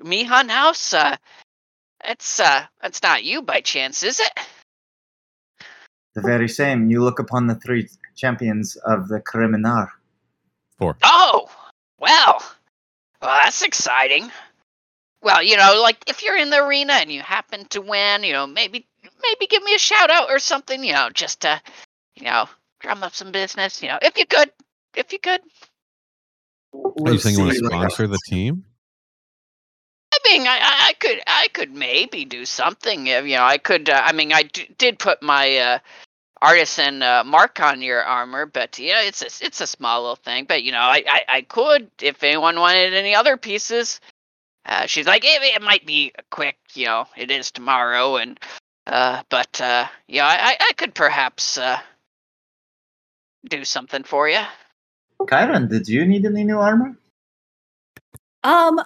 [0.04, 0.94] Mihan House.
[0.94, 1.16] Uh,
[2.04, 4.32] it's uh, that's not you by chance, is it?
[6.16, 6.90] the very same.
[6.90, 9.90] You look upon the three champions of the Kriminar.
[10.78, 10.98] Four.
[11.04, 11.50] Oh,
[12.00, 12.44] well,
[13.22, 14.32] well, that's exciting.
[15.22, 18.34] Well, you know, like if you're in the arena and you happen to win, you
[18.34, 21.62] know, maybe maybe give me a shout out or something, you know, just to,
[22.16, 22.48] you know,
[22.80, 24.52] drum up some business, you know, if you could,
[24.96, 25.42] if you could.
[26.74, 28.66] Are you saying you want to sponsor the team?
[30.14, 33.08] I mean, I, I I could, I could maybe do something.
[33.08, 33.90] if, You know, I could.
[33.90, 35.80] Uh, I mean, I d- did put my uh,
[36.42, 40.46] artisan uh, mark on your armor, but yeah, it's a, it's a small little thing.
[40.48, 44.02] But you know, I, I, I could if anyone wanted any other pieces.
[44.66, 46.58] Uh, she's like, it, it might be quick.
[46.76, 48.40] You know, it is tomorrow, and
[48.88, 51.80] uh, but uh, yeah, I, I- I could perhaps uh,
[53.50, 54.42] do something for you.
[55.24, 56.98] Kyron, did you need any new armor?
[58.44, 58.82] Um,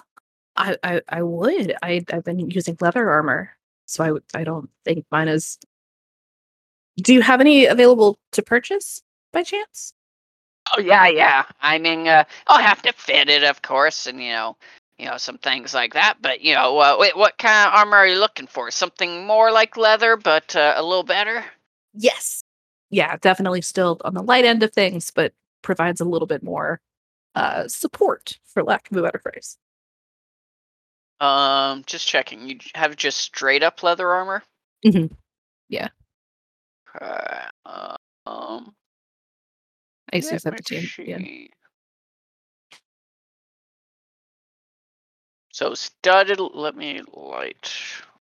[0.57, 1.75] I, I, I would.
[1.83, 3.51] I, I've been using leather armor,
[3.85, 4.03] so
[4.35, 5.59] I, I don't think mine is.
[7.01, 9.93] Do you have any available to purchase by chance?
[10.75, 11.45] Oh yeah, yeah.
[11.61, 14.57] I mean, uh, I'll have to fit it, of course, and you know,
[14.97, 16.17] you know, some things like that.
[16.21, 18.69] But you know, uh, wait, what kind of armor are you looking for?
[18.71, 21.43] Something more like leather, but uh, a little better.
[21.93, 22.43] Yes.
[22.91, 26.81] Yeah, definitely still on the light end of things, but provides a little bit more
[27.35, 29.57] uh support, for lack of a better phrase.
[31.19, 32.47] Um, just checking.
[32.47, 34.43] You have just straight up leather armor.
[34.85, 35.11] Mhm.
[35.67, 35.89] Yeah.
[37.65, 38.75] Uh, um.
[40.13, 40.87] Asus at the team.
[40.99, 41.19] Yeah.
[45.53, 46.39] So studded.
[46.39, 47.73] Let me light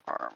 [0.07, 0.35] armor.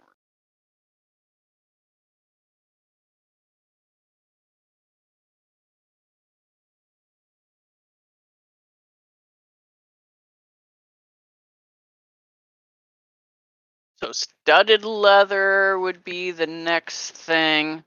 [14.03, 17.83] So studded leather would be the next thing.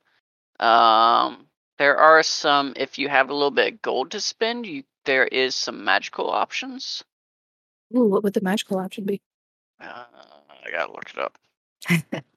[0.60, 1.46] Um,
[1.78, 2.74] there are some.
[2.76, 6.30] If you have a little bit of gold to spend, you there is some magical
[6.30, 7.04] options.
[7.96, 9.20] Ooh, what would the magical option be?
[9.80, 10.04] Uh,
[10.64, 12.24] I gotta look it up.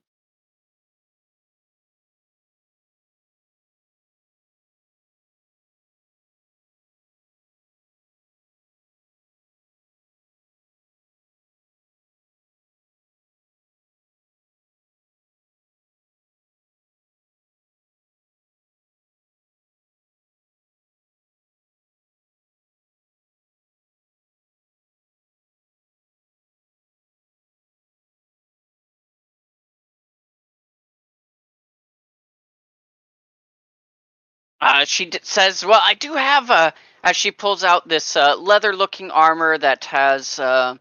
[34.62, 38.36] Uh, she d- says, "Well, I do have a." As she pulls out this uh,
[38.38, 40.76] leather-looking armor that has uh,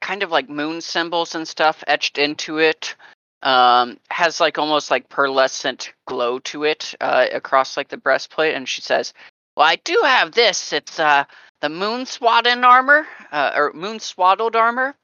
[0.00, 2.94] kind of like moon symbols and stuff etched into it.
[3.42, 8.68] um, has like almost like pearlescent glow to it uh, across like the breastplate, and
[8.68, 9.14] she says,
[9.56, 10.72] "Well, I do have this.
[10.72, 11.24] It's uh,
[11.60, 14.94] the moon swaddled armor, uh, or moon swaddled armor.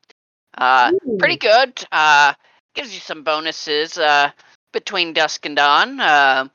[0.59, 1.85] Uh, pretty good.
[1.93, 2.35] Uh,
[2.75, 4.31] gives you some bonuses uh,
[4.73, 6.51] between dusk and dawn.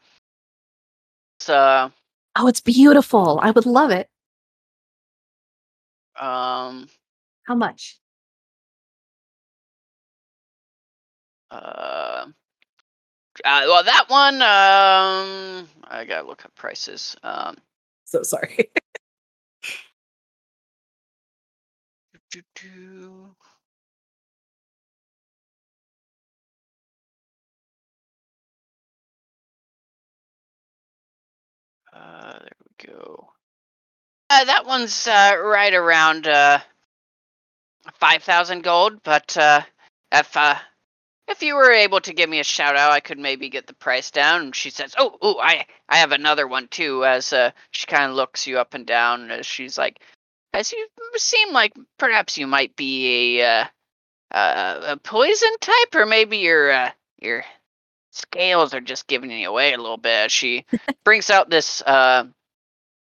[1.41, 1.93] Uh, so,
[2.35, 3.39] Oh, it's beautiful.
[3.41, 4.09] I would love it.
[6.19, 6.89] um,
[7.43, 7.97] How much?
[11.51, 12.25] uh,
[13.45, 17.15] uh, well, that one, um, I gotta look up prices.
[17.23, 17.57] Um,
[18.05, 18.71] So sorry.
[22.31, 23.35] doo, doo.
[23.36, 23.36] Uh,
[32.85, 33.29] go.
[34.29, 36.59] Uh, that one's uh, right around uh,
[37.93, 39.01] five thousand gold.
[39.03, 39.61] But uh,
[40.11, 40.55] if uh,
[41.27, 43.73] if you were able to give me a shout out, I could maybe get the
[43.73, 44.41] price down.
[44.41, 48.09] And she says, "Oh, oh, I I have another one too." As uh, she kind
[48.09, 49.99] of looks you up and down, as she's like,
[50.53, 53.65] "As you seem like perhaps you might be a uh,
[54.31, 57.43] uh, a poison type, or maybe your uh, your
[58.11, 60.65] scales are just giving you away a little bit." She
[61.03, 62.25] brings out this uh,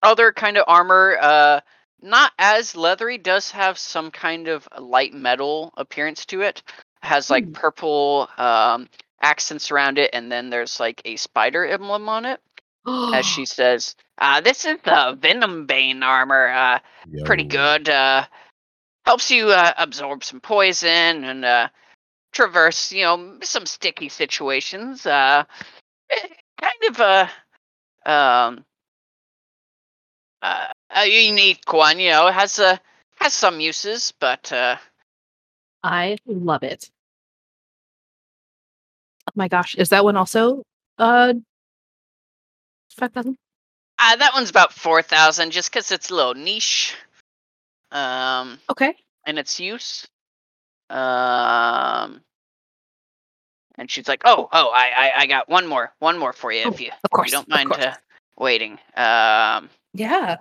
[0.05, 1.61] other kind of armor, uh,
[2.01, 6.61] not as leathery, does have some kind of light metal appearance to it.
[7.01, 7.51] Has like Hmm.
[7.53, 8.87] purple um,
[9.21, 12.41] accents around it, and then there's like a spider emblem on it.
[13.13, 16.47] As she says, uh, "This is the Venom Bane armor.
[16.47, 16.79] Uh,
[17.25, 17.89] pretty good.
[17.89, 18.25] Uh,
[19.05, 21.69] helps you uh, absorb some poison and uh,
[22.31, 25.05] traverse, you know, some sticky situations.
[25.05, 25.43] Uh,
[26.09, 26.27] eh,
[26.59, 28.65] kind of a um,
[30.45, 32.27] uh, a unique one, you know.
[32.27, 32.79] It has a
[33.19, 34.77] has some uses, but uh,
[35.83, 36.89] I love it.
[39.27, 40.61] Oh my gosh, is that one also
[40.97, 41.33] uh
[42.95, 43.37] five thousand?
[43.99, 46.95] uh, that one's about four thousand, just because it's a little niche.
[47.91, 48.93] Um, Okay.
[49.25, 50.05] in its use.
[50.89, 52.21] Um,
[53.77, 56.63] and she's like, "Oh, oh, I, I, I got one more, one more for you,
[56.65, 57.27] Oh, if you, Of course.
[57.27, 57.93] you don't mind uh,
[58.37, 60.37] waiting." Um, Yeah.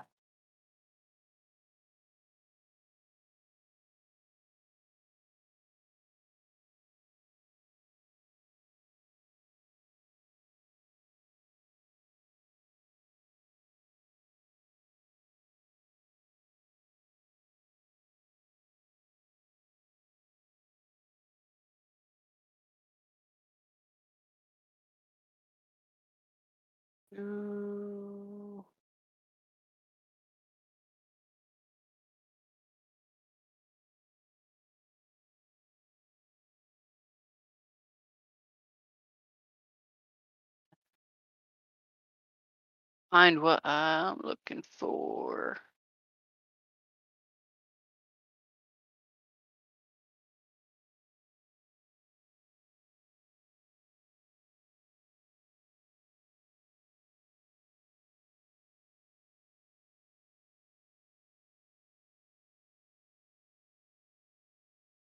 [43.14, 45.56] Find what I'm looking for.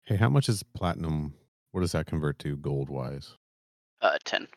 [0.06, 1.36] Hey, how much is platinum?
[1.74, 3.36] What does that convert to gold wise?
[4.02, 4.48] Uh, ten.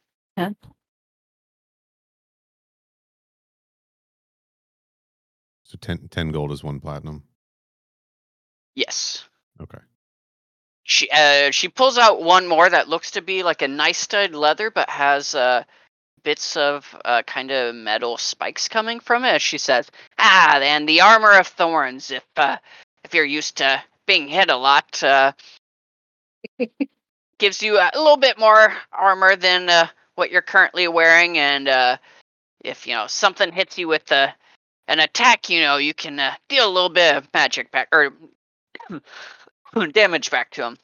[5.72, 7.22] So 10, 10 gold is one platinum.
[8.74, 9.24] Yes.
[9.58, 9.78] Okay.
[10.82, 14.34] She uh she pulls out one more that looks to be like a nice stud
[14.34, 15.64] leather, but has uh
[16.24, 19.40] bits of uh kind of metal spikes coming from it.
[19.40, 22.10] She says, "Ah, and the armor of thorns.
[22.10, 22.58] If uh
[23.04, 25.32] if you're used to being hit a lot, uh,
[27.38, 31.96] gives you a little bit more armor than uh, what you're currently wearing, and uh,
[32.62, 34.34] if you know something hits you with a
[34.92, 38.12] an attack, you know you can uh, deal a little bit of magic back or
[39.92, 40.76] damage back to him.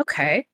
[0.00, 0.46] Okay.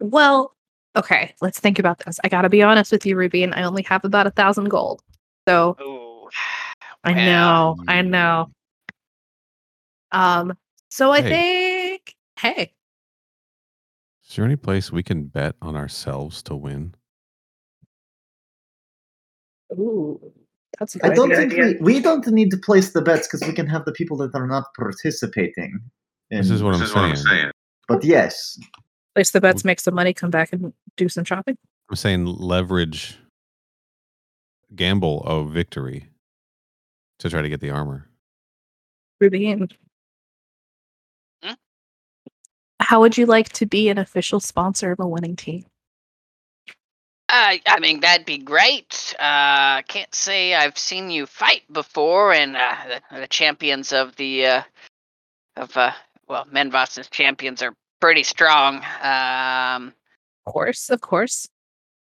[0.00, 0.54] Well,
[0.96, 2.18] okay, let's think about this.
[2.24, 5.02] I gotta be honest with you, Ruby, and I only have about a thousand gold.
[5.48, 6.28] So Oh,
[7.04, 8.50] I Well, know, I know.
[10.10, 10.56] Um,
[10.90, 11.28] so I Hey.
[11.30, 12.72] think hey,
[14.28, 16.94] Is there any place we can bet on ourselves to win?
[19.72, 20.20] Ooh,
[20.78, 21.48] that's a I don't idea.
[21.48, 24.16] think we, we don't need to place the bets because we can have the people
[24.18, 25.78] that are not participating.
[26.30, 27.50] This is in- what, I'm, saying.
[27.88, 28.58] But yes,
[29.14, 31.56] place the bets, make some money, come back and do some shopping.
[31.90, 33.18] I'm saying leverage
[34.74, 36.08] gamble of victory
[37.18, 38.08] to try to get the armor.
[39.20, 39.72] Ruby and
[41.42, 41.52] Hmm?
[42.80, 45.64] How would you like to be an official sponsor of a winning team?
[47.32, 49.14] Uh, I mean, that'd be great.
[49.18, 52.76] Uh, can't say I've seen you fight before, and uh,
[53.10, 54.62] the, the champions of the uh,
[55.56, 55.92] of uh,
[56.28, 58.84] well, Menvas's champions are pretty strong.
[59.02, 59.94] Um,
[60.46, 61.48] Of course, of course.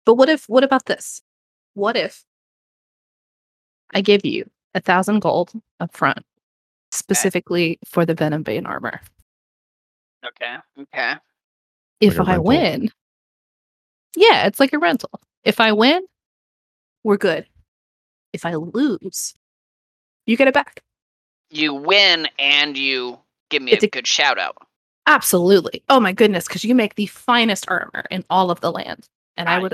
[0.06, 1.22] But what if what about this?
[1.76, 2.26] What if
[3.94, 6.26] I give you a thousand gold up front,
[6.92, 9.00] specifically for the Venom Bane armor?
[10.28, 11.14] okay, okay.
[12.02, 12.44] If Like a I rental?
[12.44, 12.90] win,
[14.16, 15.10] yeah, it's like a rental.
[15.44, 16.06] If I win,
[17.04, 17.46] we're good.
[18.34, 19.34] If I lose,
[20.26, 20.82] you get it back.
[21.50, 24.58] You win, and you give me It's a a- good shout out.
[25.08, 25.84] Absolutely.
[25.90, 29.08] Oh my goodness, because you make the finest armor in all of the land.
[29.38, 29.74] And I would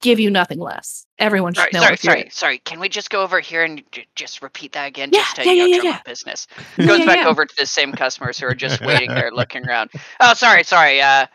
[0.00, 1.06] give you nothing less.
[1.18, 2.58] Everyone should Sorry, know sorry, sorry, sorry.
[2.58, 5.08] Can we just go over here and j- just repeat that again?
[5.12, 6.00] Yeah, just to yeah, you know, yeah, yeah, drum yeah.
[6.04, 6.46] business.
[6.76, 7.28] Goes yeah, back yeah.
[7.28, 9.90] over to the same customers who are just waiting there, looking around.
[10.20, 11.00] Oh, sorry, sorry.
[11.00, 11.26] Uh,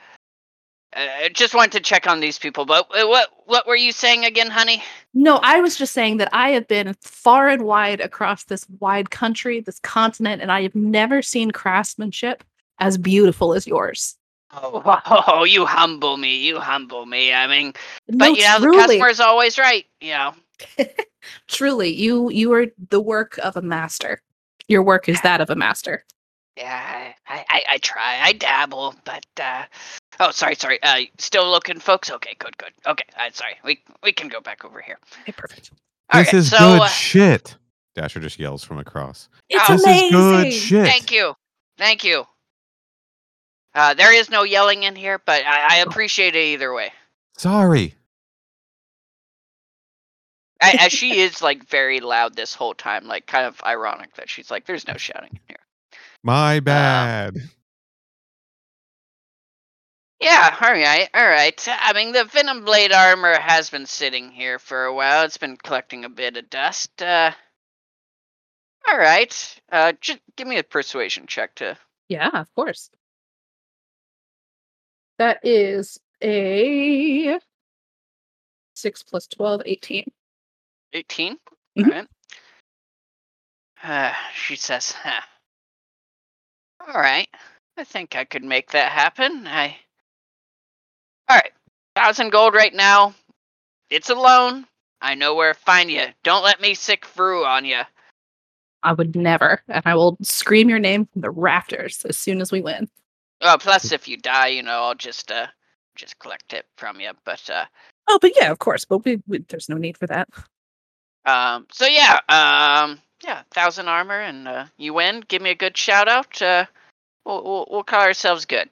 [0.95, 2.65] uh, just wanted to check on these people.
[2.65, 4.83] But uh, what what were you saying again, honey?
[5.13, 9.09] No, I was just saying that I have been far and wide across this wide
[9.09, 12.43] country, this continent, and I have never seen craftsmanship
[12.79, 14.15] as beautiful as yours.
[14.53, 16.37] Oh, oh, you humble me.
[16.37, 17.33] You humble me.
[17.33, 17.73] I mean,
[18.07, 19.85] but no, you know, the truly, customer's always right.
[20.01, 20.33] You know.
[21.47, 24.21] truly, you you are the work of a master.
[24.67, 26.05] Your work is that of a master.
[26.57, 28.19] Yeah, I, I, I try.
[28.21, 29.63] I dabble, but uh
[30.19, 30.79] oh, sorry, sorry.
[30.83, 32.09] Uh, still looking, folks.
[32.11, 32.71] Okay, good, good.
[32.85, 33.55] Okay, uh, sorry.
[33.63, 34.97] We we can go back over here.
[35.21, 35.71] Okay, perfect.
[36.13, 37.55] This Okay, is so, good uh, shit.
[37.95, 39.29] Dasher just yells from across.
[39.49, 40.07] It's Oh, this amazing.
[40.07, 40.85] is good shit.
[40.87, 41.33] Thank you,
[41.77, 42.25] thank you.
[43.75, 46.91] Uh, there is no yelling in here, but I, I appreciate it either way.
[47.37, 47.95] Sorry.
[50.61, 54.29] A- As she is like very loud this whole time, like kind of ironic that
[54.29, 55.57] she's like, "There's no shouting in here."
[56.23, 57.37] My bad.
[60.23, 61.67] Yeah, all right, all right.
[61.67, 65.25] I mean, the Venom Blade armor has been sitting here for a while.
[65.25, 67.01] It's been collecting a bit of dust.
[67.01, 67.31] Uh,
[68.89, 69.61] all right.
[69.69, 71.77] Uh, just give me a persuasion check to.
[72.07, 72.89] Yeah, of course.
[75.19, 77.37] That is a
[78.75, 80.05] 6 plus 12, 18.
[80.93, 81.37] 18?
[81.77, 81.85] Mhm.
[81.87, 82.07] Alright.
[83.83, 85.21] Uh, she says, huh.
[86.87, 87.27] Alright.
[87.75, 89.47] I think I could make that happen.
[89.47, 89.77] I.
[91.29, 91.51] Alright.
[91.95, 93.13] Thousand gold right now.
[93.89, 94.65] It's a loan.
[95.01, 96.05] I know where to find you.
[96.23, 97.81] Don't let me sick through on you.
[98.83, 99.61] I would never.
[99.67, 102.89] And I will scream your name from the rafters as soon as we win.
[103.41, 105.47] Oh, plus if you die, you know, I'll just, uh,
[105.95, 107.11] just collect it from you.
[107.25, 107.65] But, uh,
[108.07, 108.85] Oh, but yeah, of course.
[108.85, 110.29] But we, we there's no need for that.
[111.25, 115.23] Um, so yeah, um, yeah, thousand armor, and uh, you win.
[115.27, 116.41] Give me a good shout out.
[116.41, 116.65] Uh,
[117.25, 118.69] we'll, we'll we'll call ourselves good.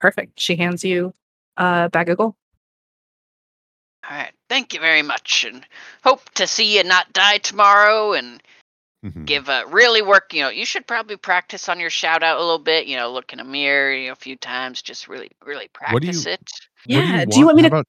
[0.00, 0.40] Perfect.
[0.40, 1.14] She hands you
[1.56, 2.34] a bag of gold.
[4.08, 5.64] All right, thank you very much, and
[6.04, 8.42] hope to see you not die tomorrow, and
[9.04, 9.24] Mhm.
[9.26, 10.32] give a really work.
[10.34, 12.86] You know, you should probably practice on your shout out a little bit.
[12.86, 16.02] You know, look in a mirror, you know, a few times, just really, really What
[16.02, 16.50] do practice you- it.
[16.86, 17.24] Yeah.
[17.24, 17.68] Do you want me to?
[17.68, 17.86] about-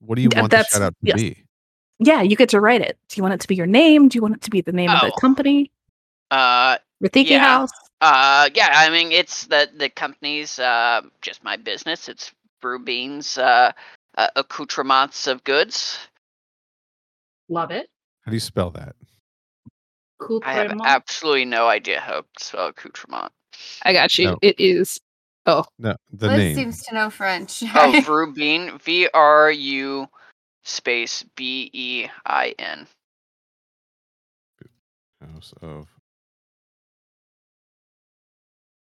[0.00, 1.16] what do you want the shout out to yes.
[1.20, 1.44] be?
[1.98, 2.98] Yeah, you get to write it.
[3.08, 4.08] Do you want it to be your name?
[4.08, 5.16] Do you want it to be the name of the Oh.
[5.20, 5.70] company?
[6.30, 7.40] Uh, Rathiki Yeah.
[7.40, 7.70] House.
[8.00, 12.08] Uh, yeah, I mean, it's the the company's uh, just my business.
[12.08, 12.32] It's
[12.62, 13.72] Brew Beans uh,
[14.16, 15.98] uh, accoutrements of goods.
[17.50, 17.88] Love it.
[18.24, 18.94] How do you spell that?
[20.44, 23.32] I have absolutely no idea how to spell accoutrement.
[23.82, 24.26] I got you.
[24.26, 24.38] No.
[24.40, 24.98] It is.
[25.44, 26.54] Oh, No, the Liz name.
[26.54, 27.64] seems to know French.
[27.74, 30.06] Oh, Brew Bean, V R U
[30.62, 32.86] space B E I N.
[35.20, 35.88] House of.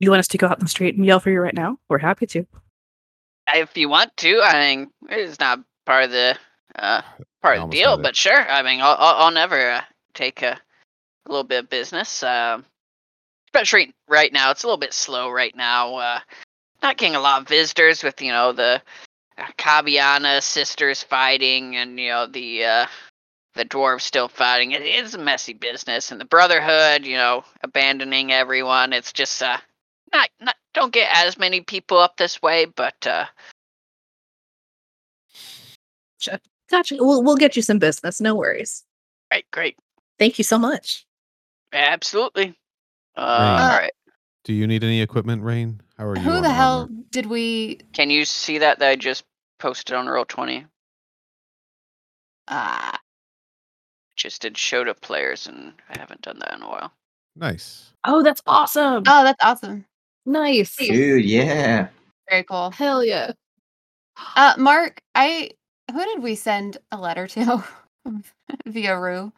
[0.01, 1.79] you want us to go out in the street and yell for you right now?
[1.89, 2.47] We're happy to.
[3.53, 6.37] If you want to, I mean, it's not part of the
[6.77, 7.03] uh,
[7.43, 8.51] part of the deal, but sure.
[8.51, 9.83] I mean, I'll I'll, I'll never uh,
[10.15, 10.59] take a,
[11.27, 12.23] a little bit of business.
[12.23, 12.65] Um,
[13.49, 15.97] especially right now, it's a little bit slow right now.
[15.97, 16.21] Uh,
[16.83, 18.83] not getting a lot of visitors with you know the
[19.39, 22.87] uh, Kabiana sisters fighting and you know the uh,
[23.55, 24.73] the dwarves still fighting.
[24.73, 28.93] It is a messy business, and the Brotherhood, you know, abandoning everyone.
[28.93, 29.59] It's just uh,
[30.13, 33.27] not not don't get as many people up this way, but uh,
[36.71, 36.97] Gotcha.
[36.99, 38.21] We'll we'll get you some business.
[38.21, 38.85] No worries.
[39.31, 39.77] great, great,
[40.19, 41.05] Thank you so much.
[41.73, 42.55] absolutely.
[43.17, 43.71] Uh, Rain.
[43.71, 43.93] all right.
[44.45, 45.81] Do you need any equipment, Rain?
[45.99, 46.23] How are you?
[46.23, 46.93] Who on the hell armor?
[47.11, 47.81] did we?
[47.93, 49.25] Can you see that that I just
[49.59, 50.67] posted on roll twenty?
[52.49, 52.93] Uh,
[54.17, 56.93] Just did show to players, and I haven't done that in a while.
[57.37, 57.91] Nice.
[58.05, 59.03] Oh, that's awesome.
[59.07, 59.85] oh, that's awesome.
[60.27, 60.77] Nice.
[60.77, 61.89] Dude, yeah.
[62.29, 62.71] Very cool.
[62.71, 63.33] Hell yeah.
[64.37, 65.51] Uh, Mark, I
[65.93, 67.65] who did we send a letter to
[68.67, 69.33] via Rue?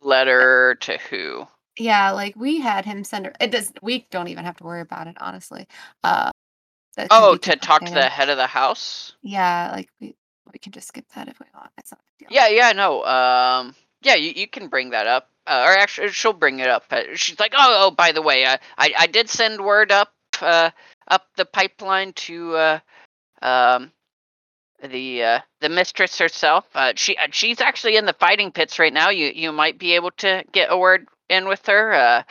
[0.00, 1.46] Letter to who?
[1.78, 3.32] Yeah, like we had him send her.
[3.40, 3.72] It does.
[3.82, 5.66] We don't even have to worry about it, honestly.
[6.02, 6.30] Uh,
[7.10, 9.14] Oh, to talk to the head of the house?
[9.22, 10.16] Yeah, like we
[10.52, 11.70] we can just skip that if we want.
[11.78, 12.28] It's not a deal.
[12.30, 13.04] Yeah, yeah, no.
[13.04, 13.74] Um,
[14.08, 15.28] yeah, you, you can bring that up.
[15.46, 16.84] Uh, or actually, she'll bring it up.
[16.90, 20.12] Uh, she's like, oh, oh, by the way, uh, I I did send word up
[20.40, 20.70] uh
[21.08, 22.78] up the pipeline to uh
[23.42, 23.92] um
[24.82, 26.64] the the mistress herself.
[26.96, 29.10] She she's actually in the fighting pits right now.
[29.10, 32.24] You you might be able to get a word in with her.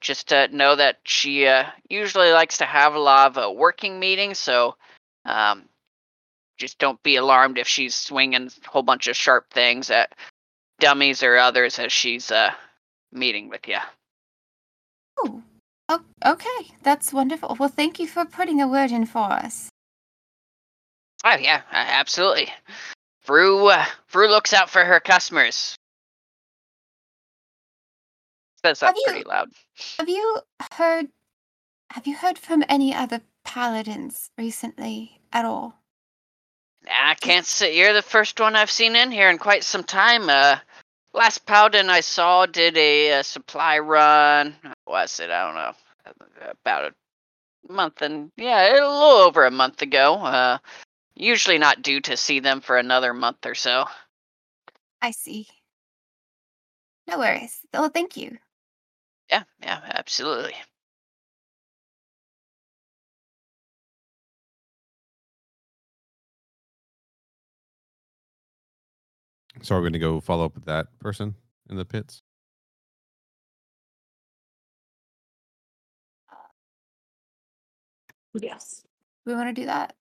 [0.00, 1.48] Just to know that she
[1.88, 4.38] usually likes to have a lot of working meetings.
[4.38, 4.76] So,
[5.24, 5.68] um,
[6.56, 10.12] just don't be alarmed if she's swinging a whole bunch of sharp things at
[10.80, 12.52] dummies or others as she's uh
[13.12, 13.78] meeting with you.
[15.18, 15.42] Oh,
[15.88, 16.74] oh, okay.
[16.82, 17.56] That's wonderful.
[17.58, 19.68] Well, thank you for putting a word in for us.
[21.24, 22.48] Oh yeah, absolutely.
[23.22, 25.74] Fru uh, Fru looks out for her customers.
[28.64, 29.50] Says that Have you- pretty loud.
[29.98, 30.40] Have you
[30.74, 31.08] heard?
[31.90, 35.80] Have you heard from any other paladins recently at all?
[36.90, 40.28] I can't say you're the first one I've seen in here in quite some time.
[40.28, 40.58] Uh,
[41.12, 44.54] last paladin I saw did a, uh supply run.
[44.62, 45.30] What was it?
[45.30, 46.50] I don't know.
[46.50, 50.16] About a month and yeah, a little over a month ago.
[50.16, 50.58] Uh,
[51.16, 53.86] usually not due to see them for another month or so.
[55.00, 55.46] I see.
[57.06, 57.60] No worries.
[57.72, 58.38] Oh, thank you.
[59.30, 60.54] Yeah, yeah, absolutely.
[69.64, 71.34] So are we're going to go follow up with that person
[71.70, 72.20] in the pits.
[76.30, 76.34] Uh,
[78.34, 78.82] yes.
[79.24, 79.94] We want to do that.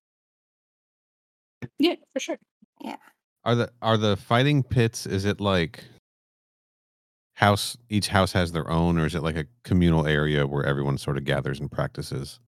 [1.80, 2.38] Yeah, for sure.
[2.82, 2.98] Yeah.
[3.46, 5.06] Are the are the fighting pits?
[5.06, 5.86] Is it like
[7.36, 7.78] house?
[7.88, 11.18] Each house has their own, or is it like a communal area where everyone sort
[11.18, 12.42] of gathers and practices?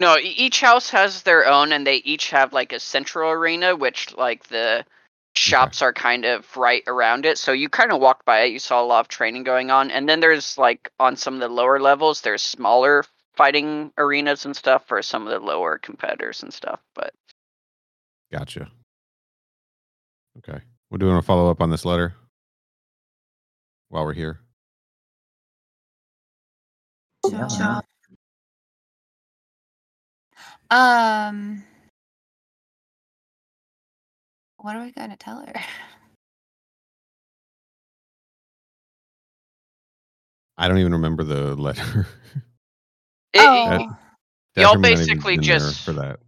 [0.00, 3.76] No, e- each house has their own, and they each have like a central arena,
[3.76, 4.84] which like the
[5.34, 7.38] shops are kind of right around it.
[7.38, 9.90] So you kind of walked by it, you saw a lot of training going on,
[9.90, 13.04] and then there's like on some of the lower levels, there's smaller
[13.34, 16.80] fighting arenas and stuff for some of the lower competitors and stuff.
[16.94, 17.14] But
[18.32, 18.70] Gotcha.
[20.38, 20.60] Okay.
[20.90, 22.14] We're doing a follow up on this letter
[23.88, 24.40] while we're here?
[27.28, 27.48] Yeah, Sure.
[27.48, 27.84] why not?
[30.72, 31.64] Um,
[34.62, 35.52] what are we going to tell her?
[40.58, 42.06] I don't even remember the letter.
[43.32, 43.88] it, oh, it-
[44.56, 46.18] Y'all Y'all basically just- for that.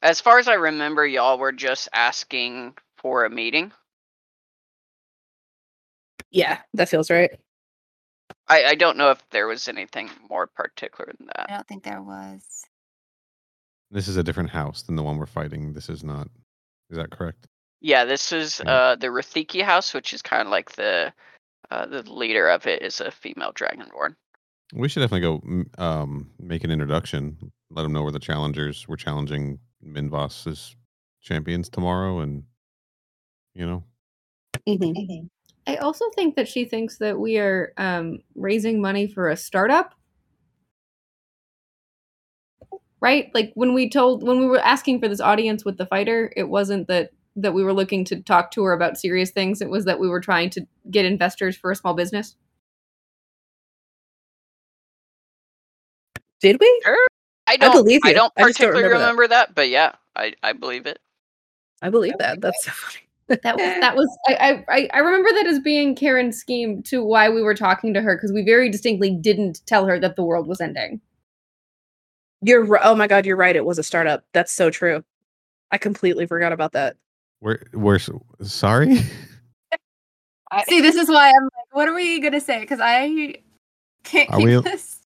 [0.00, 3.72] as far as I remember, y'all were just asking for a meeting.
[6.30, 7.30] Yeah, that feels right.
[8.48, 11.46] I, I don't know if there was anything more particular than that.
[11.50, 12.40] I don't think there was.
[13.90, 15.72] This is a different house than the one we're fighting.
[15.72, 16.28] This is not.
[16.90, 17.46] Is that correct?
[17.80, 21.12] Yeah, this is uh the Rathiki house, which is kind of like the
[21.70, 24.14] uh, the leader of it is a female dragonborn.
[24.72, 27.52] We should definitely go um, make an introduction.
[27.70, 28.86] Let them know we're the challengers.
[28.88, 30.74] We're challenging Minvos as
[31.20, 32.44] champions tomorrow, and
[33.54, 33.84] you know,
[34.68, 35.26] Mm-hmm.
[35.68, 39.94] I also think that she thinks that we are um, raising money for a startup.
[43.00, 43.30] Right?
[43.34, 46.44] Like when we told when we were asking for this audience with the fighter, it
[46.44, 49.60] wasn't that that we were looking to talk to her about serious things.
[49.60, 52.34] It was that we were trying to get investors for a small business.
[56.40, 56.82] Did we?
[57.46, 59.48] I don't believe I don't I don't particularly remember that.
[59.48, 59.54] that.
[59.54, 60.98] but yeah, I I believe it.
[61.82, 62.40] I believe that.
[62.40, 63.06] That's so funny.
[63.42, 67.28] That was that was I I I remember that as being Karen's scheme to why
[67.28, 70.46] we were talking to her because we very distinctly didn't tell her that the world
[70.46, 71.00] was ending.
[72.42, 72.78] You're.
[72.84, 73.56] Oh my god, you're right.
[73.56, 74.24] It was a startup.
[74.32, 75.04] That's so true.
[75.70, 76.96] I completely forgot about that.
[77.40, 78.10] We're we're s-
[78.42, 78.96] sorry.
[80.68, 82.60] See, this is why I'm like, what are we going to say?
[82.60, 83.34] Because I
[84.04, 85.00] can't Are keep we- this.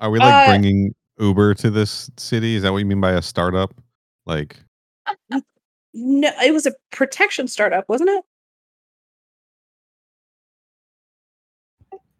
[0.00, 2.54] Are we like Uh, bringing Uber to this city?
[2.56, 3.74] Is that what you mean by a startup?
[4.26, 4.56] Like,
[5.94, 8.24] No, it was a protection startup, wasn't it?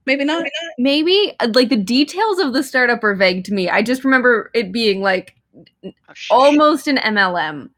[0.06, 0.47] Maybe not.
[0.78, 3.68] Maybe uh, like the details of the startup are vague to me.
[3.68, 5.35] I just remember it being like
[5.85, 7.68] Oh, sh- sh- almost an MLM.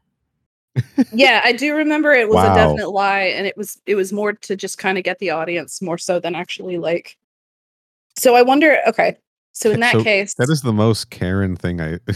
[1.13, 2.53] Yeah, I do remember it was Wow.
[2.53, 5.29] a definite lie, and it was it was more to just kind of get the
[5.31, 7.17] audience more so than actually like.
[8.17, 8.77] So I wonder.
[8.87, 9.17] Okay,
[9.53, 11.99] So in that So case, That is the most Karen thing I.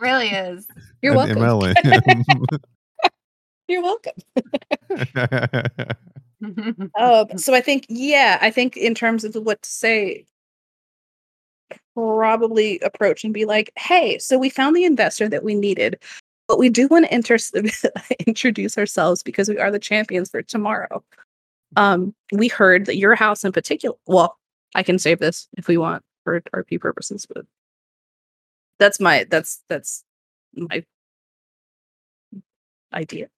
[0.00, 0.66] Really is.
[1.02, 1.36] you're welcome.
[1.38, 2.58] MLM.
[3.68, 4.12] You're welcome.
[6.98, 10.26] Um, so I think, yeah, I think in terms of what to say,
[11.94, 15.98] probably approach and be like, "Hey, so we found the investor that we needed,
[16.48, 17.38] but we do want to inter-
[18.26, 21.02] introduce ourselves because we are the champions for tomorrow.
[21.76, 23.96] Um, we heard that your house in particular.
[24.06, 24.38] Well,
[24.74, 27.44] I can save this if we want for RP purposes, but
[28.78, 30.04] that's my that's that's
[30.54, 30.84] my
[32.92, 33.28] idea.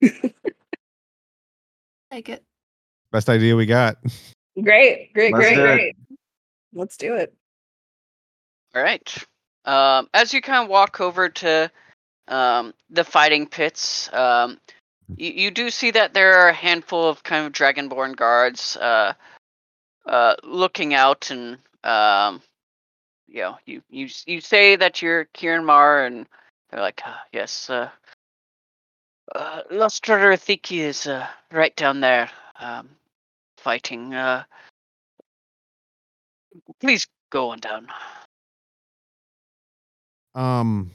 [2.10, 2.44] like it.
[3.10, 3.96] Best idea we got.
[4.62, 5.96] Great, great, Let's great, great.
[6.72, 7.34] Let's do it.
[8.74, 9.26] All right.
[9.68, 11.70] Um, as you kind of walk over to
[12.26, 14.58] um, the fighting pits, um,
[15.14, 19.12] you, you do see that there are a handful of kind of dragonborn guards uh,
[20.06, 22.40] uh, looking out, and um,
[23.26, 26.26] you know, you you you say that you're Kieran Mar, and
[26.70, 27.90] they're like, "Ah, yes, uh,
[29.34, 32.88] uh, Lustra Rathiki is uh, right down there, um,
[33.58, 34.14] fighting.
[34.14, 34.44] Uh,
[36.80, 37.88] please go on down.
[40.38, 40.92] Um,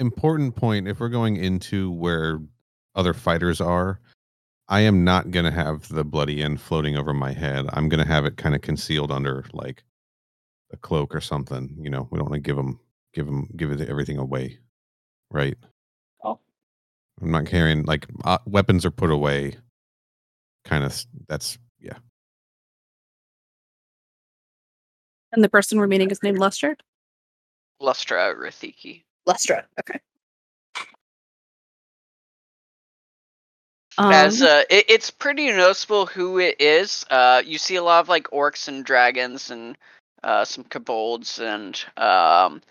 [0.00, 0.88] important point.
[0.88, 2.40] If we're going into where
[2.96, 4.00] other fighters are,
[4.66, 7.66] I am not gonna have the bloody end floating over my head.
[7.72, 9.84] I'm gonna have it kind of concealed under like
[10.72, 11.76] a cloak or something.
[11.80, 12.80] You know, we don't want to give them,
[13.14, 14.58] give them, give it everything away,
[15.30, 15.56] right?
[16.24, 16.40] Oh.
[17.22, 19.56] I'm not carrying like uh, weapons are put away.
[20.64, 21.06] Kind of.
[21.28, 21.98] That's yeah.
[25.30, 26.76] And the person we're meeting is named Lustre.
[27.80, 29.02] Lustra Rathiki.
[29.26, 29.64] Lustra.
[29.80, 30.00] Okay.
[33.98, 37.04] As Um, uh, it, it's pretty noticeable who it is.
[37.10, 39.76] Uh, you see a lot of like orcs and dragons and
[40.22, 42.62] uh, some kobolds and um,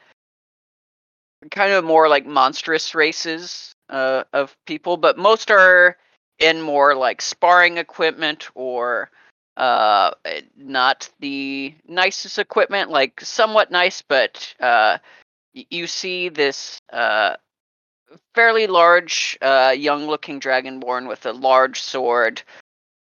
[1.52, 5.98] kind of more like monstrous races uh, of people, but most are
[6.40, 9.10] in more like sparring equipment or
[9.58, 10.12] uh,
[10.56, 15.00] not the nicest equipment, like somewhat nice, but uh,
[15.54, 17.36] you see this uh,
[18.36, 22.44] fairly large, uh, young-looking dragonborn with a large sword,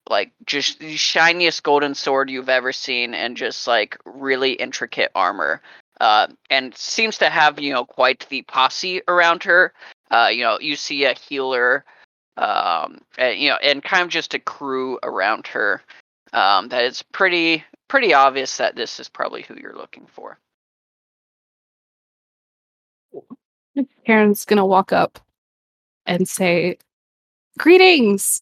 [0.10, 5.62] like just the shiniest golden sword you've ever seen, and just like really intricate armor.
[6.00, 9.74] Uh, and seems to have you know quite the posse around her.
[10.10, 11.84] Uh, you know, you see a healer,
[12.38, 15.82] um, and, you know, and kind of just a crew around her.
[16.36, 20.38] Um, that it's pretty pretty obvious that this is probably who you're looking for.
[24.06, 25.18] Karen's gonna walk up
[26.06, 26.78] and say,
[27.58, 28.42] "Greetings.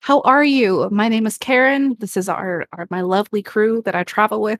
[0.00, 0.88] How are you?
[0.90, 1.96] My name is Karen.
[2.00, 4.58] This is our, our my lovely crew that I travel with.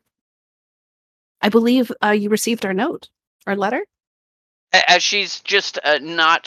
[1.42, 3.08] I believe uh, you received our note,
[3.46, 3.84] our letter.
[4.72, 6.46] As she's just uh, not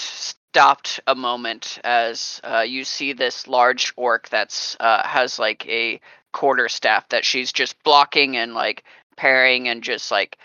[0.53, 5.99] stopped a moment as uh, you see this large orc that's uh, has like a
[6.31, 8.83] quarter staff that she's just blocking and like
[9.17, 10.37] parrying and just like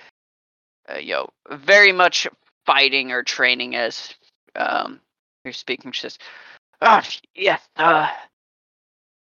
[0.91, 2.27] uh, you know very much
[2.65, 4.15] fighting or training as
[4.57, 4.99] um
[5.45, 6.19] you're speaking she says
[6.81, 8.09] ah yes uh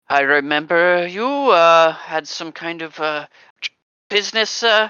[0.07, 3.26] i remember you uh had some kind of uh
[4.12, 4.88] business uh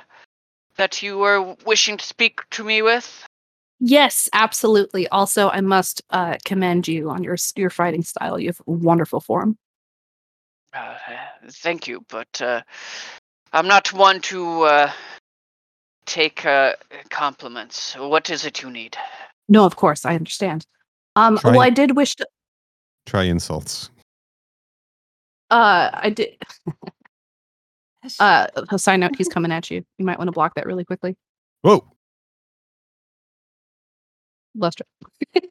[0.76, 3.26] that you were wishing to speak to me with
[3.80, 5.08] Yes, absolutely.
[5.10, 8.40] Also, I must uh, commend you on your your fighting style.
[8.40, 9.58] You have wonderful form.
[10.74, 10.96] Uh,
[11.50, 12.62] thank you, but uh,
[13.54, 14.92] I'm not one to uh,
[16.06, 16.74] take uh,
[17.10, 17.96] compliments.
[17.98, 18.98] What is it you need?
[19.48, 20.66] No, of course, I understand.
[21.16, 21.62] Um, Try well.
[21.62, 22.28] I did wish to.
[23.06, 23.90] Try insults.
[25.52, 26.38] Uh, I did.
[28.20, 29.84] Uh, a side note, he's coming at you.
[29.98, 31.18] You might want to block that really quickly.
[31.64, 31.84] Whoa.
[34.58, 34.84] Lustra.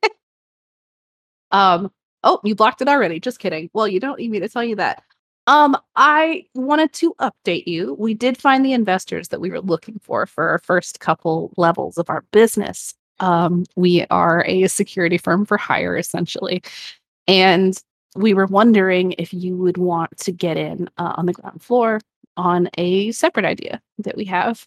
[1.51, 1.91] um.
[2.27, 3.21] Oh, you blocked it already.
[3.21, 3.69] Just kidding.
[3.75, 5.03] Well, you don't need me to tell you that.
[5.47, 7.95] Um, I wanted to update you.
[7.99, 11.99] We did find the investors that we were looking for for our first couple levels
[11.99, 12.95] of our business.
[13.21, 16.63] Um, we are a security firm for hire, essentially,
[17.29, 17.79] and
[18.17, 22.01] we were wondering if you would want to get in uh, on the ground floor
[22.37, 24.67] on a separate idea that we have.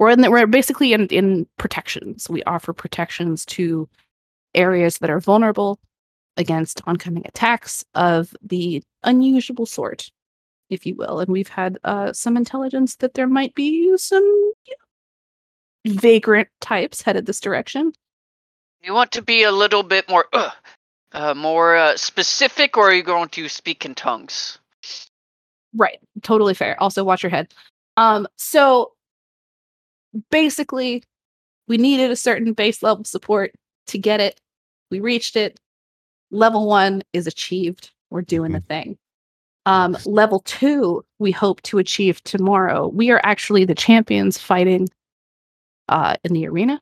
[0.00, 2.28] We're in the, we're basically in, in protections.
[2.30, 3.86] We offer protections to
[4.54, 5.78] areas that are vulnerable
[6.38, 10.10] against oncoming attacks of the unusual sort,
[10.70, 11.20] if you will.
[11.20, 14.74] And we've had uh, some intelligence that there might be some you
[15.84, 17.92] know, vagrant types headed this direction.
[18.82, 20.50] You want to be a little bit more, uh,
[21.12, 24.58] uh, more uh, specific, or are you going to speak in tongues?
[25.76, 25.98] Right.
[26.22, 26.80] Totally fair.
[26.82, 27.52] Also watch your head.
[27.98, 28.92] Um so
[30.30, 31.02] basically
[31.68, 33.52] we needed a certain base level support
[33.88, 34.40] to get it.
[34.90, 35.58] We reached it.
[36.30, 37.90] Level 1 is achieved.
[38.10, 38.98] We're doing the thing.
[39.66, 42.88] Um level 2 we hope to achieve tomorrow.
[42.88, 44.88] We are actually the champions fighting
[45.88, 46.80] uh in the arena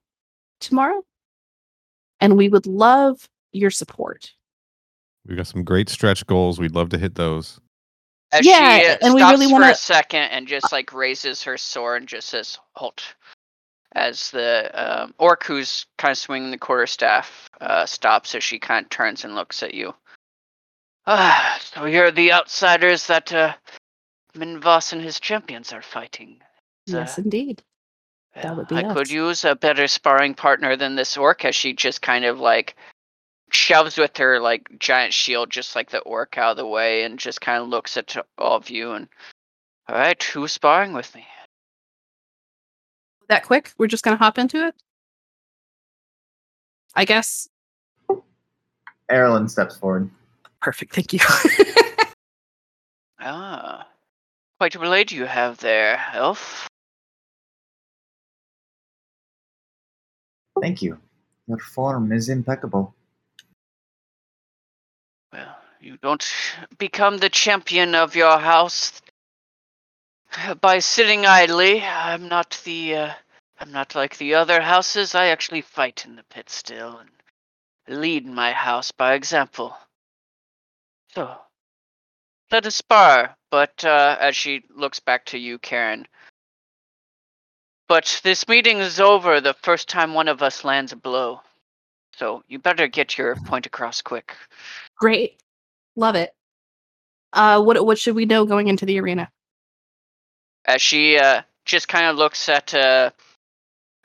[0.60, 1.02] tomorrow.
[2.20, 4.32] And we would love your support.
[5.26, 6.58] We've got some great stretch goals.
[6.58, 7.60] We'd love to hit those.
[8.32, 11.56] As Yeah, she uh, and we really wanna- a second and just like raises her
[11.56, 13.02] sword and just says "halt,"
[13.92, 18.84] as the um, orc who's kind of swinging the quarterstaff uh, stops as she kind
[18.84, 19.94] of turns and looks at you.
[21.06, 23.54] Ah, so you're the outsiders that uh,
[24.36, 26.40] Minvas and his champions are fighting.
[26.86, 27.62] Yes, Uh, indeed.
[28.34, 31.72] that would be I could use a better sparring partner than this orc, as she
[31.72, 32.76] just kind of like
[33.50, 37.18] shoves with her like giant shield, just like the orc out of the way, and
[37.18, 39.08] just kind of looks at all of you and.
[39.88, 41.26] All right, who's sparring with me?
[43.28, 43.72] That quick?
[43.78, 44.74] We're just gonna hop into it?
[46.94, 47.48] I guess.
[49.10, 50.10] Erlen steps forward.
[50.60, 50.94] Perfect.
[50.94, 51.20] Thank you.
[53.20, 53.88] Ah,
[54.60, 56.68] quite a blade you have there, elf.
[60.60, 60.98] Thank you.
[61.48, 62.94] Your form is impeccable.
[65.80, 66.24] You don't
[66.78, 69.00] become the champion of your house
[70.60, 71.82] by sitting idly.
[71.82, 72.96] I'm not the.
[72.96, 73.12] Uh,
[73.60, 75.14] I'm not like the other houses.
[75.14, 79.76] I actually fight in the pit still and lead my house by example.
[81.14, 81.36] So,
[82.50, 83.36] let us spar.
[83.50, 86.06] But uh, as she looks back to you, Karen.
[87.88, 91.40] But this meeting is over the first time one of us lands a blow.
[92.16, 94.36] So you better get your point across quick.
[94.96, 95.40] Great.
[95.98, 96.30] Love it.
[97.32, 99.30] Uh what what should we know going into the arena?
[100.68, 103.10] as she uh, just kind of looks at uh,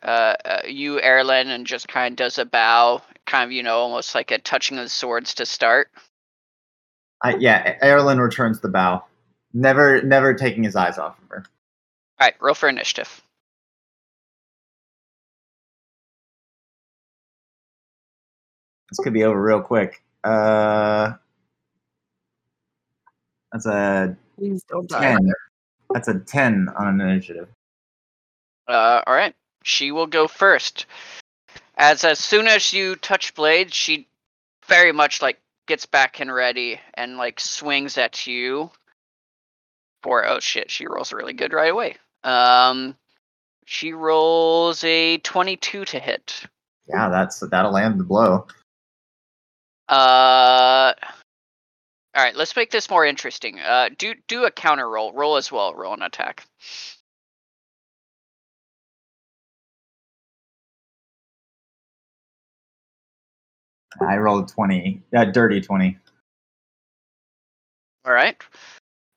[0.02, 3.78] uh, uh, you, Erlen, and just kind of does a bow, kind of, you know,
[3.78, 5.92] almost like a touching of the swords to start.
[7.22, 9.04] I, yeah, Erlen returns the bow,
[9.54, 11.46] never never taking his eyes off of her.
[12.20, 13.22] All right, roll for initiative.
[18.90, 20.02] This could be over real quick.
[20.24, 21.14] Uh,
[23.54, 25.32] that's a Please don't ten.
[25.92, 27.48] That's a ten on an initiative.
[28.68, 30.88] Uh, all right, she will go first.
[31.78, 34.08] As as soon as you touch blades, she
[34.66, 38.72] very much like gets back and ready and like swings at you.
[40.02, 41.96] For oh shit, she rolls really good right away.
[42.24, 42.96] Um,
[43.66, 46.46] she rolls a twenty-two to hit.
[46.88, 48.48] Yeah, that's that'll land the blow.
[49.88, 50.94] Uh,
[52.16, 52.36] all right.
[52.36, 53.60] Let's make this more interesting.
[53.60, 55.12] Uh, do do a counter roll.
[55.14, 55.74] Roll as well.
[55.74, 56.46] Roll an attack.
[64.02, 65.02] I rolled twenty.
[65.16, 65.98] Uh, dirty twenty.
[68.06, 68.42] All right.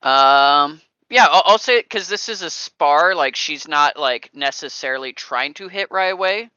[0.03, 0.81] Um.
[1.09, 3.15] Yeah, I'll, I'll say because this is a spar.
[3.15, 6.51] Like she's not like necessarily trying to hit right away.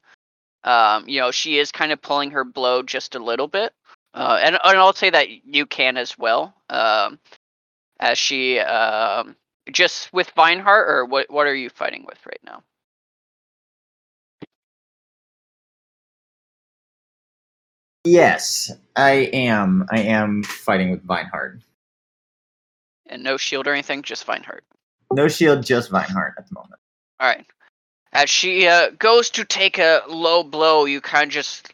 [0.63, 1.07] Um.
[1.09, 3.73] You know, she is kind of pulling her blow just a little bit.
[4.13, 4.39] Uh.
[4.41, 6.53] And and I'll say that you can as well.
[6.69, 7.19] Um.
[7.99, 9.35] As she um
[9.71, 12.63] just with Vineheart or what what are you fighting with right now?
[18.05, 19.85] Yes, I am.
[19.91, 21.61] I am fighting with Vineheart.
[23.07, 24.61] And no shield or anything, just Vineheart.
[25.11, 26.79] No shield, just Vineheart at the moment.
[27.19, 27.45] All right.
[28.13, 31.73] As she uh, goes to take a low blow, you kind of just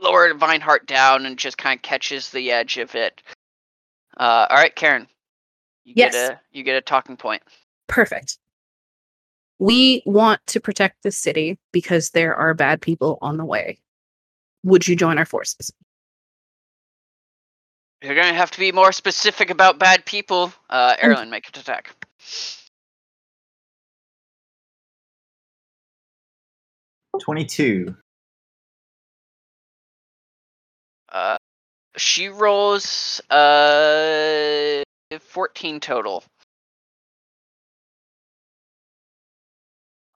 [0.00, 3.22] lower Vineheart down and just kind of catches the edge of it.
[4.16, 5.06] Uh, all right, Karen.
[5.84, 6.12] You Yes.
[6.12, 7.42] Get a, you get a talking point.
[7.86, 8.38] Perfect.
[9.58, 13.80] We want to protect the city because there are bad people on the way.
[14.64, 15.72] Would you join our forces?
[18.02, 20.52] You're gonna have to be more specific about bad people.
[20.70, 21.92] Uh, Erlen, make an attack.
[27.20, 27.96] Twenty-two.
[31.10, 31.36] Uh,
[31.96, 34.82] she rolls uh
[35.20, 36.24] 14 total.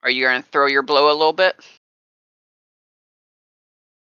[0.03, 1.57] Are you gonna throw your blow a little bit?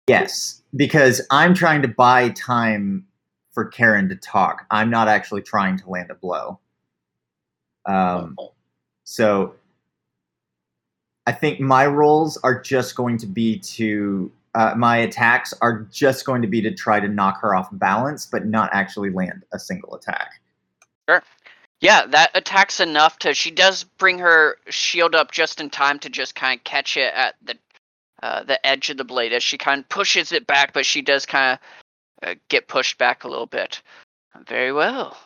[0.08, 3.06] Yes, because I'm trying to buy time
[3.52, 4.66] for Karen to talk.
[4.70, 6.58] I'm not actually trying to land a blow.
[7.86, 8.36] Um,
[9.04, 9.54] so
[11.26, 16.26] I think my rolls are just going to be to uh, my attacks are just
[16.26, 19.58] going to be to try to knock her off balance, but not actually land a
[19.58, 20.40] single attack.
[21.08, 21.22] Sure.
[21.80, 23.34] Yeah, that attacks enough to.
[23.34, 27.12] She does bring her shield up just in time to just kind of catch it
[27.14, 27.56] at the
[28.22, 31.02] uh, the edge of the blade as she kind of pushes it back, but she
[31.02, 31.58] does kind
[32.22, 33.82] of uh, get pushed back a little bit.
[34.46, 35.16] Very well.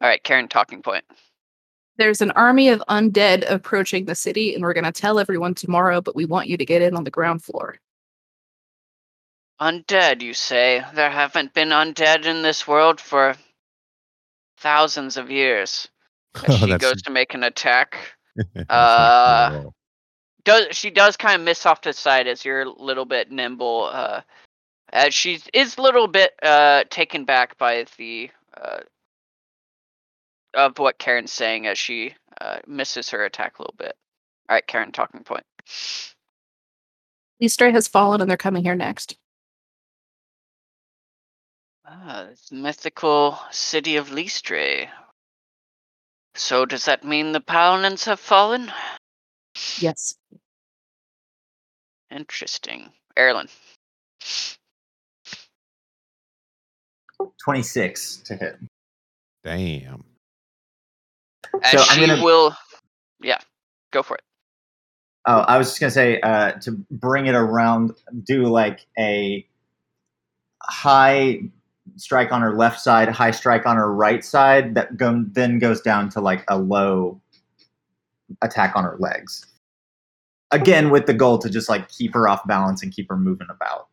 [0.00, 1.04] All right, Karen, talking point.
[2.00, 6.00] There's an army of undead approaching the city, and we're going to tell everyone tomorrow,
[6.00, 7.76] but we want you to get in on the ground floor.
[9.60, 10.82] Undead, you say?
[10.94, 13.34] There haven't been undead in this world for
[14.58, 15.88] thousands of years.
[16.48, 17.96] Oh, she that's- goes to make an attack.
[18.70, 19.74] Uh, cool at all.
[20.44, 23.30] does she does kind of miss off to the side as you're a little bit
[23.30, 24.20] nimble uh
[24.92, 28.78] as she is a little bit uh taken back by the uh
[30.54, 33.94] of what karen's saying as she uh misses her attack a little bit
[34.48, 35.44] all right karen talking point
[37.42, 39.16] Easter has fallen, and they're coming here next.
[41.86, 44.88] ah this mythical city of Listre.
[46.34, 48.70] so does that mean the paladins have fallen
[49.80, 50.14] Yes.
[52.10, 53.48] interesting Erlen.
[57.44, 58.56] 26 to hit.
[59.44, 60.04] Damn.
[61.70, 62.56] So she gonna- will
[63.20, 63.38] yeah
[63.92, 64.22] go for it
[65.26, 67.92] Oh, I was just gonna say uh, to bring it around,
[68.24, 69.46] do like a
[70.62, 71.42] high
[71.96, 74.74] strike on her left side, high strike on her right side.
[74.74, 77.20] That go, then goes down to like a low
[78.40, 79.44] attack on her legs.
[80.52, 83.48] Again, with the goal to just like keep her off balance and keep her moving
[83.50, 83.88] about.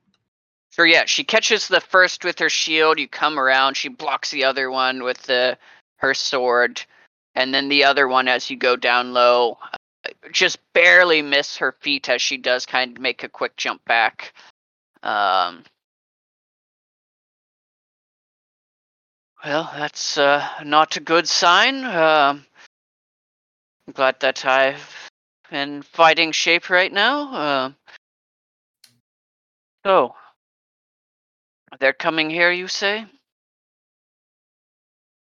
[0.72, 1.04] Sure, yeah.
[1.06, 3.00] She catches the first with her shield.
[3.00, 3.76] You come around.
[3.76, 5.58] She blocks the other one with the
[5.98, 6.82] her sword,
[7.38, 11.74] and then the other one as you go down low, uh, just barely miss her
[11.82, 14.34] feet as she does kind of make a quick jump back.
[15.04, 15.64] Um.
[19.46, 21.86] Well, that's uh, not a good sign.
[21.86, 22.46] Um,
[23.88, 25.10] I'm glad that I've
[25.52, 27.34] in fighting shape right now.
[27.34, 27.72] Uh,
[29.86, 30.16] so,
[31.80, 33.06] they're coming here, you say?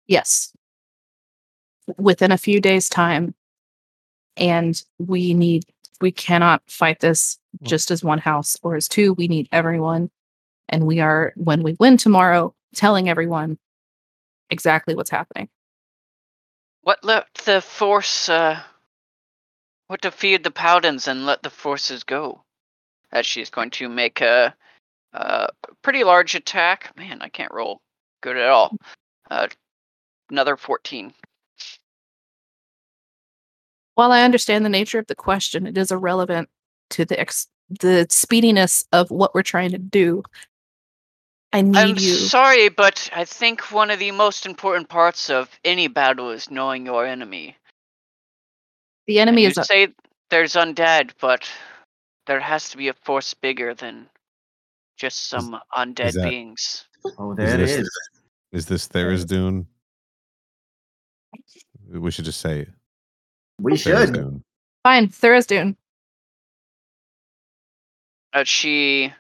[0.06, 0.54] Yes.
[1.98, 3.34] Within a few days' time.
[4.38, 5.66] And we need,
[6.02, 9.14] we cannot fight this just as one house or as two.
[9.14, 10.10] We need everyone.
[10.70, 13.58] And we are, when we win tomorrow, telling everyone
[14.50, 15.50] exactly what's happening.
[16.82, 18.60] What let the force, uh,
[19.88, 22.44] what defeated the Paladins and let the forces go?
[23.12, 24.56] As she's going to make a,
[25.14, 25.50] a
[25.84, 26.92] pretty large attack.
[26.98, 27.82] Man, I can't roll
[28.22, 28.76] good at all.
[29.30, 29.48] Uh,
[30.30, 31.14] another 14.
[33.96, 36.50] While I understand the nature of the question, it is irrelevant
[36.92, 40.24] to the ex- the speediness of what we're trying to do.
[41.52, 42.16] I need I'm you.
[42.16, 46.86] sorry, but I think one of the most important parts of any battle is knowing
[46.86, 47.56] your enemy.
[49.06, 49.90] the And enemy you is a- say
[50.30, 51.48] there's undead, but
[52.26, 54.10] there has to be a force bigger than
[54.98, 56.86] just some undead that- beings.
[57.20, 57.90] Oh, Is it this- is.
[58.54, 59.66] Is this Tharizdun?
[61.92, 62.70] We should just say it.
[63.64, 63.96] We should.
[63.96, 64.42] Tharizdun.
[64.84, 65.08] fine.
[65.08, 65.78] Tharizdun.
[68.34, 69.14] Uh, she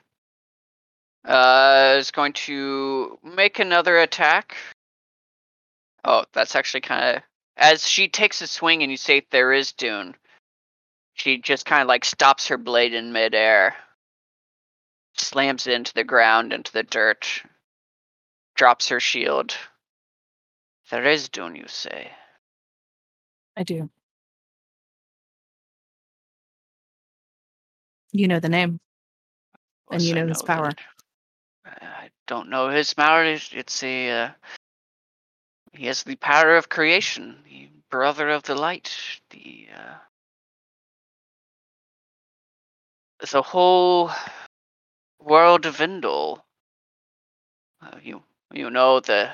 [1.23, 4.57] uh, is going to make another attack.
[6.03, 7.23] Oh, that's actually kind of
[7.55, 10.13] as she takes a swing and you say Tharizdun.
[11.13, 13.75] She just kind of like stops her blade in midair,
[15.15, 17.43] slams it into the ground, into the dirt,
[18.55, 19.55] drops her shield.
[20.91, 22.11] There is Dune, you say.
[23.55, 23.89] I do.
[28.13, 28.79] You know the name.
[29.91, 30.47] And you I know his that.
[30.47, 30.71] power.
[31.65, 33.25] I don't know his power.
[33.25, 34.09] It's, it's a.
[34.09, 34.29] Uh,
[35.71, 38.95] he has the power of creation, the brother of the light,
[39.31, 39.67] the.
[39.75, 39.95] Uh,
[43.31, 44.11] the whole
[45.19, 46.39] world of Indol.
[47.81, 48.21] Uh, you
[48.53, 49.31] you know the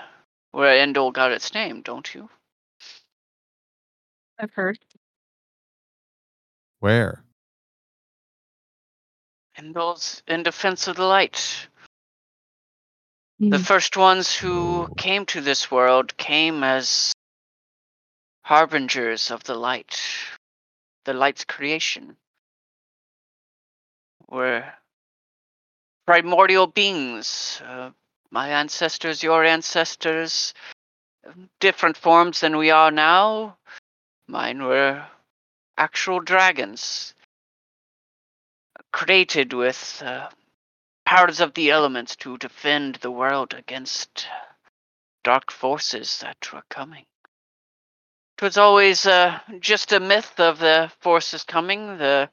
[0.52, 2.30] where Indol got its name, don't you?
[4.40, 4.80] I've heard.
[6.80, 7.24] Where?
[9.60, 11.68] Indol's in defense of the light.
[13.40, 13.66] The Mhm.
[13.66, 17.12] first ones who came to this world came as
[18.44, 20.00] harbingers of the light,
[21.04, 22.18] the light's creation.
[24.30, 24.74] Were
[26.06, 27.92] primordial beings, uh,
[28.32, 30.54] my ancestors, your ancestors,
[31.60, 33.58] different forms than we are now.
[34.28, 35.06] Mine were
[35.78, 37.14] actual dragons,
[38.92, 40.30] created with uh,
[41.06, 44.28] powers of the elements to defend the world against
[45.24, 47.06] dark forces that were coming.
[48.38, 51.98] It was always uh, just a myth of the forces coming.
[51.98, 52.30] The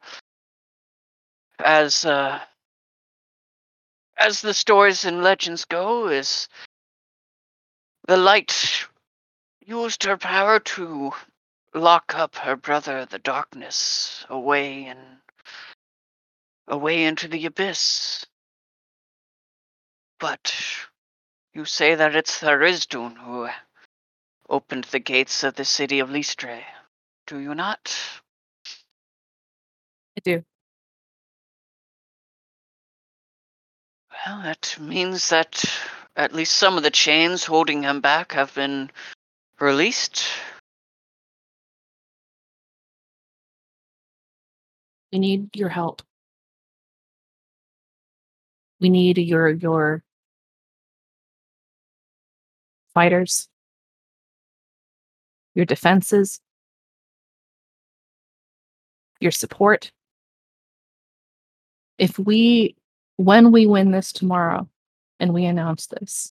[1.59, 2.41] as uh,
[4.17, 6.49] as the stories and legends go, is
[8.07, 8.87] the light
[9.65, 11.13] used her power to
[11.75, 15.16] lock up her brother, the darkness, away and
[16.69, 18.25] away into the abyss.
[20.19, 20.55] But
[21.53, 23.49] you say that it's Tharizdun who
[24.49, 26.63] opened the gates of the city of Listre,
[27.27, 27.95] do you not?
[30.17, 30.45] I do.
[34.27, 35.65] Well, that means that
[36.17, 38.91] at least some of the chains holding him back have been
[39.61, 40.25] released.
[45.13, 46.03] We need your help.
[48.81, 50.03] We need your your
[52.95, 53.49] fighters,
[55.55, 56.41] your defenses,
[59.21, 59.93] your support.
[61.99, 62.77] If we
[63.17, 64.69] when we win this tomorrow
[65.21, 66.33] and we announce this,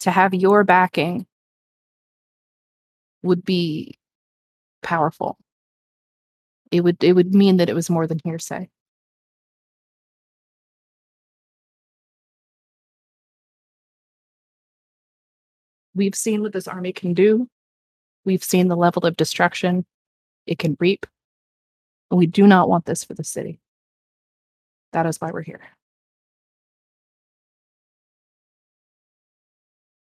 [0.00, 1.26] to have your backing
[3.22, 3.98] would be
[4.82, 5.36] powerful.
[6.70, 8.68] It would it would mean that it was more than hearsay.
[15.96, 17.48] We've seen what this army can do.
[18.26, 19.86] We've seen the level of destruction
[20.46, 21.06] it can reap.
[22.10, 23.58] And we do not want this for the city.
[24.92, 25.62] That is why we're here.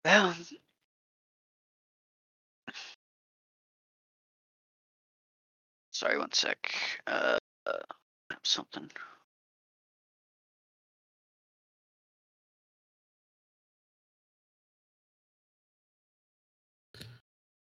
[0.03, 0.35] Well,
[5.91, 6.73] sorry, one sec.
[7.07, 7.37] Uh,
[7.67, 7.77] uh,
[8.43, 8.89] something.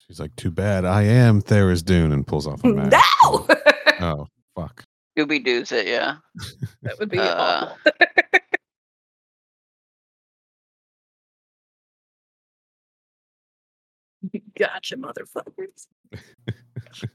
[0.08, 2.92] She's like, "Too bad I am Tharizdun," and pulls off a mask.
[2.92, 3.48] No!
[4.02, 4.84] Oh fuck!
[5.18, 6.18] Scooby Doo's it, yeah.
[6.84, 7.92] that would be Uh, awful.
[14.58, 15.88] gotcha, motherfuckers.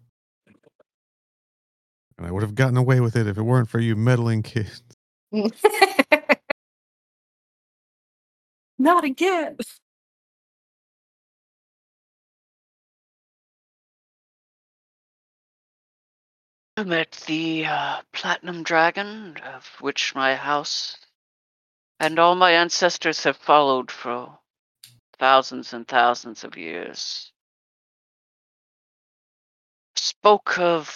[2.19, 4.83] And I would have gotten away with it if it weren't for you meddling kids.
[8.79, 9.57] Not again.
[16.81, 20.97] I met the uh, Platinum Dragon, of which my house
[21.99, 24.39] and all my ancestors have followed for
[25.19, 27.33] thousands and thousands of years.
[29.95, 30.89] Spoke of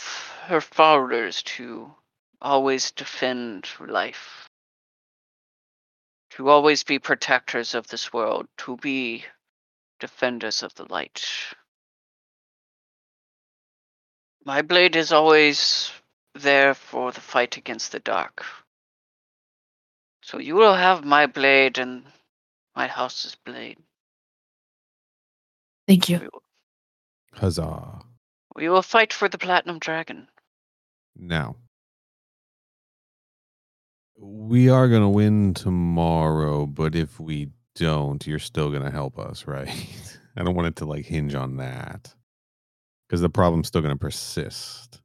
[0.47, 1.95] her followers to
[2.41, 4.49] always defend life,
[6.31, 9.27] to always be protectors of this world, to be
[10.01, 11.29] defenders of the light.
[14.45, 15.91] My blade is always
[16.35, 18.45] there for the fight against the dark.
[20.23, 22.05] So you will have my blade and
[22.77, 23.79] my house's blade.
[25.89, 26.19] Thank you.
[26.19, 26.43] We will,
[27.33, 28.01] Huzzah!
[28.55, 30.29] we will fight for the Platinum Dragon.
[31.17, 31.57] Now,
[34.19, 39.69] we are gonna win tomorrow, but if we don't, you're still gonna help us, right?
[40.37, 42.15] I don't want it to like hinge on that
[43.09, 45.01] because the problem's still gonna persist.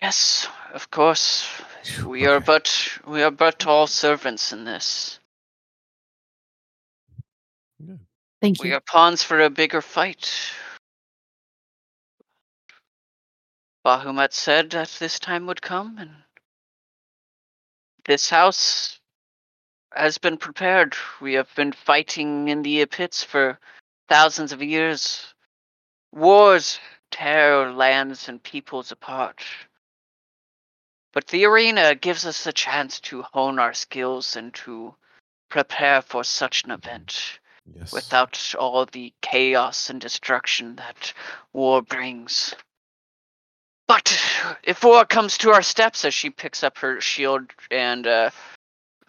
[0.00, 1.46] Yes, of course.
[1.84, 5.18] Phew, We are but we are but all servants in this.
[8.40, 8.62] Thank you.
[8.64, 8.76] We you.
[8.76, 10.32] are pawns for a bigger fight.
[13.84, 16.10] Bahamut said that this time would come, and
[18.04, 18.99] this house
[19.92, 20.94] has been prepared.
[21.20, 23.58] We have been fighting in the pits for
[24.08, 25.34] thousands of years.
[26.12, 26.78] Wars
[27.10, 29.44] tear lands and peoples apart.
[31.12, 34.94] But the arena gives us a chance to hone our skills and to
[35.48, 37.40] prepare for such an event
[37.74, 37.92] Yes.
[37.92, 41.12] without all the chaos and destruction that
[41.52, 42.54] war brings.
[43.86, 44.18] But
[44.62, 48.30] if war comes to our steps, as she picks up her shield and uh,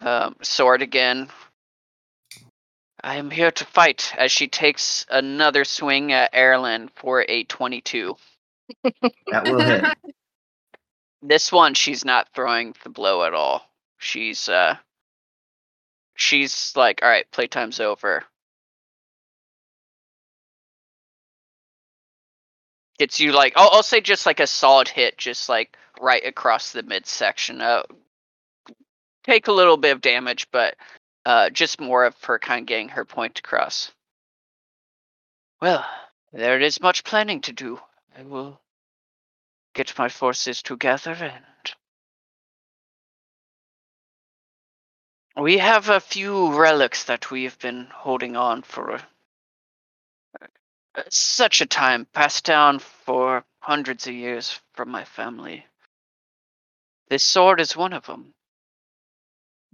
[0.02, 1.28] um, sword again,
[3.02, 4.12] I am here to fight.
[4.16, 8.16] As she takes another swing at Erlen for a twenty-two.
[9.30, 9.84] That will hit.
[11.24, 13.62] This one, she's not throwing the blow at all.
[13.98, 14.76] She's uh,
[16.16, 18.24] she's like, all right, playtime's over.
[22.98, 26.72] Gets you like, I'll, I'll say just like a solid hit, just like right across
[26.72, 27.60] the midsection.
[27.60, 27.82] Uh,
[29.24, 30.76] take a little bit of damage, but
[31.24, 33.92] uh, just more of her kind of getting her point across.
[35.60, 35.84] Well,
[36.32, 37.80] there is much planning to do.
[38.18, 38.60] I will
[39.74, 41.44] get my forces together and
[45.36, 49.00] we have a few relics that we have been holding on for uh,
[51.08, 55.64] such a time, passed down for hundreds of years from my family.
[57.08, 58.34] This sword is one of them.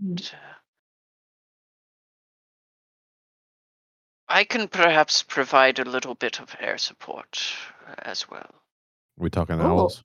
[0.05, 0.33] Mm.
[4.29, 7.43] I can perhaps provide a little bit of air support
[7.89, 8.41] uh, as well.
[8.41, 9.65] Are we talking Oh.
[9.65, 10.05] owls?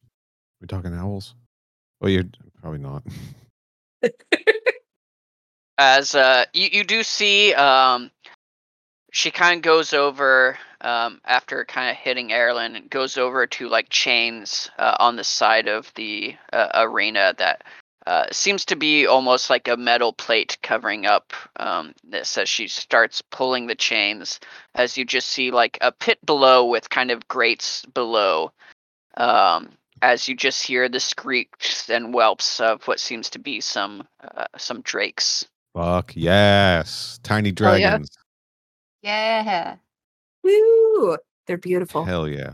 [0.61, 1.35] we talking owls?
[1.99, 2.23] Well, you're
[2.61, 3.03] probably not.
[5.77, 8.11] as uh you, you do see um
[9.11, 13.69] she kind of goes over um after kind of hitting Erlen and goes over to
[13.69, 17.63] like chains uh, on the side of the uh, arena that
[18.05, 22.67] uh, seems to be almost like a metal plate covering up um, this as she
[22.67, 24.39] starts pulling the chains
[24.75, 28.51] as you just see like a pit below with kind of grates below
[29.17, 29.69] um,
[30.01, 34.45] as you just hear the screeches and whelps of what seems to be some uh,
[34.57, 37.89] some drakes Fuck yes, tiny Oh, yeah.
[37.89, 38.11] dragons.
[39.01, 39.75] Yeah.
[40.43, 41.17] Woo!
[41.47, 42.05] They're beautiful.
[42.05, 42.53] Hell yeah.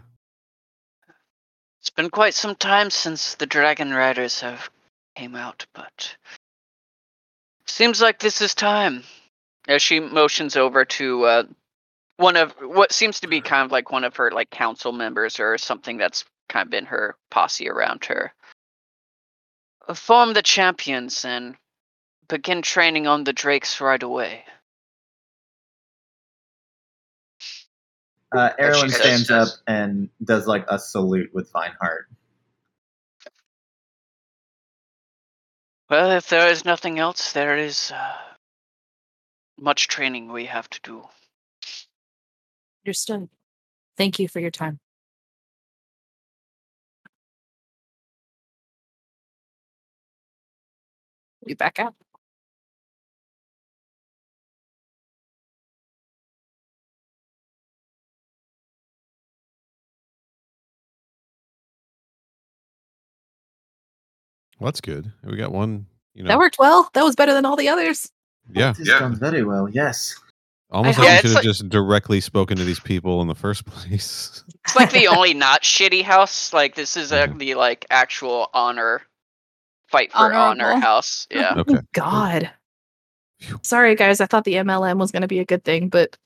[1.81, 4.69] It's been quite some time since the Dragon Riders have
[5.19, 6.15] came out, but
[7.67, 9.03] seems like this is time.
[9.67, 11.43] As she motions over to uh,
[12.15, 15.39] one of what seems to be kind of like one of her like council members
[15.39, 18.33] or something that's kind of been her posse around her.
[19.93, 21.55] Form the champions and
[22.29, 24.45] begin training on the drakes right away.
[28.31, 32.05] Uh, she Erlen says- stands up and does like a salute with Vineheart.
[35.89, 38.17] Well, if there is nothing else, there is uh,
[39.57, 41.07] much training we have to do.
[42.85, 43.29] Understood.
[43.97, 44.79] Thank you for your time.
[51.45, 51.95] You back out.
[64.59, 65.11] Well, that's good.
[65.23, 65.85] We got one.
[66.13, 66.27] You know.
[66.29, 66.89] That worked well.
[66.93, 68.11] That was better than all the others.
[68.51, 68.73] Yeah.
[68.73, 69.69] This has done very well.
[69.69, 70.15] Yes.
[70.71, 73.27] Almost I like hope- we should have like- just directly spoken to these people in
[73.27, 74.43] the first place.
[74.65, 76.51] It's like the only not shitty house.
[76.53, 79.01] Like this is a, the like actual honor
[79.87, 81.25] fight for honor house.
[81.31, 81.53] Yeah.
[81.57, 81.75] okay.
[81.77, 82.51] Oh, God.
[83.39, 83.59] Phew.
[83.63, 84.19] Sorry, guys.
[84.21, 86.17] I thought the MLM was going to be a good thing, but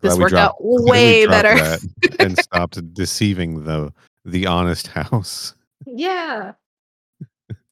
[0.00, 1.78] this worked dropped- out way better.
[2.20, 3.92] and stopped deceiving the
[4.24, 5.54] the honest house.
[5.86, 6.52] yeah.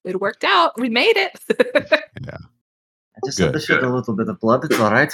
[0.07, 0.79] It worked out.
[0.81, 1.39] We made it.
[2.25, 2.39] Yeah.
[2.39, 4.65] I just had to shed a little bit of blood.
[4.65, 5.13] It's all right.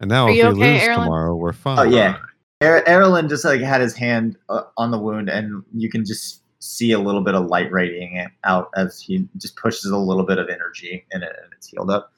[0.00, 1.04] And now Are if you we okay, lose Erlen?
[1.04, 1.78] tomorrow, we're fine.
[1.78, 2.18] Oh yeah.
[2.62, 6.42] Er- Erlen just like had his hand uh, on the wound, and you can just
[6.60, 10.24] see a little bit of light radiating it out as he just pushes a little
[10.24, 12.12] bit of energy in it, and it's healed up.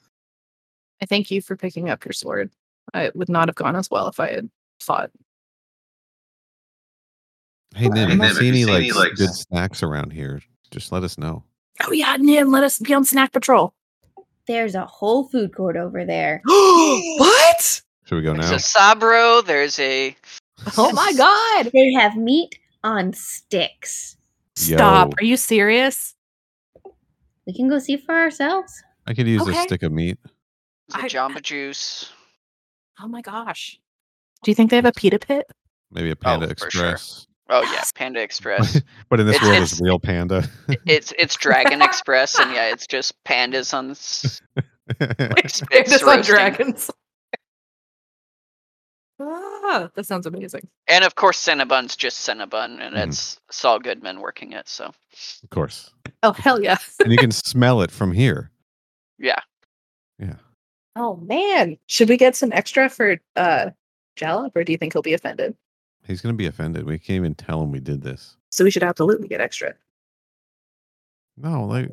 [1.01, 2.51] I thank you for picking up your sword.
[2.93, 4.49] I would not have gone as well if I had
[4.81, 5.09] fought.
[7.75, 10.41] Hey Nim, Hey, if Nim, you if see any like like, good snacks around here,
[10.69, 11.43] just let us know.
[11.87, 13.73] Oh yeah, Nim, let us be on snack patrol.
[14.47, 16.41] There's a whole food court over there.
[16.45, 17.81] what?
[18.05, 18.49] Should we go now?
[18.49, 19.45] There's a Sbarro.
[19.45, 20.15] There's a
[20.77, 21.71] Oh my god.
[21.73, 24.17] They have meat on sticks.
[24.55, 25.09] Stop.
[25.09, 25.13] Yo.
[25.19, 26.13] Are you serious?
[27.47, 28.71] We can go see for ourselves.
[29.07, 29.57] I could use Okay.
[29.57, 30.17] a stick of meat.
[30.89, 32.11] there's a I- Jamba Juice.
[32.99, 33.79] Oh my gosh.
[34.43, 35.45] Do you think they have a pita pit?
[35.91, 36.89] Maybe a Panda oh, for sure.
[36.91, 37.27] Express.
[37.53, 38.81] Oh yeah, Panda Express.
[39.09, 40.47] but in this It's- world, it's, it's- real panda.
[40.85, 44.41] it's it's Dragon Express, and yeah, it's just pandas on s-
[44.99, 46.89] like spits on dragons.
[49.19, 50.67] ah, that sounds amazing.
[50.87, 53.07] And of course, Cinnabon's just Cinnabon, and Mhm.
[53.07, 54.67] it's Saul Goodman working it.
[54.67, 55.91] So of course.
[56.23, 56.77] Oh hell yeah.
[57.03, 58.51] And you can smell it from here.
[59.19, 59.39] Yeah.
[60.19, 60.35] Yeah,
[60.95, 61.77] oh man.
[61.87, 63.71] Should we get some extra for uh
[64.17, 65.55] Jalop, or do you think he'll be offended?
[66.07, 66.85] He's gonna be offended.
[66.85, 68.37] We can't even tell him we did this.
[68.49, 69.73] So we should absolutely get extra.
[71.37, 71.89] No, like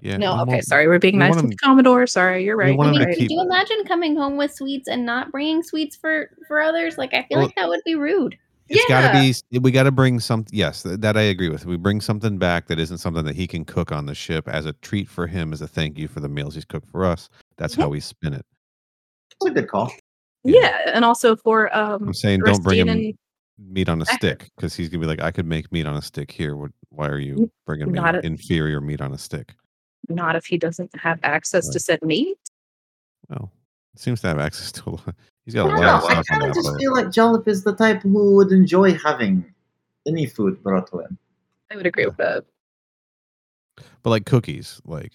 [0.00, 0.16] yeah.
[0.16, 0.88] no, okay, want- sorry.
[0.88, 2.06] We're being we nice to him- the Commodore.
[2.06, 2.76] Sorry, you're right.
[2.76, 3.18] want I you're mean, right.
[3.18, 6.98] could you imagine coming home with sweets and not bringing sweets for for others?
[6.98, 8.36] Like, I feel Well- like that would be rude.
[8.68, 9.58] It's got to be.
[9.58, 10.46] We got to bring some.
[10.50, 11.66] Yes, th- that I agree with.
[11.66, 14.64] We bring something back that isn't something that he can cook on the ship as
[14.64, 17.28] a treat for him, as a thank you for the meals he's cooked for us.
[17.58, 18.46] That's how we spin it.
[19.32, 19.92] It's a good call.
[20.44, 23.18] Yeah, and also for um I'm saying don't bring him Rustine
[23.58, 26.02] meat on a stick because he's gonna be like, I could make meat on a
[26.02, 26.56] stick here.
[26.56, 26.70] What?
[26.90, 29.54] Why are you bringing me Not a- inferior meat on a stick?
[30.08, 32.36] not if he doesn't have access to said meat.
[33.28, 33.52] Well,
[33.96, 35.14] seems to have access to a lot.
[35.44, 35.96] He's got I a don't lot know.
[35.96, 36.78] of I stuff on kind of just boat.
[36.78, 39.44] feel like Jollop is the type who would enjoy having
[40.06, 41.18] any food brought to him.
[41.70, 42.44] I would agree with that.
[44.02, 45.12] But like cookies, like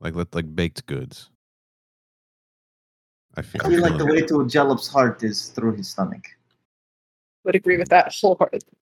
[0.00, 1.30] like like baked goods.
[3.38, 6.24] I feel, I feel like the way to Jollop's heart is through his stomach.
[7.44, 8.76] Would agree with that wholeheartedly.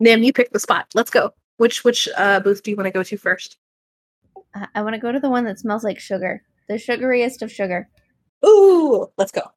[0.00, 0.86] Nim, you pick the spot.
[0.94, 1.32] Let's go.
[1.56, 3.56] Which which uh, booth do you want to go to first?
[4.54, 6.42] Uh, I want to go to the one that smells like sugar.
[6.68, 7.88] The sugariest of sugar.
[8.44, 9.50] Ooh, let's go.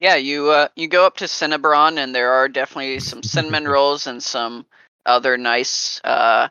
[0.00, 4.06] Yeah, you uh, you go up to Cinnabron, and there are definitely some cinnamon rolls
[4.06, 4.64] and some
[5.04, 6.48] other nice uh,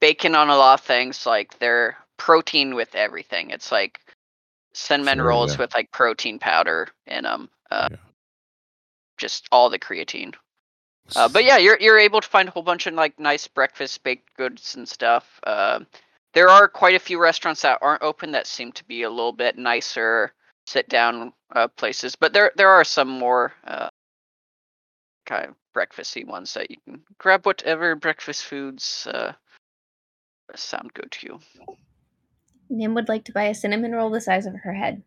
[0.00, 1.26] bacon on a lot of things.
[1.26, 3.50] Like they're protein with everything.
[3.50, 4.00] It's like
[4.74, 5.58] cinnamon Sure, rolls yeah.
[5.58, 7.50] with like protein powder in them.
[7.70, 7.96] Uh, Yeah.
[9.18, 10.34] Just all the creatine.
[11.14, 14.02] Uh, but yeah, you're you're able to find a whole bunch of like nice breakfast
[14.02, 15.40] baked goods and stuff.
[15.44, 15.80] Uh,
[16.34, 19.32] there are quite a few restaurants that aren't open that seem to be a little
[19.32, 20.32] bit nicer
[20.66, 23.88] sit down uh, places, but there there are some more uh,
[25.26, 29.32] kind of breakfasty ones that you can grab whatever breakfast foods uh,
[30.54, 31.76] sound good to you.
[32.68, 35.02] Nim would like to buy a cinnamon roll the size of her head.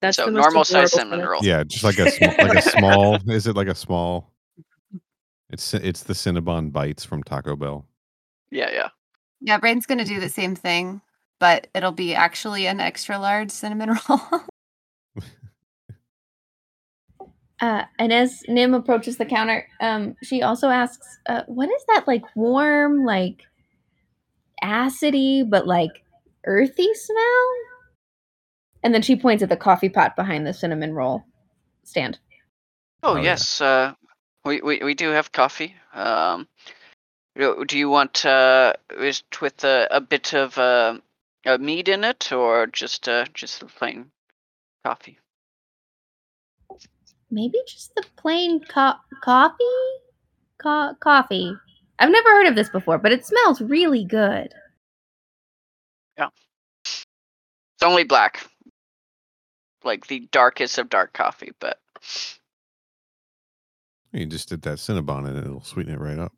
[0.00, 1.28] That's so the normal size cinnamon thing.
[1.28, 1.44] roll.
[1.44, 3.18] yeah, just like a sm- like a small.
[3.30, 4.32] Is it like a small?
[5.50, 7.86] It's it's the Cinnabon bites from Taco Bell.
[8.50, 8.88] Yeah, yeah.
[9.40, 11.00] Yeah, Brain's gonna do the same thing,
[11.38, 14.20] but it'll be actually an extra large cinnamon roll.
[17.60, 22.04] Uh, and as Nim approaches the counter, um, she also asks, uh, "What is that
[22.06, 23.42] like warm, like
[24.64, 26.04] acidy, but like
[26.46, 27.48] earthy smell?"
[28.82, 31.24] And then she points at the coffee pot behind the cinnamon roll
[31.84, 32.18] stand.
[33.02, 33.22] Oh, Oh, yeah.
[33.24, 33.94] yes, uh,
[34.44, 35.74] we, we we do have coffee.
[35.94, 36.48] Um,
[37.36, 40.98] do do you want uh, is it with a, a bit of uh,
[41.46, 44.10] uh, meat in it, or just uh, just the plain
[44.84, 45.18] coffee?
[47.30, 49.64] Maybe just the plain co- coffee,
[50.62, 51.54] co- coffee.
[51.98, 54.52] I've never heard of this before, but it smells really good.
[56.18, 56.28] Yeah.
[56.84, 58.46] It's only black,
[59.84, 61.78] like the darkest of dark coffee, but
[64.12, 66.32] You just did that Cinnabon and it'll sweeten it right up.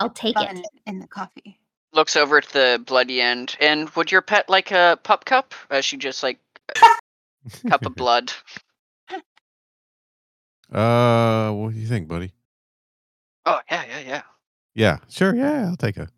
[0.00, 0.66] I'll take Fun it.
[0.86, 1.58] in the coffee.
[1.92, 3.56] looks over at the bloody end.
[3.60, 5.54] And would your pet like a pup cup?
[5.70, 6.38] Uh, she just like
[7.68, 8.32] cup of blood.
[10.72, 12.32] Uh, what do you think, buddy?
[13.46, 14.22] Oh yeah, yeah, yeah.
[14.74, 15.34] Yeah, sure.
[15.34, 16.08] Yeah, I'll take a.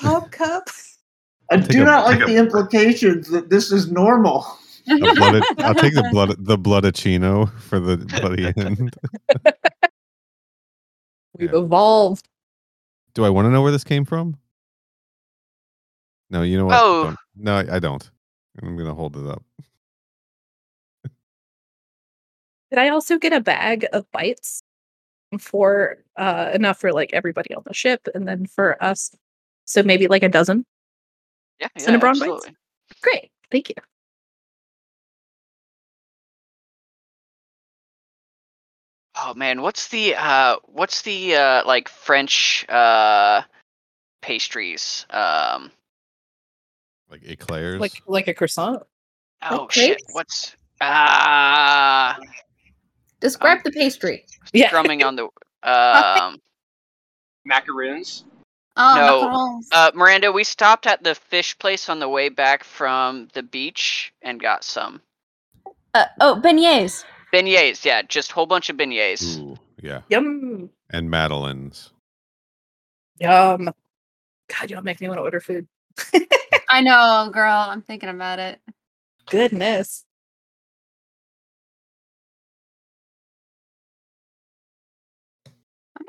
[0.00, 0.68] Pop cup.
[1.50, 4.46] I do a- not like a- the implications that this is normal.
[4.86, 8.94] blooded, I'll take the blood the bloodachino for the bloody end.
[11.38, 11.58] We've Yeah.
[11.58, 12.26] evolved.
[13.14, 14.36] Do I want to know where this came from?
[16.30, 16.80] No, you know what?
[16.80, 17.04] Oh.
[17.04, 17.16] Don't.
[17.36, 18.10] No, I I don't.
[18.62, 19.42] I'm gonna hold it up.
[22.74, 24.60] Did I also get a bag of bites
[25.38, 29.14] for uh enough for like everybody on the ship and then for us?
[29.64, 30.66] So maybe like a dozen.
[31.60, 32.22] Yeah, yeah, Cinnabon bites?
[32.22, 32.56] absolutely.
[33.00, 33.30] Great.
[33.52, 33.76] Thank you.
[39.14, 43.42] Oh man, what's the uh what's the uh like French uh
[44.20, 45.06] pastries?
[45.10, 45.70] Um
[47.08, 47.80] Like eclairs.
[47.80, 48.82] Like like a croissant.
[49.48, 52.18] oh shit, what's ah
[53.24, 54.26] Describe Um, the pastry.
[54.52, 54.68] Yeah.
[54.68, 55.24] drumming on the
[55.64, 56.38] um
[57.46, 58.24] Macaroons.
[58.76, 59.68] Oh, No, macarons.
[59.72, 64.12] uh Miranda, we stopped at the fish place on the way back from the beach
[64.20, 65.00] and got some
[65.94, 67.02] Uh, oh, beignets.
[67.32, 67.82] beignets.
[67.84, 69.38] Yeah, just a whole bunch of beignets.
[69.38, 70.68] Ooh, yeah, Yum.
[70.90, 71.92] and madeleines.
[73.20, 73.72] Yum.
[74.48, 75.66] God, y'all make me want to order food.
[76.68, 77.52] I know, girl.
[77.70, 78.60] I'm thinking about it.
[79.30, 80.04] Goodness.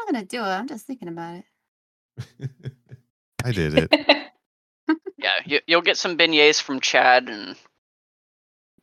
[0.05, 0.43] I'm gonna do it.
[0.43, 2.51] I'm just thinking about it.
[3.43, 3.91] I did it.
[5.17, 7.55] Yeah, you, you'll get some beignets from Chad and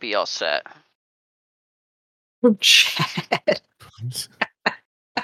[0.00, 0.66] be all set.
[2.40, 3.60] From Chad.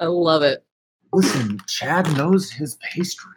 [0.00, 0.64] I love it.
[1.12, 3.36] Listen, Chad knows his pastries.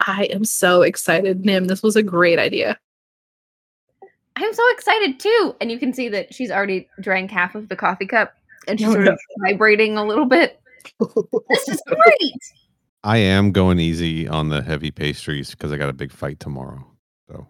[0.00, 1.66] I am so excited, Nim.
[1.66, 2.78] This was a great idea.
[4.36, 5.54] I'm so excited too.
[5.60, 8.34] And you can see that she's already drank half of the coffee cup
[8.66, 9.12] and she's Oh, sort no.
[9.12, 10.60] of vibrating a little bit.
[11.48, 12.32] This is great.
[13.04, 16.84] I am going easy on the heavy pastries because I got a big fight tomorrow.
[17.28, 17.46] So,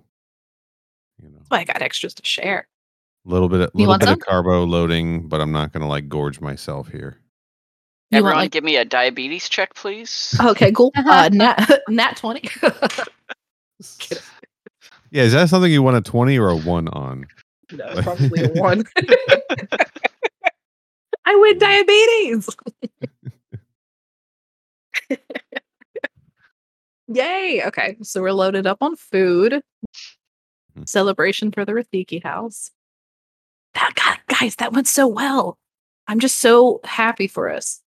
[1.23, 2.66] you know, That's why I got extras to share.
[3.27, 4.15] a little bit, a little bit some?
[4.15, 7.19] of carbo loading, but I'm not gonna like gorge myself here.
[8.11, 10.36] You Everyone, want like give me a diabetes check, please.
[10.44, 10.93] okay, cool.
[10.97, 12.48] Uh, nat nat twenty.
[15.15, 17.28] Yeah, is that something you want a twenty or a one on?
[17.70, 18.82] no, probably a one.
[21.24, 22.49] I win diabetes.
[27.07, 27.62] Yay!
[27.65, 29.62] Okay, so we're loaded up on food.
[30.77, 30.89] Mhm.
[30.89, 32.73] Celebration for the Rathiki house.
[33.74, 35.59] That God, guys, that went so well.
[36.09, 37.81] I'm just so happy for us.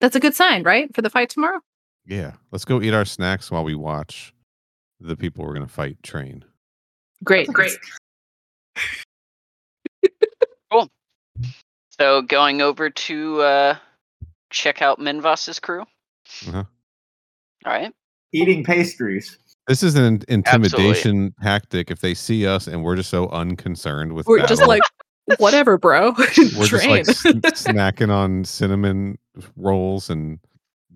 [0.00, 0.94] That's a good sign, right?
[0.94, 1.58] For the fight tomorrow.
[2.06, 4.32] Yeah, let's go eat our snacks while we watch
[5.00, 6.44] the people we're gonna fight train.
[7.24, 7.76] Great, great.
[10.70, 10.88] Cool.
[12.00, 13.76] So going over to uh,
[14.50, 15.82] check out Minvas's crew.
[16.48, 16.64] Uh-huh.
[17.64, 17.92] All right.
[18.32, 19.38] Eating pastries.
[19.66, 21.90] This is an intimidation tactic.
[21.90, 24.82] If they see us and we're just so unconcerned with, We're just like,
[25.38, 26.12] whatever, bro.
[26.56, 29.18] we're just like sn- snacking on cinnamon
[29.56, 30.38] rolls and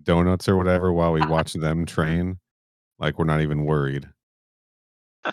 [0.02, 2.38] donuts or whatever while we watch them train.
[3.00, 4.08] Like we're not even worried.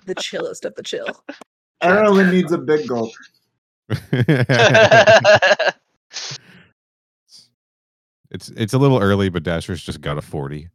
[0.05, 1.23] the chillest of the chill.
[1.81, 3.11] Everyone needs a big gulp.
[3.89, 3.99] it's
[8.49, 10.69] it's a little early, but Dasher's just got a forty.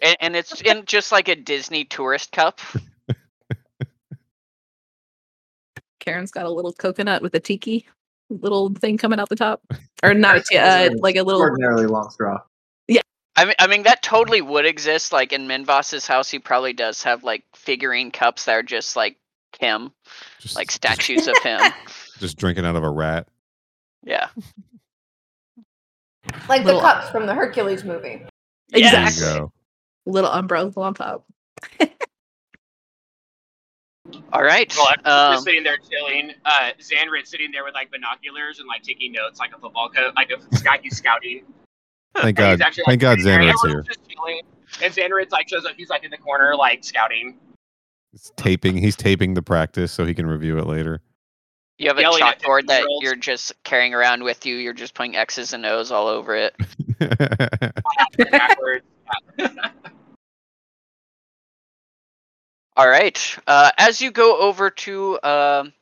[0.00, 2.60] and, and it's in just like a Disney tourist cup.
[6.00, 7.86] Karen's got a little coconut with a tiki
[8.30, 9.62] little thing coming out the top,
[10.02, 11.42] or not a ti- uh, like a little.
[11.42, 12.40] Ordinarily long straw.
[13.36, 15.12] I mean, I mean that totally would exist.
[15.12, 19.16] Like in Minvas's house, he probably does have like figurine cups that are just like
[19.58, 19.92] him,
[20.40, 21.60] Just like just- statues of him.
[22.18, 23.26] just drinking out of a rat.
[24.02, 24.28] Yeah.
[26.48, 28.22] Like Little- the cups from the Hercules movie.
[28.70, 29.22] There you Exactly.
[29.40, 29.52] go.
[30.06, 31.24] Little umbrella on top.
[34.32, 34.72] All right.
[34.76, 36.32] Well, I'm Um, just sitting there chilling.
[36.44, 40.12] Uh, Xanrid sitting there with like binoculars and like taking notes, like a football coach,
[40.16, 41.42] like a guy he's scouting.
[42.16, 42.60] Thank God.
[42.60, 43.84] actually, Thank God sitting there, here.
[44.82, 45.72] And Xanrid's like shows up.
[45.76, 47.38] He's like in the corner, like scouting.
[48.14, 48.76] It's taping.
[48.76, 51.00] He's taping the practice so he can review it later.
[51.78, 53.02] you have a yelling chalkboard that 15-year-olds.
[53.04, 54.56] you're just carrying around with you.
[54.56, 56.54] You're just putting X's and O's all over it.
[62.76, 63.36] All right.
[63.46, 65.72] Uh, as you go over to, um,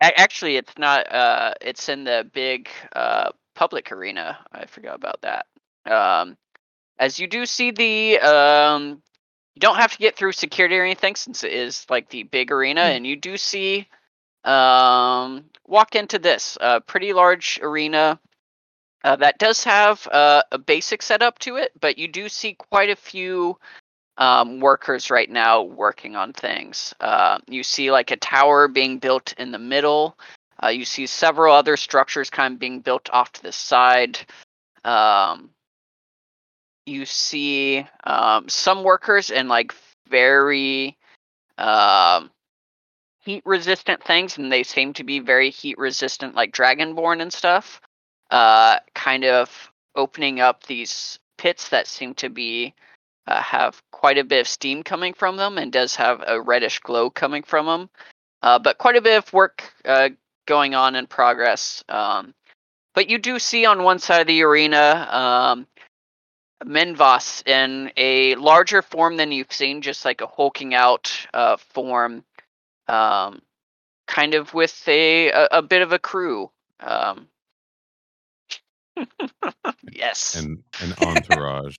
[0.00, 1.12] a- actually, it's not.
[1.12, 3.30] Uh, it's in the big uh,
[3.60, 4.38] public arena.
[4.50, 5.44] I forgot about that.
[5.84, 6.38] Um,
[6.98, 9.02] as you do see the, um,
[9.54, 12.52] you don't have to get through security or anything since it is like the big
[12.52, 13.86] arena, and you do see,
[14.44, 18.18] um, walk into this uh, pretty large arena.
[19.04, 22.88] Uh, that does have uh, a basic setup to it, but you do see quite
[22.88, 23.58] a few
[24.16, 26.94] um, workers right now working on things.
[26.98, 30.16] Uh, you see like a tower being built in the middle.
[30.62, 34.18] Uh, you see several other structures kind of being built off to the side.
[34.84, 35.50] Um,
[36.86, 39.74] you see um, some workers in like
[40.08, 40.98] very
[41.56, 42.30] um,
[43.22, 47.80] heat resistant things, and they seem to be very heat resistant, like Dragonborn and stuff.
[48.30, 52.74] Uh, kind of opening up these pits that seem to be
[53.26, 56.78] uh, have quite a bit of steam coming from them and does have a reddish
[56.80, 57.90] glow coming from them.
[58.42, 60.08] Uh, but quite a bit of work uh,
[60.50, 61.84] going on in progress.
[61.88, 62.34] Um,
[62.92, 65.66] but you do see on one side of the arena um,
[66.64, 72.24] Minvas in a larger form than you've seen, just like a hulking out uh, form,
[72.88, 73.40] um,
[74.08, 76.50] kind of with a, a, a bit of a crew.
[76.80, 77.28] Um,
[79.92, 80.34] yes.
[80.34, 81.76] and an entourage.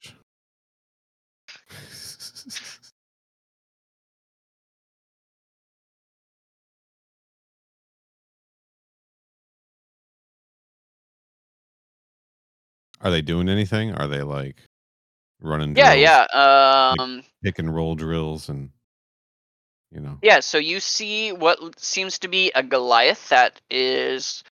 [13.02, 13.94] Are they doing anything?
[13.94, 14.58] Are they like
[15.42, 15.76] running?
[15.76, 16.94] yeah, drills, yeah.
[17.00, 18.70] Um, Pick and roll drills, and
[19.92, 20.18] you know.
[20.22, 24.44] Yeah, so you see what seems to be a Goliath that is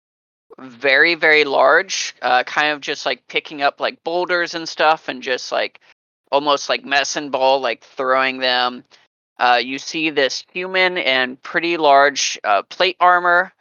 [0.57, 5.21] very, very large, uh, kind of just like picking up like boulders and stuff and
[5.21, 5.79] just like
[6.31, 8.83] almost like medicine ball, like throwing them.
[9.37, 13.53] Uh, you see this human in pretty large uh, plate armor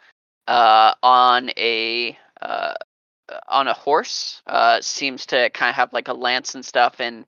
[0.48, 2.74] uh, on a uh,
[3.46, 4.42] on a horse.
[4.46, 7.24] Uh, seems to kind of have like a lance and stuff, and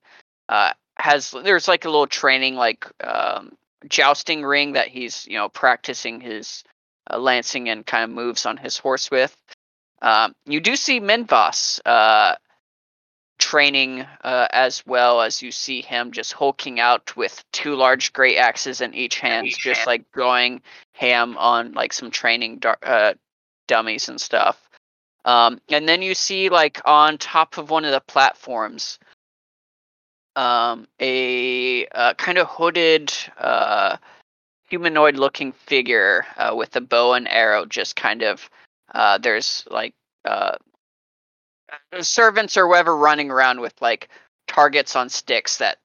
[0.48, 3.52] uh, has there's like a little training like um,
[3.88, 6.64] jousting ring that he's you know practicing his
[7.10, 9.36] uh, lancing and kind of moves on his horse with.
[10.02, 12.36] Um, you do see Minvas uh,
[13.38, 18.36] training uh, as well as you see him just hulking out with two large great
[18.36, 19.86] axes in each hand, each just hand.
[19.86, 20.62] like going
[20.92, 23.14] ham on like some training dar- uh,
[23.66, 24.69] dummies and stuff.
[25.24, 28.98] Um, and then you see like on top of one of the platforms,
[30.36, 33.96] um, a uh, kind of hooded uh,
[34.68, 37.66] humanoid-looking figure uh, with a bow and arrow.
[37.66, 38.48] Just kind of
[38.94, 39.94] uh, there's like
[40.24, 40.56] uh,
[42.00, 44.08] servants or whatever running around with like
[44.48, 45.78] targets on sticks that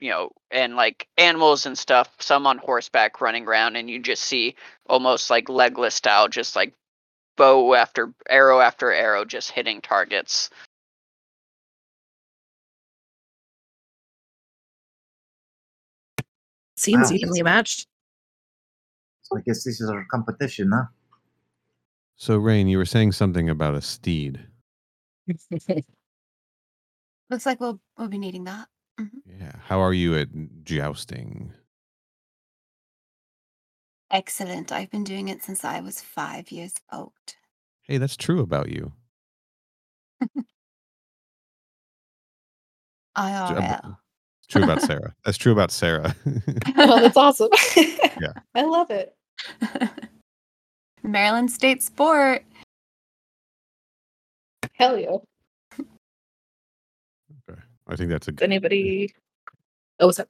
[0.00, 4.22] you know and like animals and stuff some on horseback running around and you just
[4.22, 4.54] see
[4.88, 6.72] almost like Legolas style just like
[7.38, 10.50] bow after arrow after arrow just hitting targets
[16.78, 17.16] Seems Wow.
[17.16, 17.88] evenly matched.
[19.22, 20.84] So I guess this is our competition, huh?
[22.16, 24.40] So, Rain, you were saying something about a steed.
[27.30, 28.68] Looks like we'll we'll be needing that.
[29.00, 29.18] Mm-hmm.
[29.40, 29.52] Yeah.
[29.66, 30.28] How are you at
[30.64, 31.52] jousting?
[34.10, 34.72] Excellent.
[34.72, 37.12] I've been doing it since I was five years old.
[37.82, 38.92] Hey, that's true about you.
[43.16, 43.96] IRL.
[44.38, 45.14] It's true about Sarah.
[45.24, 46.14] That's true about Sarah.
[46.76, 47.50] oh, that's awesome.
[47.76, 48.32] Yeah.
[48.54, 49.14] I love it.
[51.02, 52.44] Maryland State Sport.
[54.74, 55.16] Hell yeah.
[57.50, 57.60] Okay.
[57.88, 59.12] I think that's a Does anybody?
[60.00, 60.28] Oh, what's up?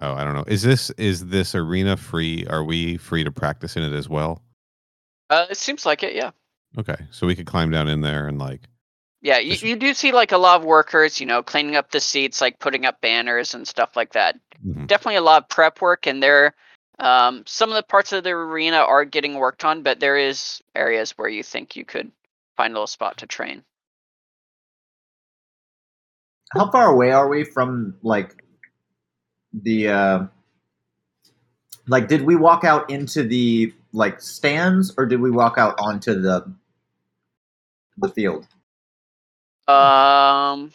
[0.00, 0.44] Oh, I don't know.
[0.46, 2.46] Is this is this arena free?
[2.48, 4.42] Are we free to practice in it as well?
[5.30, 6.30] uh, it seems like it yeah
[6.78, 8.62] Okay, so we could climb down in there and like
[9.22, 11.90] yeah you, Just- you do see like a lot of workers you know cleaning up
[11.90, 14.86] the seats like putting up banners and stuff like that mhm.
[14.86, 16.54] definitely a lot of prep work and there
[16.98, 20.62] um, some of the parts of the arena are getting worked on but there is
[20.74, 22.10] areas where you think you could
[22.56, 23.62] find a little spot to train
[26.52, 28.42] How far away are we from like
[29.62, 30.26] the uh
[31.88, 36.20] like did we walk out into the like stands or did we walk out onto
[36.20, 36.52] the
[37.98, 38.46] the field?
[39.68, 40.70] um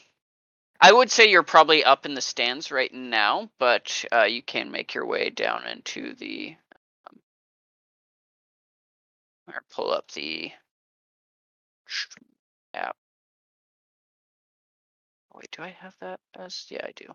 [0.81, 4.71] i would say you're probably up in the stands right now but uh, you can
[4.71, 6.55] make your way down into the
[7.09, 7.19] um,
[9.47, 10.51] or pull up the
[12.73, 12.95] app.
[15.35, 16.19] Wait do i have that?
[16.37, 17.05] As yeah i do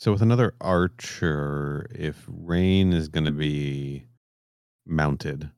[0.00, 4.06] So with another archer, if Rain is going to be
[4.86, 5.50] mounted,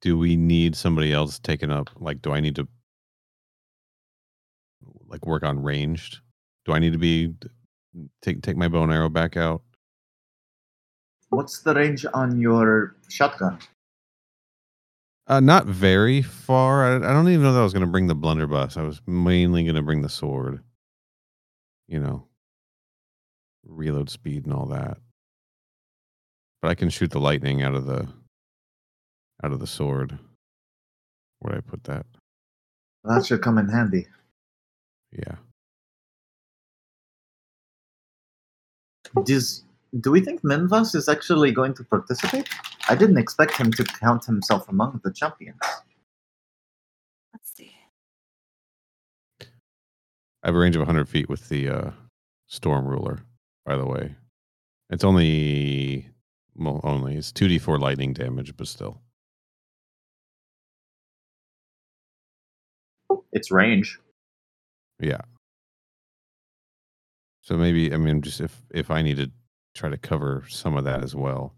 [0.00, 1.90] do we need somebody else taken up?
[1.96, 2.66] Like, do I need to
[5.08, 6.20] like work on ranged?
[6.64, 7.34] Do I need to be
[8.22, 9.60] take take my bow and arrow back out?
[11.28, 13.58] What's the range on your shotgun?
[15.26, 16.82] Uh, not very far.
[16.82, 18.78] I, I don't even know that I was going to bring the blunderbuss.
[18.78, 20.62] I was mainly going to bring the sword.
[21.86, 22.27] You know,
[23.68, 24.98] reload speed and all that.
[26.60, 28.08] But I can shoot the lightning out of the
[29.44, 30.18] out of the sword.
[31.40, 32.06] Where would I put that?
[33.04, 34.06] That should come in handy.
[35.12, 35.36] Yeah.
[39.24, 39.64] Does
[40.00, 42.48] do we think Minvas is actually going to participate?
[42.88, 45.58] I didn't expect him to count himself among the champions.
[47.32, 47.72] Let's see.
[49.40, 51.90] I have a range of 100 feet with the uh,
[52.46, 53.20] storm ruler.
[53.68, 54.16] By the way,
[54.88, 56.08] it's only
[56.56, 59.02] well, only it's 2d4 lightning damage, but still.
[63.30, 63.98] It's range.
[64.98, 65.20] Yeah.
[67.42, 69.30] So maybe I mean just if if I need to
[69.74, 71.54] try to cover some of that as well.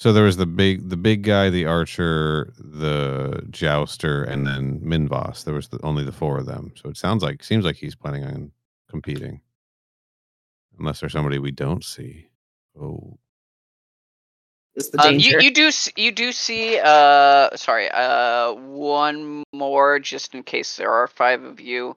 [0.00, 5.44] So there was the big the big guy, the archer, the jouster, and then Minvas.
[5.44, 6.72] There was the, only the four of them.
[6.74, 8.50] So it sounds like seems like he's planning on
[8.88, 9.42] competing.
[10.78, 12.30] Unless there's somebody we don't see.
[12.80, 13.18] Oh.
[14.74, 15.38] Is the Um, danger?
[15.38, 20.90] you, you do you do see uh sorry uh one more just in case there
[20.90, 21.94] are five of you.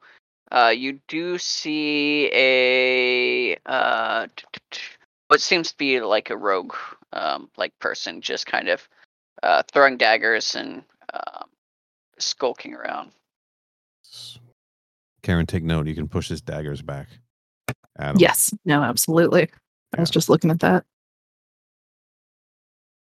[0.52, 4.28] Uh, you do see a uh
[5.30, 6.76] what seems to be like a rogue
[7.14, 8.88] um like person just kind of
[9.42, 10.84] uh throwing daggers and
[11.14, 11.50] um
[12.20, 13.12] skulking around.
[15.22, 15.88] Karen, take note.
[15.88, 17.08] You can push his daggers back.
[17.98, 18.20] At him.
[18.20, 18.54] Yes.
[18.66, 19.50] No, absolutely.
[19.96, 20.84] I was just looking at that.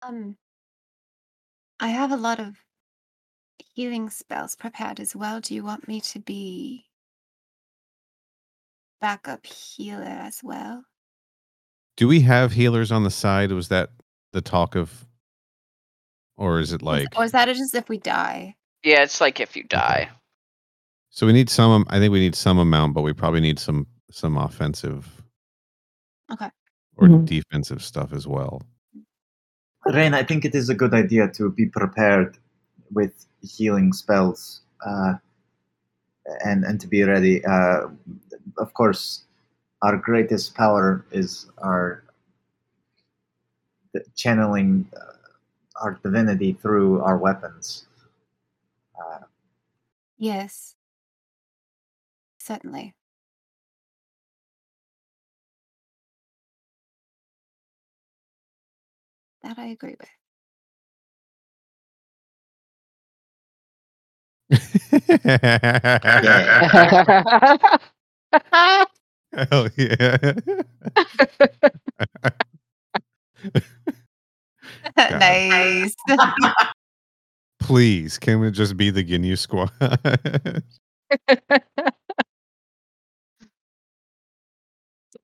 [0.03, 0.35] Um,
[1.79, 2.55] I have a lot of
[3.57, 5.39] healing spells prepared as well.
[5.39, 6.85] Do you want me to be
[9.01, 10.83] backup healer as well?
[11.97, 13.51] Do we have healers on the side?
[13.51, 13.91] Was that
[14.31, 15.05] the talk of
[16.37, 17.07] or is it like?
[17.17, 18.55] or is that just if we die?
[18.83, 20.09] Yeah, it's like if you die.
[21.09, 21.85] So we need some.
[21.89, 25.21] I think we need some amount, but we probably need some some offensive.
[26.31, 26.49] Okay.
[26.97, 27.25] Or Mhm.
[27.25, 28.61] defensive stuff as well.
[29.85, 32.37] Rain, I think it is a good idea to be prepared
[32.91, 35.13] with healing spells uh,
[36.45, 37.43] and and to be ready.
[37.45, 37.89] Uh,
[38.57, 39.22] of course,
[39.83, 42.03] our greatest power is our
[43.93, 45.13] the channeling uh,
[45.81, 47.85] our divinity through our weapons.
[48.99, 49.19] Uh,
[50.17, 50.75] Yes.
[52.39, 52.95] Certainly.
[59.43, 60.09] That I agree with.
[69.33, 70.17] Hell yeah.
[74.97, 75.95] nice.
[77.59, 79.71] Please, can we just be the Ginyu squad?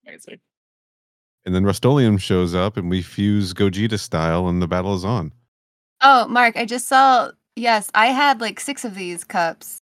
[0.08, 0.40] Amazing.
[1.46, 5.32] and then Rustolium shows up and we fuse Gogeta style and the battle is on.
[6.02, 7.32] oh, Mark, I just saw.
[7.56, 9.82] Yes, I had like six of these cups.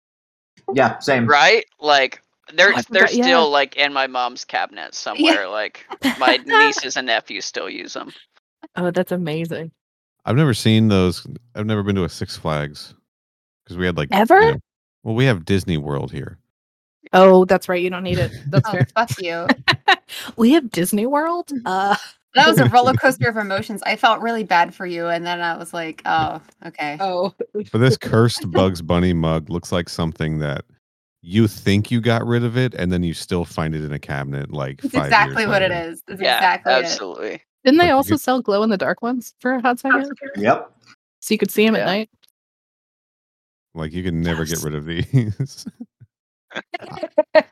[0.73, 1.25] yeah, same.
[1.25, 1.65] right?
[1.79, 2.21] Like
[2.55, 3.23] they're I they're forgot- yeah.
[3.23, 5.47] still like in my mom's cabinet somewhere.
[5.47, 5.85] Like
[6.19, 8.11] my nieces and nephews still use them.
[8.75, 9.71] Oh, that's amazing.
[10.25, 11.27] I've never seen those.
[11.55, 12.93] I've never been to a Six Flags
[13.63, 14.39] because we had like you Ever?
[14.53, 14.59] know-
[15.03, 16.37] well, we have Disney World here.
[17.11, 17.81] Oh, that's right.
[17.81, 18.31] You don't need it.
[18.47, 18.87] That's Oh, fair.
[18.95, 19.47] fuck you.
[20.37, 21.51] we have Disney World.
[21.65, 21.95] Uh,
[22.35, 23.83] That was a roller coaster of emotions.
[23.85, 27.77] I felt really bad for you, and then I was like, "Oh, okay." oh, But
[27.79, 30.63] this cursed Bugs Bunny mug looks like something that
[31.25, 33.99] you think you got rid of it, and then you still find it in a
[33.99, 34.51] cabinet.
[34.51, 35.89] Like It's five exactly years what later.
[35.89, 36.03] is.
[36.09, 36.85] It's Yeah, exactly it.
[36.85, 37.41] absolutely.
[37.63, 40.11] didn't they also sell glow in the dark ones for a hot second?
[40.35, 40.69] Yep.
[41.21, 41.81] So you could see them Yeah.
[41.83, 42.09] at night.
[43.73, 45.65] Like you can never get rid of these.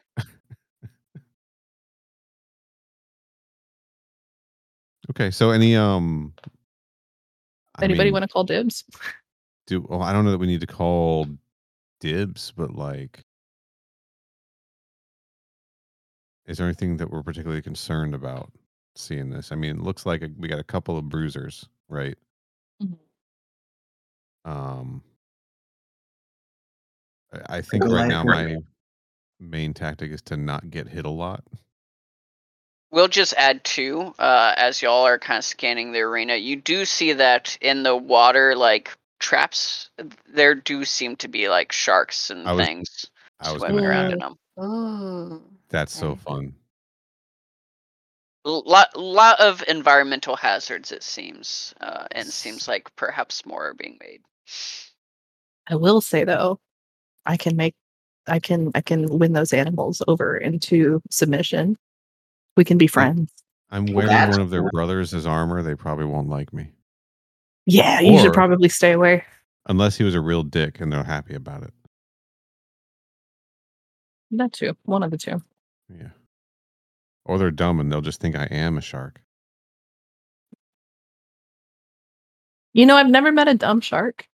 [5.09, 6.33] okay, so any um
[7.75, 8.83] I Anybody mean, want to call dibs?
[9.65, 11.25] do well, I don't know that we need to call
[12.01, 13.23] dibs, but like
[16.51, 18.51] is there anything that we're particularly concerned about
[18.95, 19.51] seeing this?
[19.51, 22.17] I mean, it looks like we got a couple of bruisers, right?
[22.83, 22.97] Mhm.
[24.45, 25.01] Um
[27.33, 28.57] I, I think right I- now my
[29.39, 31.43] main tactic is to not get hit a lot.
[32.91, 36.35] We'll just add two uh, as y'all are kind of scanning the arena.
[36.35, 38.91] You do see that in the water, like
[39.21, 39.89] traps,
[40.27, 43.05] there do seem to be like sharks and I was- things
[43.39, 44.37] I was swimming gonna around add, in them.
[44.61, 45.50] Ooh.
[45.71, 46.21] That's so okay.
[46.27, 46.55] fun.
[48.45, 53.97] lot lot of environmental hazards it seems uh, and seems like perhaps more are being
[54.01, 54.21] made
[55.69, 56.59] I will say though,
[57.25, 57.75] I can make,
[58.27, 61.77] I can, I can win those animals over into submission.
[62.57, 63.31] We can be friends.
[63.69, 64.69] I'm wearing that's one of their cool.
[64.71, 65.61] brothers as armor.
[65.61, 66.71] They probably won't like me.
[67.65, 69.23] Yeah, you Or- should probably stay away.
[69.67, 71.73] Unless he was a real dick and they're happy about it.
[74.31, 74.75] That too.
[74.83, 75.41] One of the two.
[75.97, 76.09] Yeah.
[77.25, 79.21] Or they're dumb and they'll just think I am a shark.
[82.73, 84.27] You know, I've never met a dumb shark.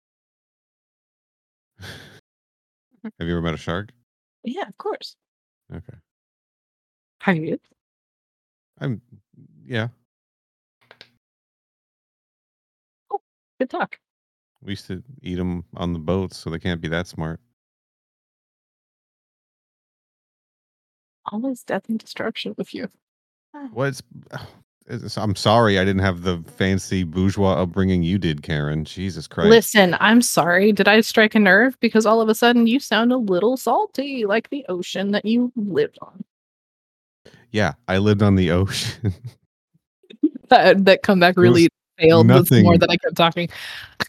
[1.80, 3.90] Have you ever met a shark?
[4.44, 5.16] Yeah, of course.
[5.72, 5.96] Okay.
[7.20, 7.58] Have you?
[8.78, 9.00] I'm
[9.64, 9.88] yeah.
[13.10, 13.20] Oh,
[13.58, 13.98] good talk.
[14.62, 17.40] We used to eat them on the boats, so they can't be that smart.
[21.32, 22.88] Always death and destruction with you.
[23.54, 23.68] Ah.
[23.72, 24.02] What's
[24.86, 28.84] it's, I'm sorry I didn't have the fancy bourgeois upbringing you did, Karen.
[28.84, 29.50] Jesus Christ.
[29.50, 30.72] Listen, I'm sorry.
[30.72, 31.78] Did I strike a nerve?
[31.80, 35.52] Because all of a sudden you sound a little salty, like the ocean that you
[35.56, 36.24] lived on.
[37.50, 39.14] Yeah, I lived on the ocean.
[40.48, 43.48] That that comeback really failed the more nothing- that I kept talking.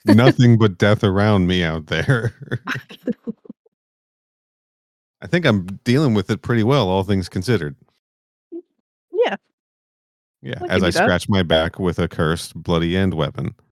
[0.06, 2.34] Nothing but death around me out there.
[5.22, 7.76] I think I'm dealing with it pretty well, all things considered.
[9.26, 9.36] Yeah.
[10.42, 11.04] Yeah, I'll as I you that.
[11.04, 13.56] scratch my back with a cursed bloody end weapon.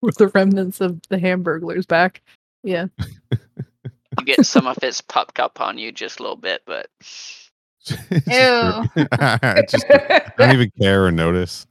[0.00, 2.22] With the remnants of the hamburglers back.
[2.62, 2.86] Yeah.
[3.32, 7.98] you get some of it's popped up on you just a little bit but It's
[8.10, 9.06] Ew.
[9.10, 11.66] I just I don't even care or notice.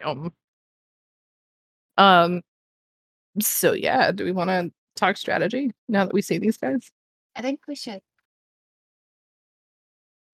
[0.00, 0.32] Yum.
[1.98, 2.42] Um
[3.40, 6.90] so yeah, do we want to talk strategy now that we see these guys?
[7.36, 8.00] I think we should.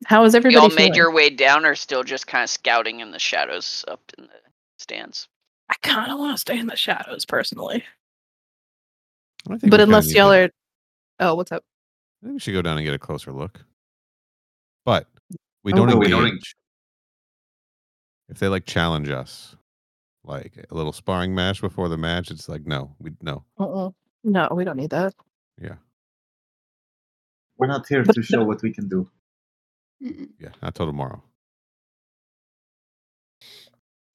[0.06, 0.90] How is You everybody all feeling?
[0.90, 4.24] made your way down, or still just kind of scouting in the shadows up in
[4.24, 4.31] the
[4.78, 5.28] stands?
[5.68, 7.85] I kind of want to stay in the shadows personally,
[9.48, 10.51] I think but unless y'all to- are,
[11.20, 11.62] oh, what's up?
[12.22, 13.64] I think we should go down and get a closer look.
[14.85, 15.06] But
[15.62, 16.09] we Oh, don't but engage.
[16.09, 16.43] we don't
[18.28, 19.55] If they like challenge us,
[20.25, 23.45] like a little sparring match before the match, it's like no, we no.
[23.59, 23.91] Uh-uh.
[24.25, 25.15] No, we don't need that.
[25.61, 25.77] Yeah,
[27.59, 29.09] We're not here to show what we can do.
[30.01, 31.23] Yeah, not till tomorrow.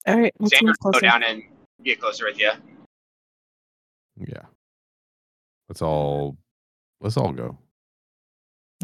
[0.06, 1.42] All right, let's Xander, go down and
[1.84, 2.52] get closer with you.
[4.16, 4.42] Yeah,
[5.68, 6.36] let's all
[7.00, 7.58] let's all go.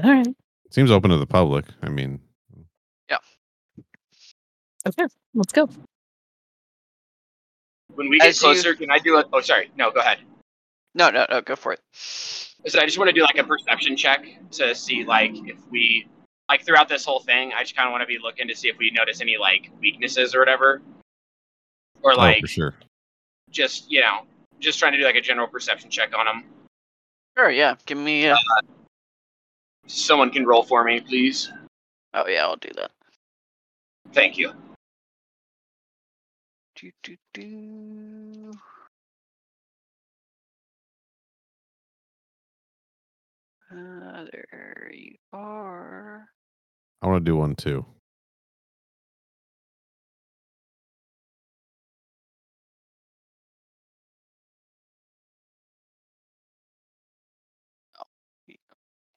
[0.02, 0.26] All right,
[0.70, 1.66] Seems open to the public.
[1.82, 2.20] I mean,
[3.10, 3.18] Yeah.
[4.86, 5.68] okay, let's go.
[7.94, 9.24] When we get As you- closer, can I do a?
[9.32, 9.70] Oh, sorry.
[9.76, 10.18] No, go ahead.
[10.94, 11.40] No, no, no.
[11.40, 11.80] Go for it.
[11.92, 16.06] So I just want to do like a perception check to see like if we
[16.48, 17.52] like throughout this whole thing.
[17.56, 19.70] I just kind of want to be looking to see if we notice any like
[19.80, 20.80] weaknesses or whatever,
[22.02, 22.74] or oh, like for sure.
[23.50, 24.26] just you know
[24.60, 26.44] just trying to do like a general perception check on them.
[27.36, 27.50] Sure.
[27.50, 27.74] Yeah.
[27.86, 28.28] Give me.
[28.28, 28.36] Uh,
[29.86, 31.50] Someone can roll for me, please.
[32.14, 32.92] oh yeah, I'll do that.
[34.12, 34.52] Thank you.
[36.82, 38.52] Do, do, do.
[43.70, 46.26] Uh, there you are.
[47.00, 47.86] I want to do one too.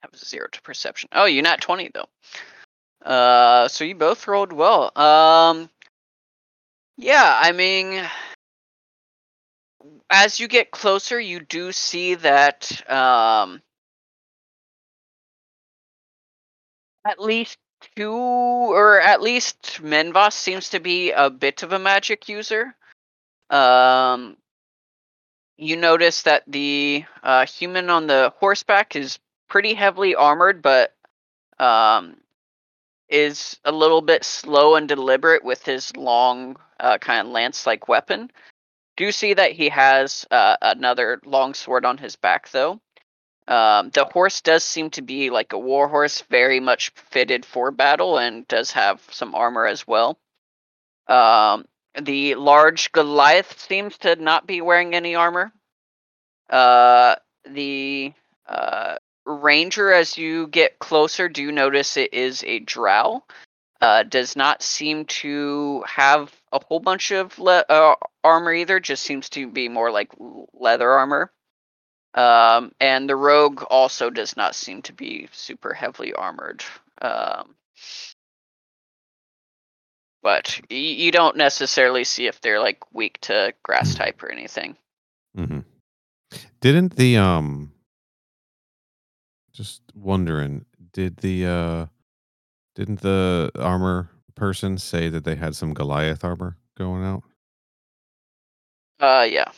[0.01, 1.09] Have a zero to perception.
[1.13, 3.09] Oh, you're not 20 though.
[3.09, 4.95] Uh, so you both rolled well.
[4.95, 5.67] Um,
[6.97, 8.03] yeah, I mean,
[10.09, 13.61] as you get closer, you do see that um,
[17.05, 17.57] at least
[17.95, 22.75] two, or at least Minvas seems to be a bit of a magic user.
[23.49, 24.37] Um,
[25.57, 30.93] you notice that the uh, human on the horseback is pretty heavily armored, but
[31.59, 32.17] um,
[33.09, 38.31] is a little bit slow and deliberate with his long, uh, kind of lance-like weapon.
[38.97, 42.79] Do see that he has uh, another long sword on his back, though.
[43.47, 47.71] Um, the horse does seem to be like a war horse, very much fitted for
[47.71, 50.17] battle, and does have some armor as well.
[51.07, 51.65] Um,
[52.01, 55.51] the large Goliath seems to not be wearing any armor.
[56.49, 57.15] Uh,
[57.45, 58.13] the
[58.47, 58.95] uh,
[59.25, 63.23] Ranger, as you get closer, do notice it is a drow.
[63.81, 68.79] Uh, does not seem to have a whole bunch of le- uh, armor either.
[68.79, 70.11] Just seems to be more like
[70.53, 71.31] leather armor.
[72.13, 76.63] Um, and the rogue also does not seem to be super heavily armored.
[77.01, 77.55] Um,
[80.23, 84.77] but y- you don't necessarily see if they're like weak to grass type or anything.
[85.35, 85.59] hmm
[86.61, 87.73] Didn't the um
[89.53, 91.85] just wondering, did the uh
[92.75, 97.23] didn't the armor person say that they had some Goliath armor going out?
[98.99, 99.51] Uh, yeah.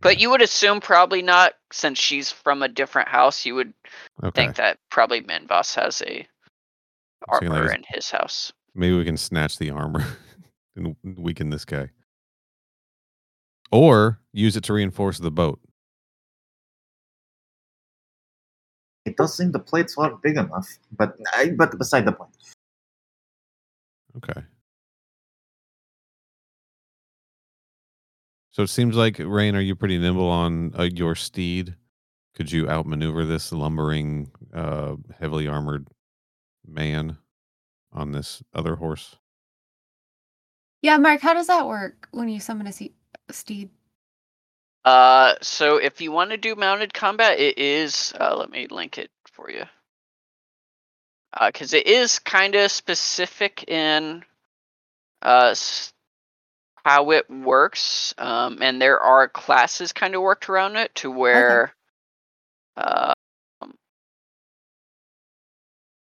[0.00, 3.46] But you would assume probably not, since she's from a different house.
[3.46, 3.72] You would
[4.22, 4.42] Okay.
[4.42, 6.26] think that probably Minvas has a
[7.28, 8.52] I'm saying, like, armor in his house.
[8.74, 10.04] Maybe we can snatch the armor
[10.76, 11.88] and weaken this guy.
[13.72, 15.58] Or use it to reinforce the boat.
[19.06, 22.30] It does seem the plates are big enough, but I, but beside the point.
[24.16, 24.40] Okay.
[28.52, 31.74] So it seems like Rain, are you pretty nimble on uh, your steed?
[32.36, 35.88] Could you outmaneuver this lumbering, uh, heavily armored
[36.66, 37.18] man
[37.92, 39.16] on this other horse?
[40.82, 42.92] Yeah, Mark, how does that work when you summon a se-
[43.30, 43.70] steed?
[44.84, 48.12] Uh, so if you want to do mounted combat, it is.
[48.20, 49.64] Uh, let me link it for you.
[51.36, 54.24] Uh, because it is kind of specific in
[55.22, 55.54] uh
[56.84, 58.14] how it works.
[58.18, 61.74] Um, and there are classes kind of worked around it to where,
[62.76, 63.14] uh,
[63.62, 63.74] um,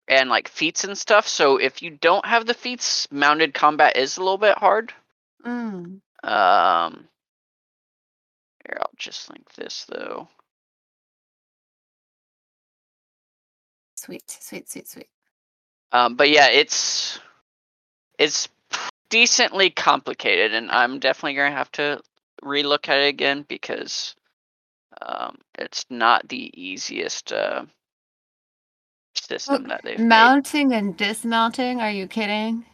[0.06, 1.26] and like feats and stuff.
[1.26, 4.92] So if you don't have the feats, mounted combat is a little bit hard.
[5.44, 6.00] Mm.
[6.22, 7.08] Um,
[8.64, 10.28] here, I'll just link this though.
[14.10, 15.08] Sweet, sweet, sweet, sweet.
[15.92, 17.20] Um, but yeah, it's
[18.18, 18.48] it's
[19.08, 22.00] decently complicated, and I'm definitely gonna have to
[22.42, 24.16] relook at it again because
[25.00, 27.66] um, it's not the easiest uh,
[29.14, 30.08] system that they've made.
[30.08, 31.80] Mounting and dismounting?
[31.80, 32.64] Are you kidding?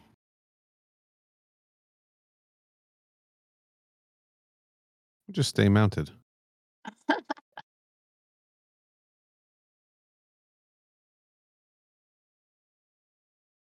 [5.29, 6.09] Just stay mounted.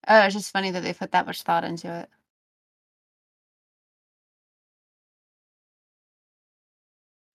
[0.07, 2.09] Oh, it's just funny that they put that much thought into it.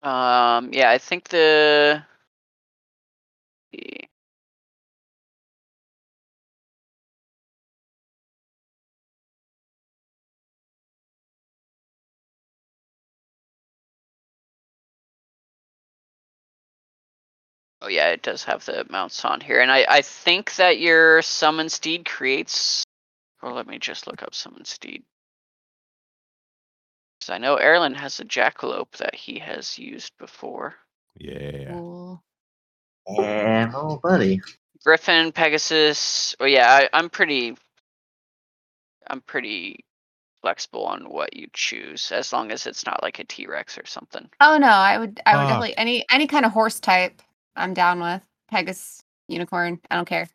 [0.03, 2.05] Um, yeah, I think the.
[3.73, 4.08] the-
[17.89, 21.23] Oh yeah, it does have the mounts on here, and I I think that your
[21.23, 22.85] summon steed creates.
[23.41, 25.05] Or let me just look up summon steed.
[27.19, 30.75] Because I know Erlen has a jackalope that he has used before.
[31.17, 31.73] Yeah.
[31.73, 32.23] Cool.
[33.09, 34.43] Yeah, oh, buddy.
[34.85, 36.37] Griffin, Pegasus.
[36.41, 37.57] Oh yeah, I, I'm pretty.
[39.07, 39.87] I'm pretty
[40.43, 43.87] flexible on what you choose, as long as it's not like a T Rex or
[43.87, 44.29] something.
[44.43, 45.49] Oh no, I would I would Ah.
[45.49, 47.23] definitely any any kind of horse type
[47.59, 48.23] I'm down with.
[48.51, 50.29] Pegasus, unicorn, I don't care.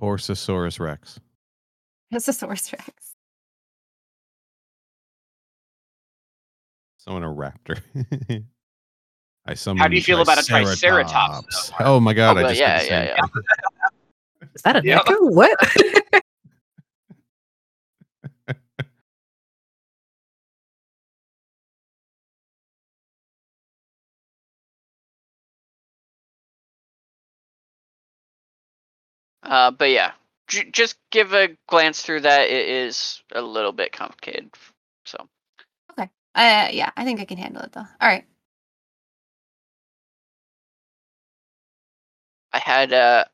[0.00, 1.20] Horsosaurus Rex.
[2.10, 3.14] It's a source rex.
[6.96, 7.80] Someone a raptor.
[9.46, 9.78] I summon.
[9.78, 11.72] How do you feel about a triceratops?
[11.80, 12.36] Oh my god!
[12.36, 14.48] Oh, I just yeah, yeah, yeah.
[14.54, 15.00] Is that a Yeah.
[15.00, 15.32] Neko?
[15.32, 15.58] What?
[29.48, 30.12] Uh, but yeah,
[30.48, 32.50] j- just give a glance through that.
[32.50, 34.50] It is a little bit complicated.
[35.06, 35.28] So
[35.92, 36.10] Okay.
[36.34, 37.80] Uh yeah, I think I can handle it though.
[37.80, 38.26] All right.
[42.52, 43.24] I had uh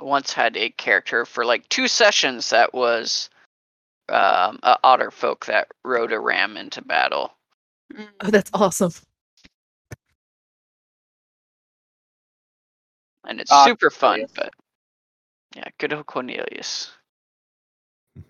[0.00, 3.30] once had a character for like two sessions that was
[4.08, 7.32] um a otter folk that rode a ram into battle.
[8.20, 8.92] Oh, that's awesome.
[13.26, 14.52] And it's Ah, super fun, but
[15.54, 16.90] yeah, good old Cornelius.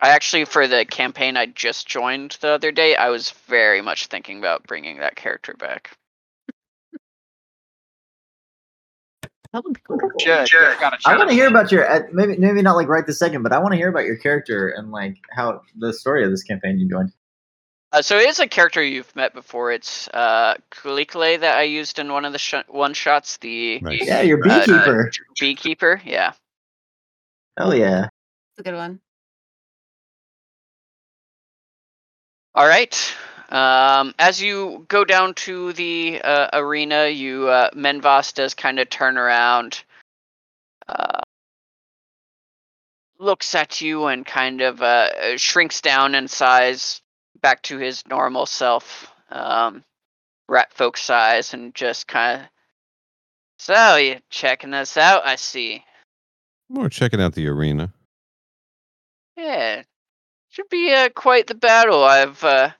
[0.00, 4.08] I actually, for the campaign I just joined the other day, I was very much
[4.08, 5.96] thinking about bringing that character back.
[9.54, 9.98] That would be cool.
[10.18, 10.48] Should.
[10.80, 13.44] Gotta I want to hear about your uh, maybe maybe not like right this second,
[13.44, 16.42] but I want to hear about your character and like how the story of this
[16.42, 17.12] campaign you joined.
[17.94, 19.70] Uh, so it is a character you've met before.
[19.70, 23.36] It's uh, Kulikale that I used in one of the sh- one shots.
[23.36, 24.04] The Nice.
[24.04, 25.12] Yeah, your Uh, beekeeper.
[25.38, 26.02] beekeeper.
[26.04, 26.32] Yeah.
[27.56, 28.06] Hell yeah.
[28.50, 28.98] It's a good one.
[32.56, 33.14] All right.
[33.50, 38.90] Um, as you go down to the uh, arena, you uh, Minvas does kind of
[38.90, 39.84] turn around,
[40.88, 41.20] uh,
[43.20, 47.00] looks at you, and kind of uh, shrinks down in size
[47.44, 49.84] back to his normal self, um,
[50.48, 52.46] rat folk size, and just kind of.
[53.58, 55.26] So you checking us out?
[55.26, 55.84] I see.
[56.70, 57.92] We're checking out the arena.
[59.36, 59.82] Yeah,
[60.48, 62.02] should be uh, quite the battle.
[62.02, 62.70] I've uh,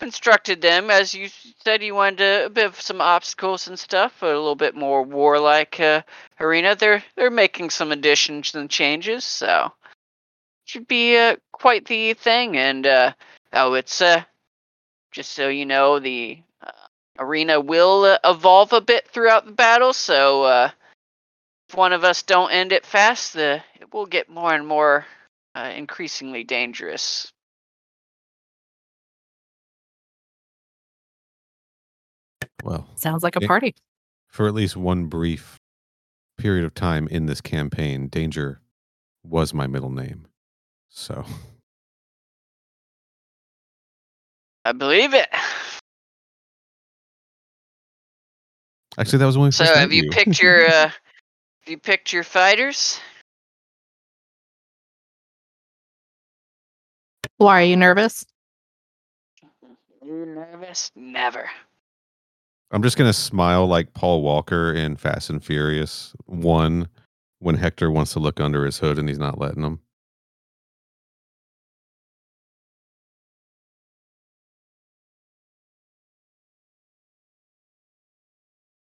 [0.00, 1.28] instructed them, as you
[1.64, 5.02] said, you wanted a, a bit of some obstacles and stuff, a little bit more
[5.02, 6.02] warlike uh,
[6.38, 6.76] arena.
[6.76, 9.72] They're they're making some additions and changes, so
[10.64, 12.56] should be uh, quite the thing.
[12.56, 13.12] And uh,
[13.52, 14.22] oh, it's uh,
[15.12, 16.70] just so you know, the uh,
[17.18, 19.92] arena will uh, evolve a bit throughout the battle.
[19.92, 20.70] So uh,
[21.68, 25.06] if one of us don't end it fast, the it will get more and more
[25.54, 27.32] uh, increasingly dangerous.
[32.62, 33.48] Well, Sounds like a Yeah.
[33.48, 33.74] party.
[34.28, 35.56] for at least one brief
[36.36, 38.60] period of time in this campaign, Danger
[39.24, 40.26] was my middle name.
[40.90, 41.24] So
[44.66, 45.28] I believe it.
[48.98, 50.92] actually, that was when we So first have met you picked your uh, have
[51.68, 52.98] you picked your fighters?
[57.36, 58.26] Why are you nervous?
[60.04, 60.90] You nervous?
[60.96, 61.48] Never.
[62.72, 66.88] I'm just gonna smile like Paul Walker in Fast and Furious One
[67.38, 69.78] when Hector wants to look under his hood and he's not letting him.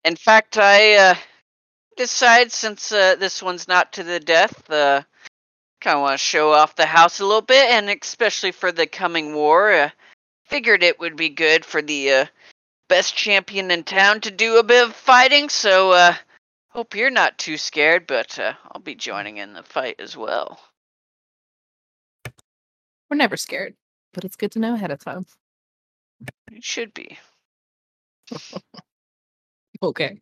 [0.05, 1.15] In fact, I uh,
[1.97, 5.03] decide since uh, this one's not to the death, uh,
[5.81, 8.87] kind of want to show off the house a little bit, and especially for the
[8.87, 9.91] coming war, uh,
[10.45, 12.27] figured it would be good for the uh,
[12.89, 16.15] best champion in town to do a bit of fighting, so uh,
[16.71, 20.61] hope you're not too scared, but uh, I'll be joining in the fight as well.
[23.11, 23.75] We're never scared,
[24.15, 25.27] but it's good to know ahead of time.
[26.53, 27.19] It should be.
[29.83, 30.21] Okay.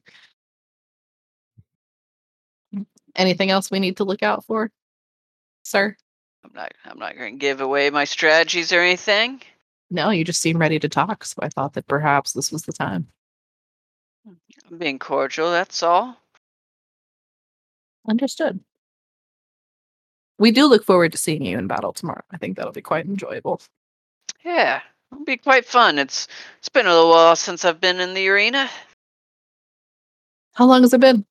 [2.74, 2.86] Mm,
[3.16, 4.70] anything else we need to look out for,
[5.64, 5.97] sir?
[6.44, 6.72] I'm not.
[6.85, 9.43] I'm not going to give away my strategies or anything.
[9.90, 12.72] No, you just seem ready to talk, so I thought that perhaps this was the
[12.72, 13.09] time.
[14.26, 14.35] Hmm,
[14.70, 15.51] I'm being cordial.
[15.51, 16.16] That's all.
[18.09, 18.60] Understood.
[20.39, 22.22] We do look forward to seeing you in battle tomorrow.
[22.30, 23.60] I think that'll be quite enjoyable.
[24.44, 24.80] Yeah,
[25.10, 25.98] it'll be quite fun.
[25.98, 26.28] It's
[26.59, 28.70] it's been a little while since I've been in the arena.
[30.59, 31.24] How long has it been?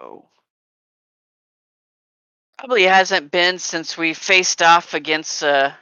[0.00, 0.24] Oh.
[2.56, 5.72] Probably hasn't been since we faced off against uh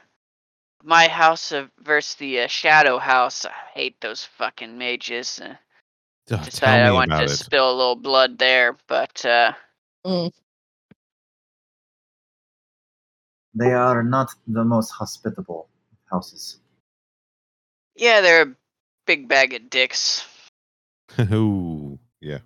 [0.83, 3.45] my house of versus the uh, Shadow House.
[3.45, 5.39] I hate those fucking mages.
[5.39, 5.55] Uh,
[6.31, 7.37] Ugh, decided I tell me wanted about to it.
[7.37, 9.53] spill a little blood there, but uh
[10.05, 10.31] Mm,
[13.53, 15.69] They are not the most hospitable
[16.11, 16.59] houses.
[17.95, 18.55] yeah, they're a
[19.07, 20.25] big bag of dicks.
[21.31, 21.74] Ooh,
[22.25, 22.39] yeah.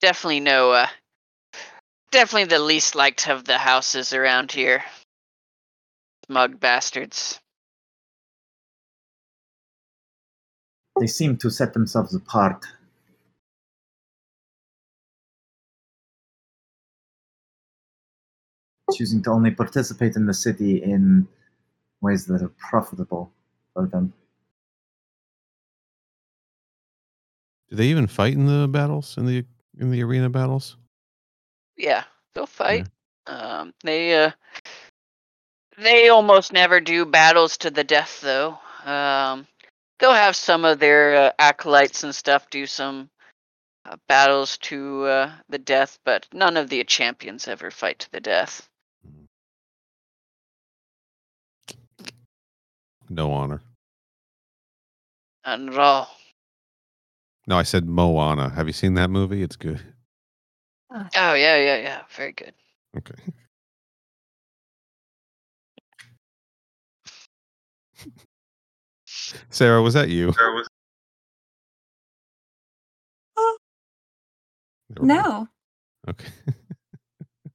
[0.00, 0.86] Definitely no uh
[2.10, 4.82] definitely the least liked of the houses around here.
[6.26, 7.38] Smug bastards.
[10.98, 12.64] They seem to set themselves apart.
[18.94, 21.28] Choosing to only participate in the city in
[22.00, 23.32] ways that are profitable
[23.76, 24.12] for them.
[27.68, 29.44] Do they even fight in the battles in the
[29.78, 30.76] in the arena battles?
[31.76, 32.04] Yeah,
[32.34, 32.86] they'll fight.
[33.26, 34.30] Um, they uh,
[35.76, 38.58] they almost never do battles to the death though.
[38.84, 39.46] Um,
[39.98, 43.10] they'll have some of their uh, acolytes and stuff do some
[43.84, 48.20] uh, battles to uh, the death, but none of the champions ever fight to the
[48.20, 48.68] death.
[53.08, 53.60] No honor.
[55.46, 56.08] Not at all.
[57.46, 58.50] No, I said Moana.
[58.50, 59.42] Have you seen that movie?
[59.42, 59.80] It's good.
[60.90, 61.08] Ah.
[61.16, 62.02] Oh yeah, yeah, yeah.
[62.16, 62.52] Very good.
[62.96, 63.14] Okay.
[69.50, 70.32] Sarah, was that you?
[70.38, 70.66] Never mind.
[75.02, 75.48] No,
[76.08, 76.28] Okay.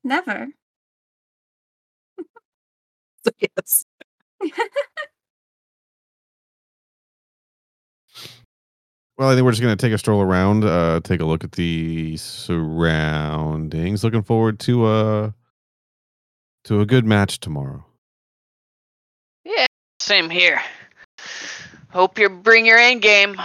[0.04, 0.48] never.
[3.26, 3.86] So yes.
[9.18, 11.44] Well, I think we're just going to take a stroll around, uh, take a look
[11.44, 14.04] at the surroundings.
[14.04, 15.32] Looking forward to uh
[16.66, 17.86] to a good match tomorrow.
[19.44, 19.66] Yeah,
[20.00, 20.62] same here.
[21.90, 23.36] Hope you bring your A game.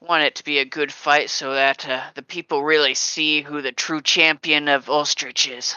[0.00, 3.60] Want it to be a good fight so that uh, the people really see who
[3.60, 5.74] the true champion of Ulstrich is.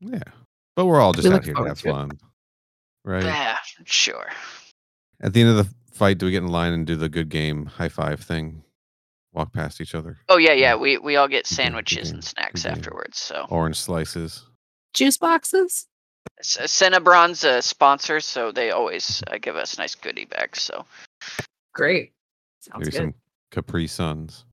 [0.00, 0.20] Yeah,
[0.76, 1.92] but we're all just We out here to have to it.
[1.92, 2.10] fun,
[3.04, 3.24] right?
[3.24, 4.30] Yeah, sure.
[5.20, 7.28] At the end of the fight, do we get in line and do the good
[7.28, 8.62] game high five thing?
[9.32, 10.74] Walk past each other, Oh yeah, yeah.
[10.76, 13.18] We we all get Good game, good sandwiches and snacks afterwards.
[13.18, 14.46] So orange slices.
[14.94, 15.86] Juice boxes?
[16.38, 20.62] S- Cinnabon's a sponsor, so they always uh, give us nice goodie bags.
[20.62, 20.86] So
[21.74, 22.12] Great.
[22.60, 22.96] Sounds Maybe good.
[22.98, 23.14] some
[23.50, 24.46] Capri Suns.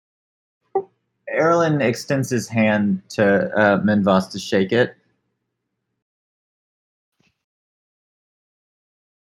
[1.34, 4.98] Erlen extends his hand to uh, Minvas to shake it.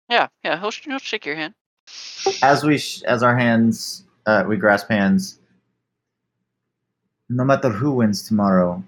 [0.09, 0.59] Yeah, yeah.
[0.61, 1.55] He'll, he'll shake your hand.
[2.43, 5.39] As we sh- as our hands uh, we grasp hands.
[7.31, 8.85] No matter who wins tomorrow,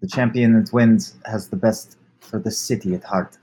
[0.00, 3.38] the champion that wins has the best for the city at heart.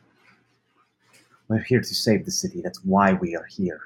[1.47, 2.61] We're here to save the city.
[2.61, 3.79] That's why we are here.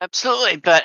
[0.00, 0.84] Absolutely, but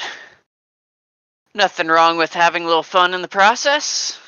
[1.54, 4.20] nothing wrong with having a little fun in the process.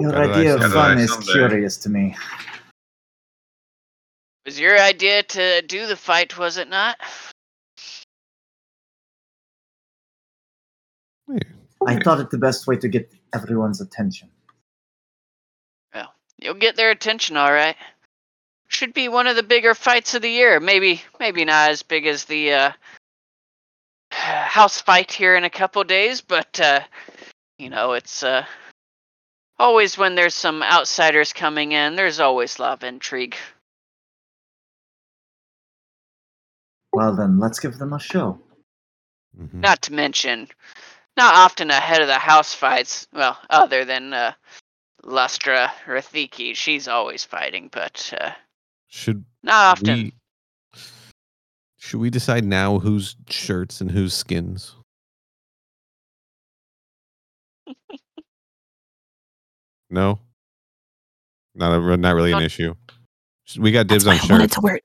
[0.00, 1.32] Your Got it, idea of fun is Someday.
[1.32, 2.16] curious to me.
[4.44, 6.96] It was your idea to do the fight, was it not?
[11.86, 14.30] I thought it the best way to get everyone's attention.
[15.94, 17.76] Well, you'll get their attention, all right.
[18.68, 20.60] Should be one of the bigger fights of the year.
[20.60, 22.72] Maybe, maybe not as big as the uh,
[24.12, 26.80] house fight here in a couple days, but uh,
[27.58, 28.46] you know, it's uh,
[29.60, 31.94] always when there's some outsiders coming in.
[31.94, 33.36] There's always a lot of intrigue.
[36.92, 38.40] Well, then let's give them a show.
[39.38, 39.54] Mhm.
[39.54, 40.48] Not to mention,
[41.16, 43.06] not often ahead of the house fights.
[43.12, 44.32] Well, other than uh,
[45.04, 48.32] Lustra Rathiki, she's always fighting, but uh,
[48.88, 49.94] Should not often.
[49.94, 50.14] we?
[51.78, 54.74] Should we decide now whose shirts and whose skins?
[59.90, 60.18] no,
[61.54, 62.74] not a, not really an issue.
[63.58, 64.54] We got That's dibs why on I wanted shirts.
[64.54, 64.80] to wear.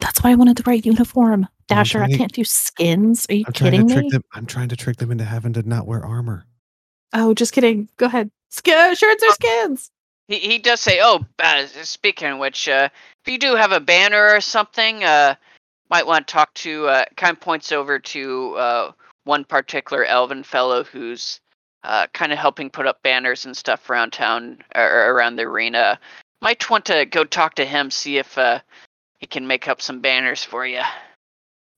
[0.00, 1.48] That's why I wanted to wear a uniform.
[1.68, 3.26] Dasher, I trying- can't do skins.
[3.28, 4.10] Are you I'm trying kidding to trick me?
[4.10, 4.22] them.
[4.34, 6.46] I'm trying to trick them into having to not wear armor.
[7.12, 7.88] Oh, just kidding.
[7.96, 8.30] Go ahead.
[8.50, 9.90] Sk- uh, shirts or skins?
[10.28, 12.88] He he does say, "Oh, uh, speaking of which, uh,
[13.24, 15.34] if you do have a banner or something, uh,
[15.90, 18.92] might want to talk to." Uh, kind of points over to uh,
[19.24, 21.40] one particular elven fellow who's
[21.86, 25.98] uh, kind of helping put up banners and stuff around town or around the arena.
[26.42, 28.60] Might want to go talk to him, see if uh,
[29.18, 30.82] he can make up some banners for you.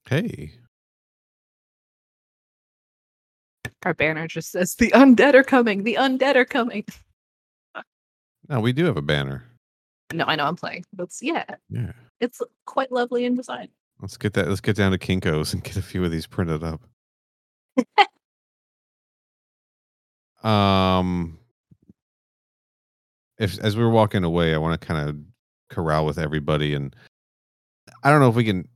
[0.09, 0.53] Hey,
[3.85, 5.85] Our banner just says the undead are coming.
[5.85, 6.85] The undead are coming.
[8.49, 9.45] no, we do have a banner.
[10.13, 10.85] No, I know I'm playing.
[10.93, 13.69] But it's- yeah, Yeah, it's quite lovely in design.
[14.01, 14.49] let's get that.
[14.49, 16.81] Let's get down to Kinkos and get a few of these printed up.
[20.43, 21.39] um,
[23.39, 25.17] if as we were walking away, I want to kind of
[25.69, 26.95] corral with everybody, and
[28.03, 28.69] I don't know if we can.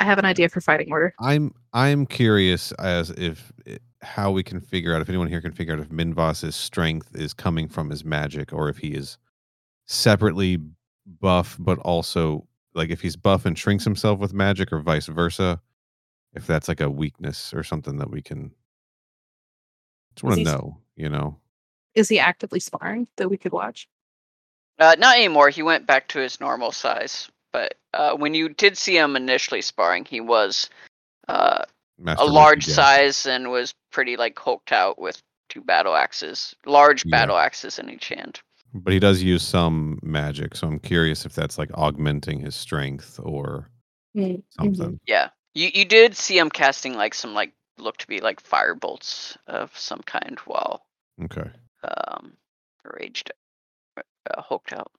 [0.00, 1.14] I have an idea for fighting order.
[1.20, 3.52] I'm I'm curious as if
[4.02, 7.34] how we can figure out if anyone here can figure out if Minvas's strength is
[7.34, 9.18] coming from his magic or if he is
[9.86, 10.58] separately
[11.20, 15.60] buff but also like if he's buff and shrinks himself with magic or vice versa.
[16.34, 18.52] If that's like a weakness or something that we can
[20.18, 21.38] just want to know, you know.
[21.94, 23.88] Is he actively sparring that we could watch?
[24.78, 25.48] Uh, not anymore.
[25.50, 27.28] He went back to his normal size.
[27.52, 30.68] But uh, when you did see him initially sparring, he was
[31.28, 31.64] uh,
[32.04, 32.74] a Roshi large Gas.
[32.74, 37.10] size and was pretty like hulked out with two battle axes, large Yeah.
[37.12, 38.40] battle axes in each hand.
[38.74, 43.18] But he does use some magic, so I'm curious if that's like augmenting his strength
[43.22, 43.70] or
[44.16, 44.98] Mm, something.
[45.06, 48.74] Yeah, you you did see him casting like some like look to be like fire
[48.74, 50.82] bolts of some kind while
[51.24, 51.48] Okay.
[51.84, 52.32] um
[52.98, 53.32] raged
[53.96, 54.02] uh,
[54.42, 54.90] hulked out.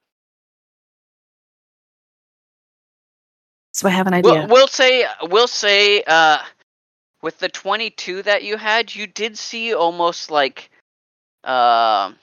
[3.74, 4.32] So I have an idea.
[4.32, 6.40] We'll, we'll say we'll say uh
[7.22, 10.70] with the 22 that you had, you did see almost like
[11.44, 12.16] um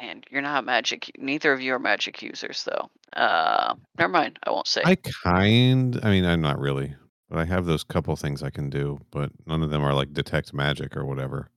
[0.00, 1.10] man, you're not magic.
[1.18, 2.90] Neither of you are magic users though.
[3.14, 4.38] Uh, never mind.
[4.44, 4.82] I won't say.
[4.84, 6.94] I kind, I mean, I'm not really,
[7.32, 10.12] but I have those couple things I can do, but none of them are like
[10.12, 11.48] detect magic or whatever.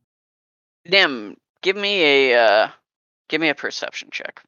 [0.85, 2.69] Nim, give me a uh,
[3.27, 4.41] give me a perception check.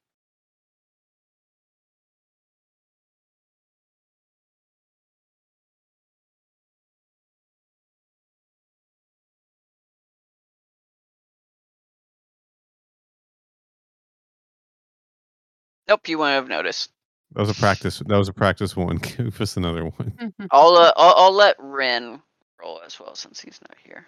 [15.89, 16.89] Nope, you wouldn't have noticed.
[17.38, 17.99] That was a practice.
[17.99, 18.97] That was a practice one.
[19.18, 20.18] Give us another one.
[20.51, 22.22] I'll, uh, I'll I'll let Ren
[22.61, 24.07] roll as well since he's not here,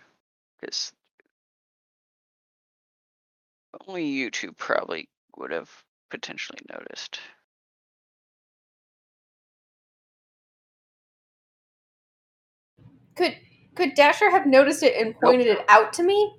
[0.61, 0.93] because
[3.87, 5.71] only you two probably would have
[6.11, 7.21] potentially noticed.
[13.17, 13.37] Could
[13.75, 16.33] could Dasher have noticed it and pointed it out to me?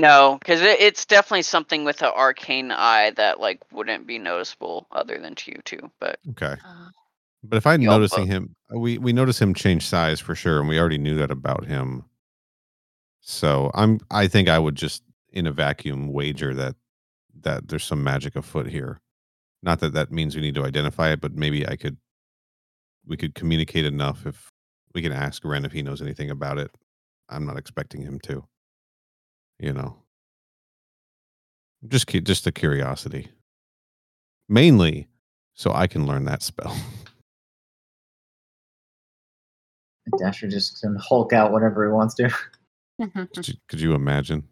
[0.00, 4.86] No, because it, it's definitely something with an arcane eye that like wouldn't be noticeable
[4.92, 5.90] other than to you two.
[6.00, 6.54] But Okay.
[6.64, 6.90] Uh,
[7.42, 10.34] But if I'm Y'all noticing both- him, uh, we we notice him change size for
[10.34, 12.04] sure, and we already knew that about him.
[13.20, 14.00] So I'm.
[14.10, 15.02] I think I would just
[15.32, 16.74] in a vacuum wager that
[17.42, 19.00] that there's some magic afoot here.
[19.62, 21.96] Not that that means we need to identify it, but maybe I could.
[23.06, 24.50] We could communicate enough if
[24.94, 26.70] we can ask Ren if he knows anything about it.
[27.28, 28.44] I'm not expecting him to.
[29.58, 29.96] You know.
[31.86, 33.28] Just cu- just a curiosity.
[34.48, 35.08] Mainly,
[35.54, 36.76] so I can learn that spell.
[40.18, 42.30] Dasher just can Hulk out whenever he wants to.
[43.34, 44.48] Could you, could you imagine?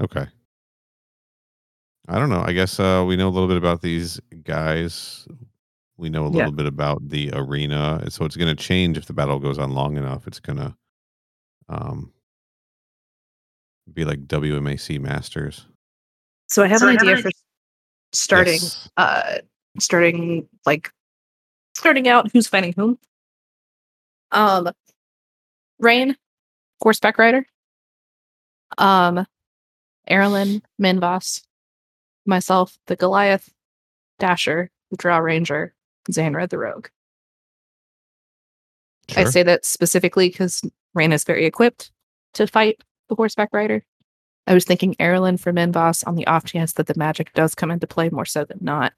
[0.00, 0.26] Okay.
[2.08, 2.42] I don't know.
[2.44, 5.28] I guess uh, we know a little bit about these guys.
[5.98, 6.36] We know a Yeah.
[6.36, 8.04] little bit about the arena.
[8.08, 10.26] So it's going to change if the battle goes on long enough.
[10.26, 10.74] It's going to
[11.68, 12.12] um,
[13.92, 15.66] be like WMAC Masters.
[16.48, 17.30] So I have an idea for
[18.12, 18.88] starting Yes.
[18.96, 19.38] uh
[19.78, 20.90] starting like
[21.74, 22.98] starting out who's fighting whom.
[24.32, 24.70] Um
[25.78, 26.16] Rain,
[26.80, 27.46] horseback rider.
[28.78, 29.26] Um
[30.10, 31.42] Erlen, Minvas,
[32.24, 33.52] myself, the Goliath,
[34.18, 35.74] Dasher, the Drow Ranger,
[36.10, 36.88] Zanra, the Rogue.
[39.16, 40.62] I say that specifically because
[40.94, 41.90] Rain is very equipped
[42.34, 43.82] to fight the horseback rider.
[44.46, 47.70] I was thinking Erlen for Minvas on the off chance that the magic does come
[47.70, 48.92] into play more so than not.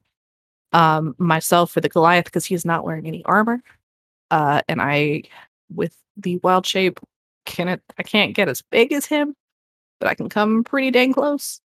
[0.73, 3.61] Um, myself for the Goliath because he's not wearing any armor.
[4.31, 5.25] Uh, and I,
[5.75, 7.01] with the wild shape,
[7.47, 9.35] can it, I can't get as big as him,
[9.99, 11.61] but I can come pretty dang close.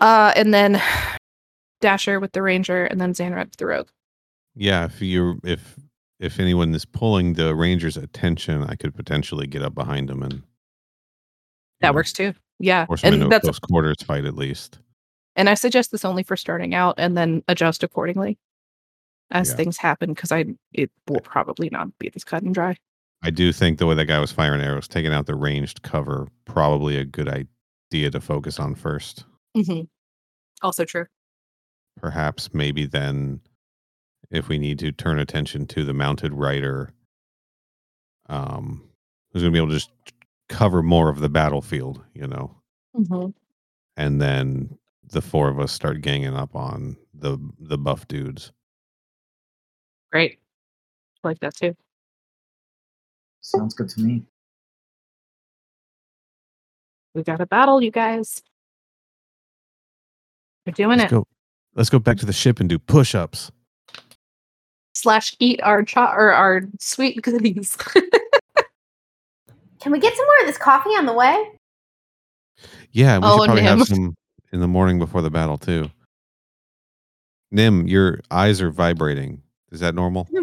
[0.00, 0.82] Uh, and then
[1.80, 3.88] Dasher with the Ranger, and then Xanred with the Rogue.
[4.54, 5.76] Yeah, if you if
[6.18, 10.42] if anyone is pulling the ranger's attention, I could potentially get up behind them and
[11.80, 12.34] That know, works too.
[12.58, 14.78] Yeah, Force and into that's close quarters fight at least.
[15.36, 18.36] and I suggest this only for starting out, and then adjust accordingly
[19.30, 19.56] as Yeah.
[19.56, 22.76] things happen, because I it will probably not be this cut and dry.
[23.22, 26.26] I do think the way that guy was firing arrows, taking out the ranged cover,
[26.46, 29.24] probably a good idea to focus on first.
[29.56, 29.82] Mm-hmm.
[30.62, 31.06] Also true.
[32.00, 33.40] Perhaps maybe then,
[34.30, 36.92] if we need to turn attention to the mounted rider,
[38.28, 38.88] um,
[39.32, 39.90] who's going to be able to just
[40.48, 42.54] cover more of the battlefield, you know,
[42.96, 43.30] Mm-hmm.
[43.96, 44.76] and then
[45.10, 48.50] the four of us start ganging up on the the buff dudes.
[50.10, 50.38] Great.
[51.24, 51.74] I like that too.
[53.40, 54.22] Sounds good to me.
[57.14, 58.42] We got a battle, you guys.
[60.66, 61.16] We're doing Let's it.
[61.16, 61.26] go.
[61.78, 63.52] Let's go back to the ship and do push-ups.
[64.94, 67.76] Slash eat our cho- or our sweet goodies.
[67.76, 68.02] Can
[69.92, 71.52] we get some more of this coffee on the way?
[72.90, 73.78] Yeah, we Oh, should probably Nim.
[73.78, 74.16] have some
[74.52, 75.88] in the morning before the battle too.
[77.52, 79.40] Nim, your eyes are vibrating.
[79.70, 80.26] Is that normal?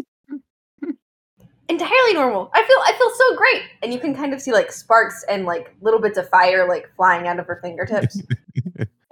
[1.67, 2.49] entirely normal.
[2.53, 5.43] I feel I feel so great, and you can kind of see like sparks and
[5.45, 8.21] like little bits of fire like flying out of her fingertips.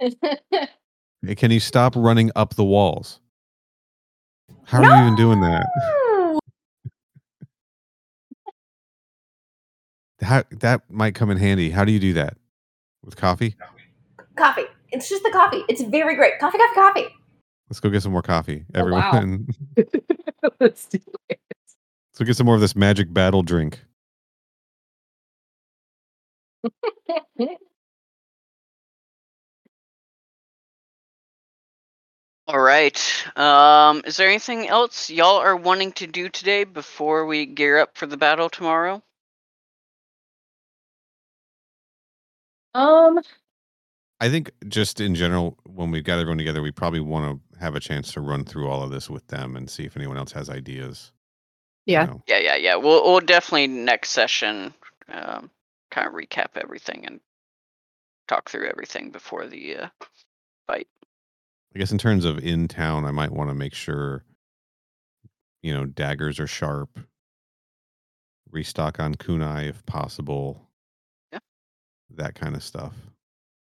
[1.26, 3.20] Hey, Can you stop running up the walls?
[4.64, 5.66] How are you even doing that?
[5.78, 6.40] No!
[10.20, 11.70] How that might come in handy.
[11.70, 12.36] How do you do that?
[13.04, 13.56] With coffee?
[14.36, 14.64] Coffee.
[14.90, 15.64] It's just the coffee.
[15.68, 16.38] It's very great.
[16.38, 17.06] Coffee, coffee, coffee.
[17.68, 18.64] Let's go get some more coffee.
[18.74, 19.08] Oh, wow.
[19.08, 19.46] Everyone.
[20.60, 21.40] Let's do it.
[22.18, 23.80] Let's get some more of this magic battle drink.
[32.46, 32.98] All right.
[33.36, 37.96] Um, is there anything else y'all are wanting to do today before we gear up
[37.96, 39.02] for the battle tomorrow?
[42.74, 43.20] Um,
[44.20, 47.74] I think just in general, when we've got everyone together, we probably want to have
[47.76, 50.32] a chance to run through all of this with them and see if anyone else
[50.32, 51.12] has ideas.
[51.90, 52.06] you Yeah.
[52.06, 52.22] know.
[52.28, 52.76] Yeah, yeah, yeah.
[52.76, 54.74] We'll we'll definitely next session
[55.08, 55.50] um,
[55.90, 57.20] kind of recap everything and
[58.28, 59.88] talk through everything before the uh,
[60.68, 60.88] fight.
[61.74, 64.24] I guess in terms of in town, I might want to make sure,
[65.62, 66.98] you know, daggers are sharp.
[68.50, 70.68] Restock on kunai if possible.
[71.32, 71.40] Yeah.
[72.10, 72.94] That kind of stuff.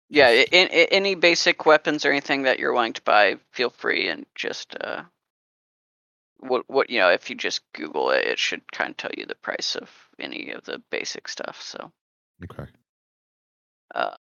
[0.09, 4.09] Yeah, in, i any basic weapons or anything that you're wanting to buy, feel free
[4.09, 5.03] and just uh,
[6.39, 7.07] what what you know.
[7.09, 10.51] If you just Google it, it should kind of tell you the price of any
[10.51, 11.61] of the basic stuff.
[11.61, 11.93] So.
[12.43, 12.69] Okay.
[13.95, 14.15] Uh,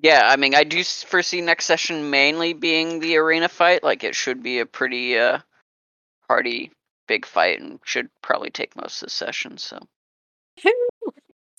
[0.00, 3.82] yeah, I mean, I do foresee next session mainly being the arena fight.
[3.82, 5.38] Like, it should be a pretty uh,
[6.28, 6.70] hearty,
[7.06, 9.58] big fight, and should probably take most of the session.
[9.58, 9.78] So,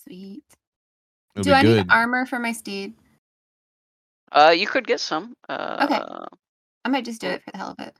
[0.03, 0.43] Sweet.
[1.35, 1.85] It'll Do I good.
[1.85, 2.93] need armor for my steed?
[4.31, 5.33] uh, you could get some.
[5.47, 6.25] Uh,
[6.85, 7.95] I might just do it for the hell of it.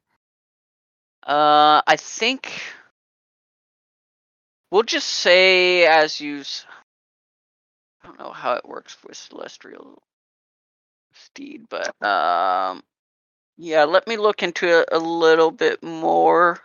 [1.26, 2.52] Uh, I think
[4.72, 6.44] we'll just say as you.
[8.04, 10.02] I don't know how it works with celestial
[11.20, 12.84] steed, but um,
[13.58, 13.86] yeah.
[13.86, 16.60] Let me look into it a little bit more.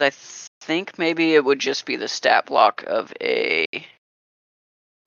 [0.00, 3.66] I think maybe it would just be the stat block of a.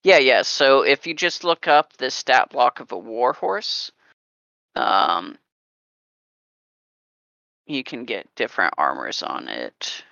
[0.04, 0.44] Yeah, yeah.
[0.44, 3.92] So if you just look up the stat block of a warhorse,
[4.76, 5.38] um,
[7.66, 10.04] you can get different armors on it.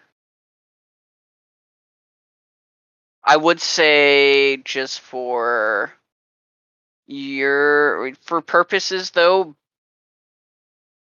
[3.24, 5.94] I would say just for
[7.08, 9.56] your for purposes though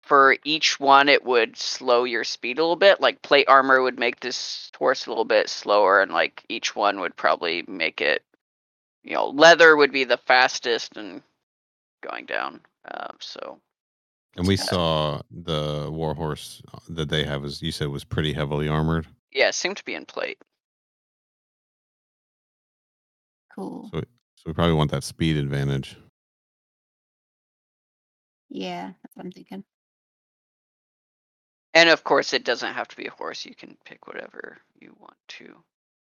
[0.02, 3.98] for each one it would slow your speed a little bit like plate armor would
[3.98, 8.22] make this horse a little bit slower and like each one would probably make it
[9.04, 11.22] you know, leather would be the fastest and
[12.02, 12.60] going down.
[12.90, 13.60] Uh, so
[14.36, 18.68] And we saw the warhorse uh, that they have, as you said, was pretty heavily
[18.68, 19.06] armored.
[19.32, 20.38] yeah, it seemed to be in plate.
[23.54, 23.88] Cool.
[23.92, 25.96] So, so we probably want that speed advantage.
[28.50, 29.64] Yeah, that's what I'm thinking.
[31.74, 33.44] And of course, it doesn't have to be a horse.
[33.44, 35.56] You can pick whatever you want to.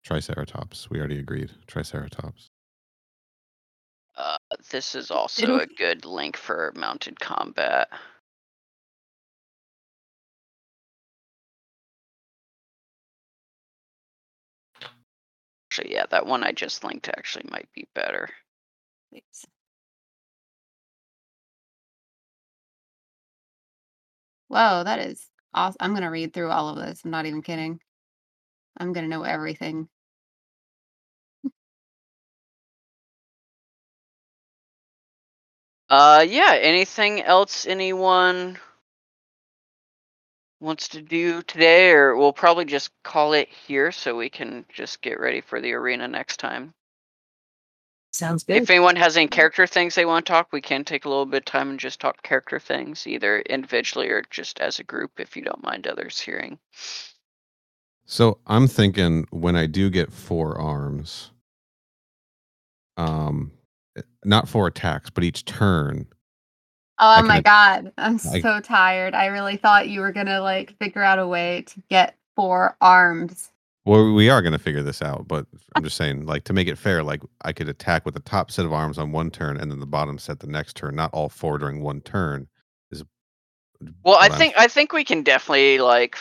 [0.04, 0.88] Triceratops.
[0.90, 1.50] We already agreed.
[1.66, 2.48] Triceratops.
[4.18, 4.36] Uh,
[4.70, 7.88] this is also a good link for mounted combat.
[15.70, 18.28] Actually, yeah, that one I just linked actually might be better.
[19.12, 19.46] Thanks.
[24.48, 25.76] Whoa, that is awesome.
[25.80, 27.02] I'm gonna read through all of this.
[27.04, 27.80] I'm not even kidding.
[28.78, 29.88] I'm gonna know everything.
[35.88, 36.56] Uh, yeah.
[36.60, 38.58] Anything else anyone
[40.60, 45.00] wants to do today, or we'll probably just call it here so we can just
[45.02, 46.74] get ready for the arena next time.
[48.12, 48.62] Sounds good.
[48.62, 51.26] If anyone has any character things they want to talk, we can take a little
[51.26, 55.20] bit of time and just talk character things, either individually or just as a group,
[55.20, 56.58] if you don't mind others hearing.
[58.06, 61.30] So I'm thinking when I do get four arms,
[62.96, 63.52] um,
[64.28, 66.06] not four attacks, but each turn.
[67.00, 69.14] Oh can my god, I'm I- so tired.
[69.14, 73.50] I really thought you were gonna like figure out a way to get four arms.
[73.84, 76.68] Well, we are going to figure this out, but I'm just saying, like, to make
[76.68, 79.56] it fair, like, I could attack with the top set of arms on one turn
[79.56, 82.48] and then the bottom set the next turn, not all four during one turn.
[82.90, 83.02] Is
[84.04, 86.18] Well, I what I'm- think I think we can definitely like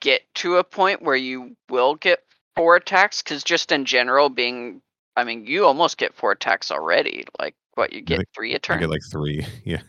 [0.00, 2.22] get to a point where you will get
[2.54, 4.80] four attacks, because just in general, being,
[5.20, 7.24] I mean, you almost get four attacks already.
[7.38, 8.80] Like, what you get think three a I turn.
[8.80, 9.46] get like three.
[9.64, 9.82] Yeah.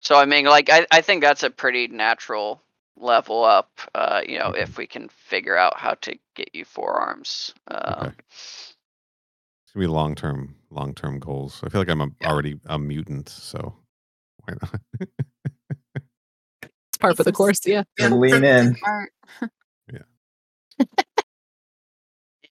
[0.00, 2.62] So I mean, like I, I think that's a pretty natural
[2.96, 3.70] level up.
[3.94, 4.60] Uh, you know, Okay.
[4.62, 7.52] if we can figure out how to get you forearms.
[7.68, 8.76] Um, It's
[9.74, 11.60] gonna be long term, long term goals.
[11.64, 12.28] I feel like I'm a, Yeah.
[12.30, 13.74] already a mutant, so
[14.44, 14.80] why not?
[16.62, 17.66] It's part of the course.
[17.66, 17.82] Yeah.
[17.98, 18.76] And lean in.
[18.84, 19.10] Art.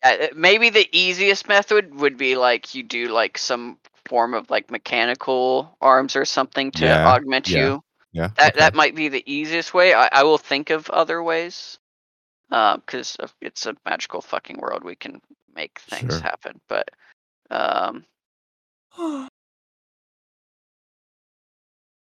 [0.05, 4.49] yeah, uh, maybe the easiest method would be like you do like some form of
[4.49, 7.83] like mechanical arms or something to Yeah, augment yeah, you.
[8.11, 8.31] yeah.
[8.37, 8.57] That okay.
[8.57, 9.93] that might be the easiest way.
[9.93, 11.79] I, I will think of other ways.
[12.49, 14.83] because it's a magical fucking world.
[14.83, 15.21] We can
[15.55, 16.21] make things Sure.
[16.21, 16.59] happen.
[16.69, 16.89] But
[17.51, 18.05] um,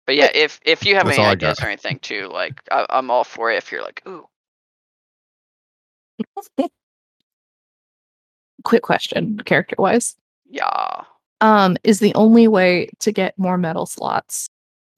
[0.06, 3.12] but yeah, if if you have That's any ideas or anything too, like I, I'm
[3.12, 3.58] all for it.
[3.58, 4.28] If you're like, ooh,
[8.64, 10.16] Quick question, character wise.
[10.50, 11.04] yeah,
[11.42, 14.50] Um, is the only way to get more metal slots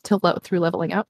[0.06, 1.08] to lo- through leveling up?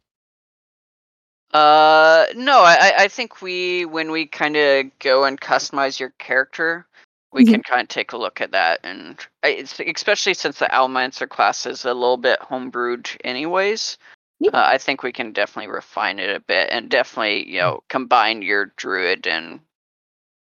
[1.54, 6.88] Uh, no, I I- think we when we kind of go and customize your character,
[7.34, 7.52] we Mhm.
[7.52, 11.28] can kind of take a look at that, and I- it's especially since the Allomancer
[11.30, 13.98] class is a little bit homebrewed, anyways.
[14.40, 14.52] Yeah.
[14.54, 18.42] Uh, I think we can definitely refine it a bit, and definitely you know combine
[18.42, 19.60] your druid and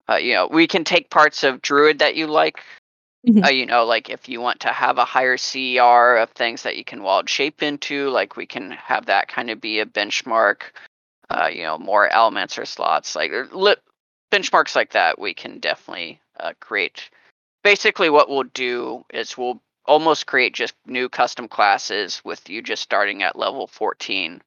[0.10, 2.60] uh, you know we can take parts of druid that you like.
[3.28, 3.46] Mhm.
[3.46, 6.76] Uh, you know, like if you want to have a higher CR of things that
[6.76, 10.64] you can wild shape into, like we can have that kind of be a benchmark.
[11.30, 13.78] Uh, you know, more Allomancer slots, like uh, li-
[14.32, 17.10] benchmarks like that, we can definitely uh, create.
[17.64, 22.84] Basically, what we'll do is we'll almost create just new custom classes with you just
[22.84, 24.42] starting at level 14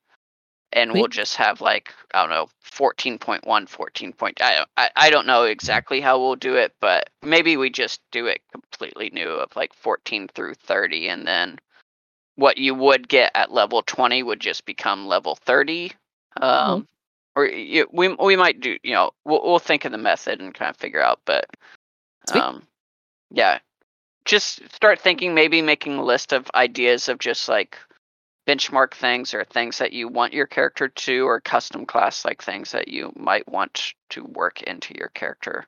[0.76, 5.10] and we'll just have like i don't know 14.1 14 point i don't I, I
[5.10, 9.28] don't know exactly how we'll do it but maybe we just do it completely new
[9.28, 11.58] of like 14 through 30 and then
[12.36, 15.92] what you would get at level 20 would just become level 30
[16.40, 16.86] um
[17.34, 20.54] or you, we we might do you know we'll, we'll think of the method and
[20.54, 21.46] kind of figure out but
[22.28, 22.42] Sweet.
[22.42, 22.62] um
[23.30, 23.58] yeah.
[24.24, 27.78] Just start thinking maybe making a list of ideas of just like
[28.46, 32.70] benchmark things or things that you want your character to or custom class like things
[32.72, 35.66] that you might want to work into your character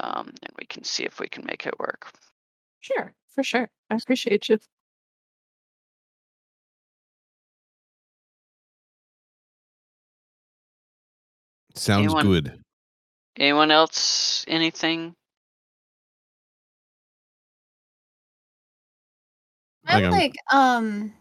[0.00, 2.10] um, and we can see if we can make it work
[2.80, 3.70] Sure, for sure.
[3.90, 4.58] I appreciate you.
[11.74, 12.64] Sounds Anyone- good.
[13.38, 15.14] anyone else anything
[19.86, 21.14] I think I'm I'm- like, um,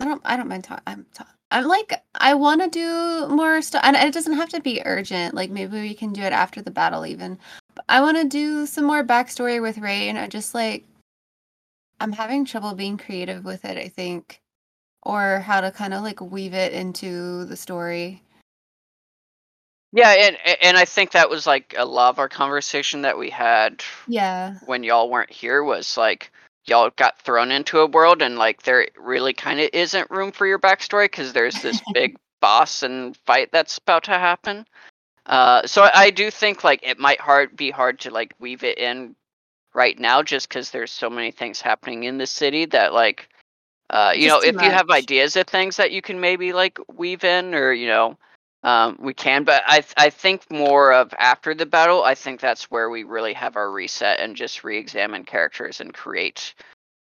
[0.00, 0.82] I don't, I don't mind talk.
[0.86, 4.60] I'm, ta- I'm like, I want to do more stuff, and it doesn't have to
[4.60, 5.34] be urgent.
[5.34, 7.38] Like maybe we can do it after the battle, even.
[7.74, 10.16] But I want to do some more backstory with Rain.
[10.16, 10.84] I just like
[12.00, 14.40] I'm having trouble being creative with it, I think,
[15.04, 18.20] or how to kind of like weave it into the story.
[19.92, 23.30] Yeah, and and I think that was like a lot of our conversation that we
[23.30, 24.54] had Yeah.
[24.66, 26.32] when y'all weren't here was like
[26.66, 30.46] y'all got thrown into a world and like there really kind of isn't room for
[30.46, 34.66] your backstory because there's this big boss and fight that's about to happen.
[35.26, 38.76] Uh, so I, do think like it might hard be hard to like weave it
[38.76, 39.16] in
[39.72, 43.28] right now just because there's so many things happening in the city that like
[43.88, 46.78] uh, you Just know if you have ideas of things that you can maybe like
[46.94, 48.18] weave in or you know
[48.64, 52.40] um, we can but I th- I think more of after the battle I think
[52.40, 56.54] that's where we really have our reset and just re-examine characters and create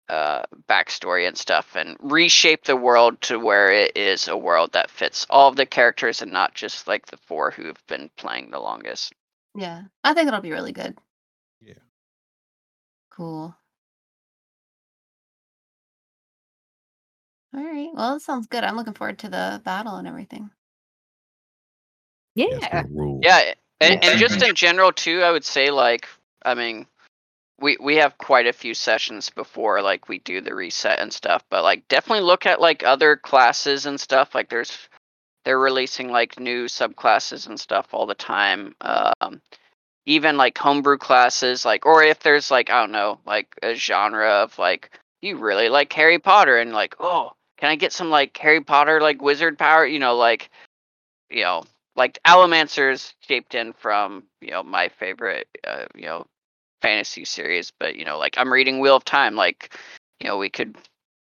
[0.08, 4.90] uh, backstory and stuff and reshape the world to where it is a world that
[4.90, 8.60] fits all of the characters and not just like the four who've been playing the
[8.60, 9.14] longest.
[9.56, 9.84] Yeah.
[10.05, 10.98] I think it'll be really good.
[11.62, 11.74] Yeah.
[13.10, 13.56] Cool.
[17.55, 17.90] All right.
[17.94, 18.64] Well, that sounds good.
[18.64, 20.50] I'm looking forward to the battle and everything.
[22.35, 22.83] Yeah, Yeah.
[22.91, 23.20] rule.
[23.23, 26.09] Yeah, and, and just in general too, I would say like
[26.44, 26.86] I mean,
[27.61, 31.44] we we have quite a few sessions before like we do the reset and stuff,
[31.51, 34.35] but like definitely look at like other classes and stuff.
[34.35, 34.77] Like there's
[35.44, 38.75] they're releasing like new subclasses and stuff all the time.
[38.81, 39.41] Um,
[40.07, 44.28] even like homebrew classes, like or if there's like I don't know, like a genre
[44.28, 48.36] of like you really like Harry Potter and like oh can I get some like
[48.39, 49.86] Harry Potter like wizard power?
[49.86, 50.51] You know like
[51.31, 51.65] you know
[51.97, 56.27] like Allomancer's shaped in from you know my favorite uh, you know
[56.81, 59.75] fantasy series, but you know like I'm reading Wheel of Time, like
[60.21, 60.77] you know we could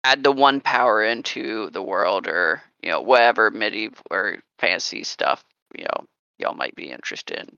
[0.03, 5.43] add the one power into the world or you know whatever medieval or fantasy stuff
[5.77, 6.05] you know
[6.37, 7.57] y'all might be interested in.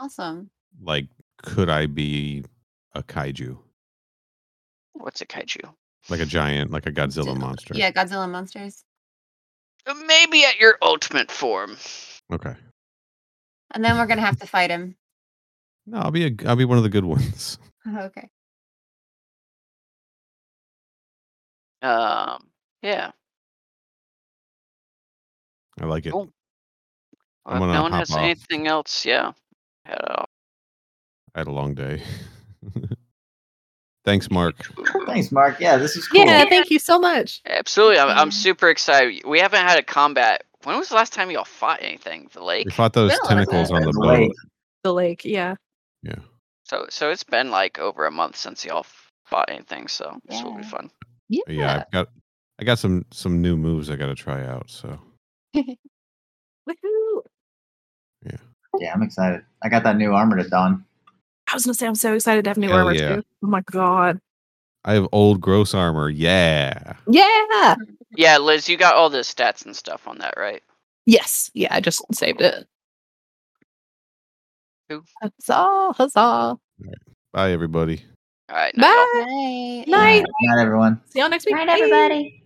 [0.00, 0.50] Awesome.
[0.82, 1.06] Like,
[1.42, 2.44] could I be
[2.94, 3.56] a kaiju?
[4.94, 5.72] What's a kaiju?
[6.08, 7.38] Like a giant, like a Godzilla Godzilla.
[7.38, 7.74] monster.
[7.74, 8.84] Yeah, Godzilla monsters.
[9.86, 11.76] Uh, Maybe at your ultimate form.
[12.32, 12.54] Okay.
[13.72, 14.96] And then we're gonna have to fight him.
[15.86, 17.58] No, I'll be a I'll be one of the good ones.
[17.88, 18.28] okay.
[21.82, 22.48] Um,
[22.82, 23.10] yeah.
[25.80, 26.12] I like it.
[26.12, 26.30] Cool.
[27.44, 28.18] I'm Well, if gonna no one has off.
[28.18, 29.32] anything else, yeah.
[29.84, 30.30] Head off.
[31.34, 32.02] I had a long day.
[34.04, 34.56] Thanks, Mark.
[35.06, 35.58] Thanks, Mark.
[35.60, 36.24] Yeah, this is cool.
[36.24, 37.40] Yeah, thank you so much.
[37.46, 37.98] Absolutely.
[37.98, 39.24] I'm, I'm super excited.
[39.26, 40.44] We haven't had a combat.
[40.64, 42.28] When was the last time y'all fought anything?
[42.32, 42.64] The lake?
[42.64, 44.08] We fought those Been tentacles on the The boat.
[44.20, 44.32] lake.
[44.82, 45.54] The lake, yeah.
[46.02, 46.16] Yeah.
[46.64, 48.86] So so it's been like over a month since y'all
[49.26, 50.68] fought anything, so this will be Yeah.
[50.68, 50.90] fun.
[51.28, 51.42] Yeah.
[51.46, 52.08] But yeah, I've got
[52.58, 54.70] I got some some new moves I got to try out.
[54.70, 54.98] So
[55.56, 57.22] Woohoo.
[58.24, 58.36] Yeah,
[58.78, 59.42] Yeah, I'm excited.
[59.62, 60.84] I got that new armor to don.
[61.46, 63.16] I was gonna say I'm so excited to have new Hell armor yeah.
[63.16, 63.22] too.
[63.42, 64.20] Oh my god.
[64.84, 66.08] I have old gross armor.
[66.08, 66.94] Yeah.
[67.08, 67.76] Yeah.
[68.16, 70.62] Yeah, Liz, you got all the stats and stuff on that, right?
[71.06, 71.50] Yes.
[71.54, 72.66] Yeah, I just saved it.
[74.88, 75.02] Cool.
[75.22, 76.58] Huzzah, huzzah.
[77.32, 78.04] Bye, everybody.
[78.50, 78.76] All right.
[78.76, 78.86] night.
[78.86, 79.24] Bye.
[79.24, 79.88] Night.
[79.88, 80.24] Night.
[80.42, 81.00] Night, everyone.
[81.06, 81.54] See y'all next week.
[81.54, 81.78] Night, Bye.
[81.78, 82.43] everybody.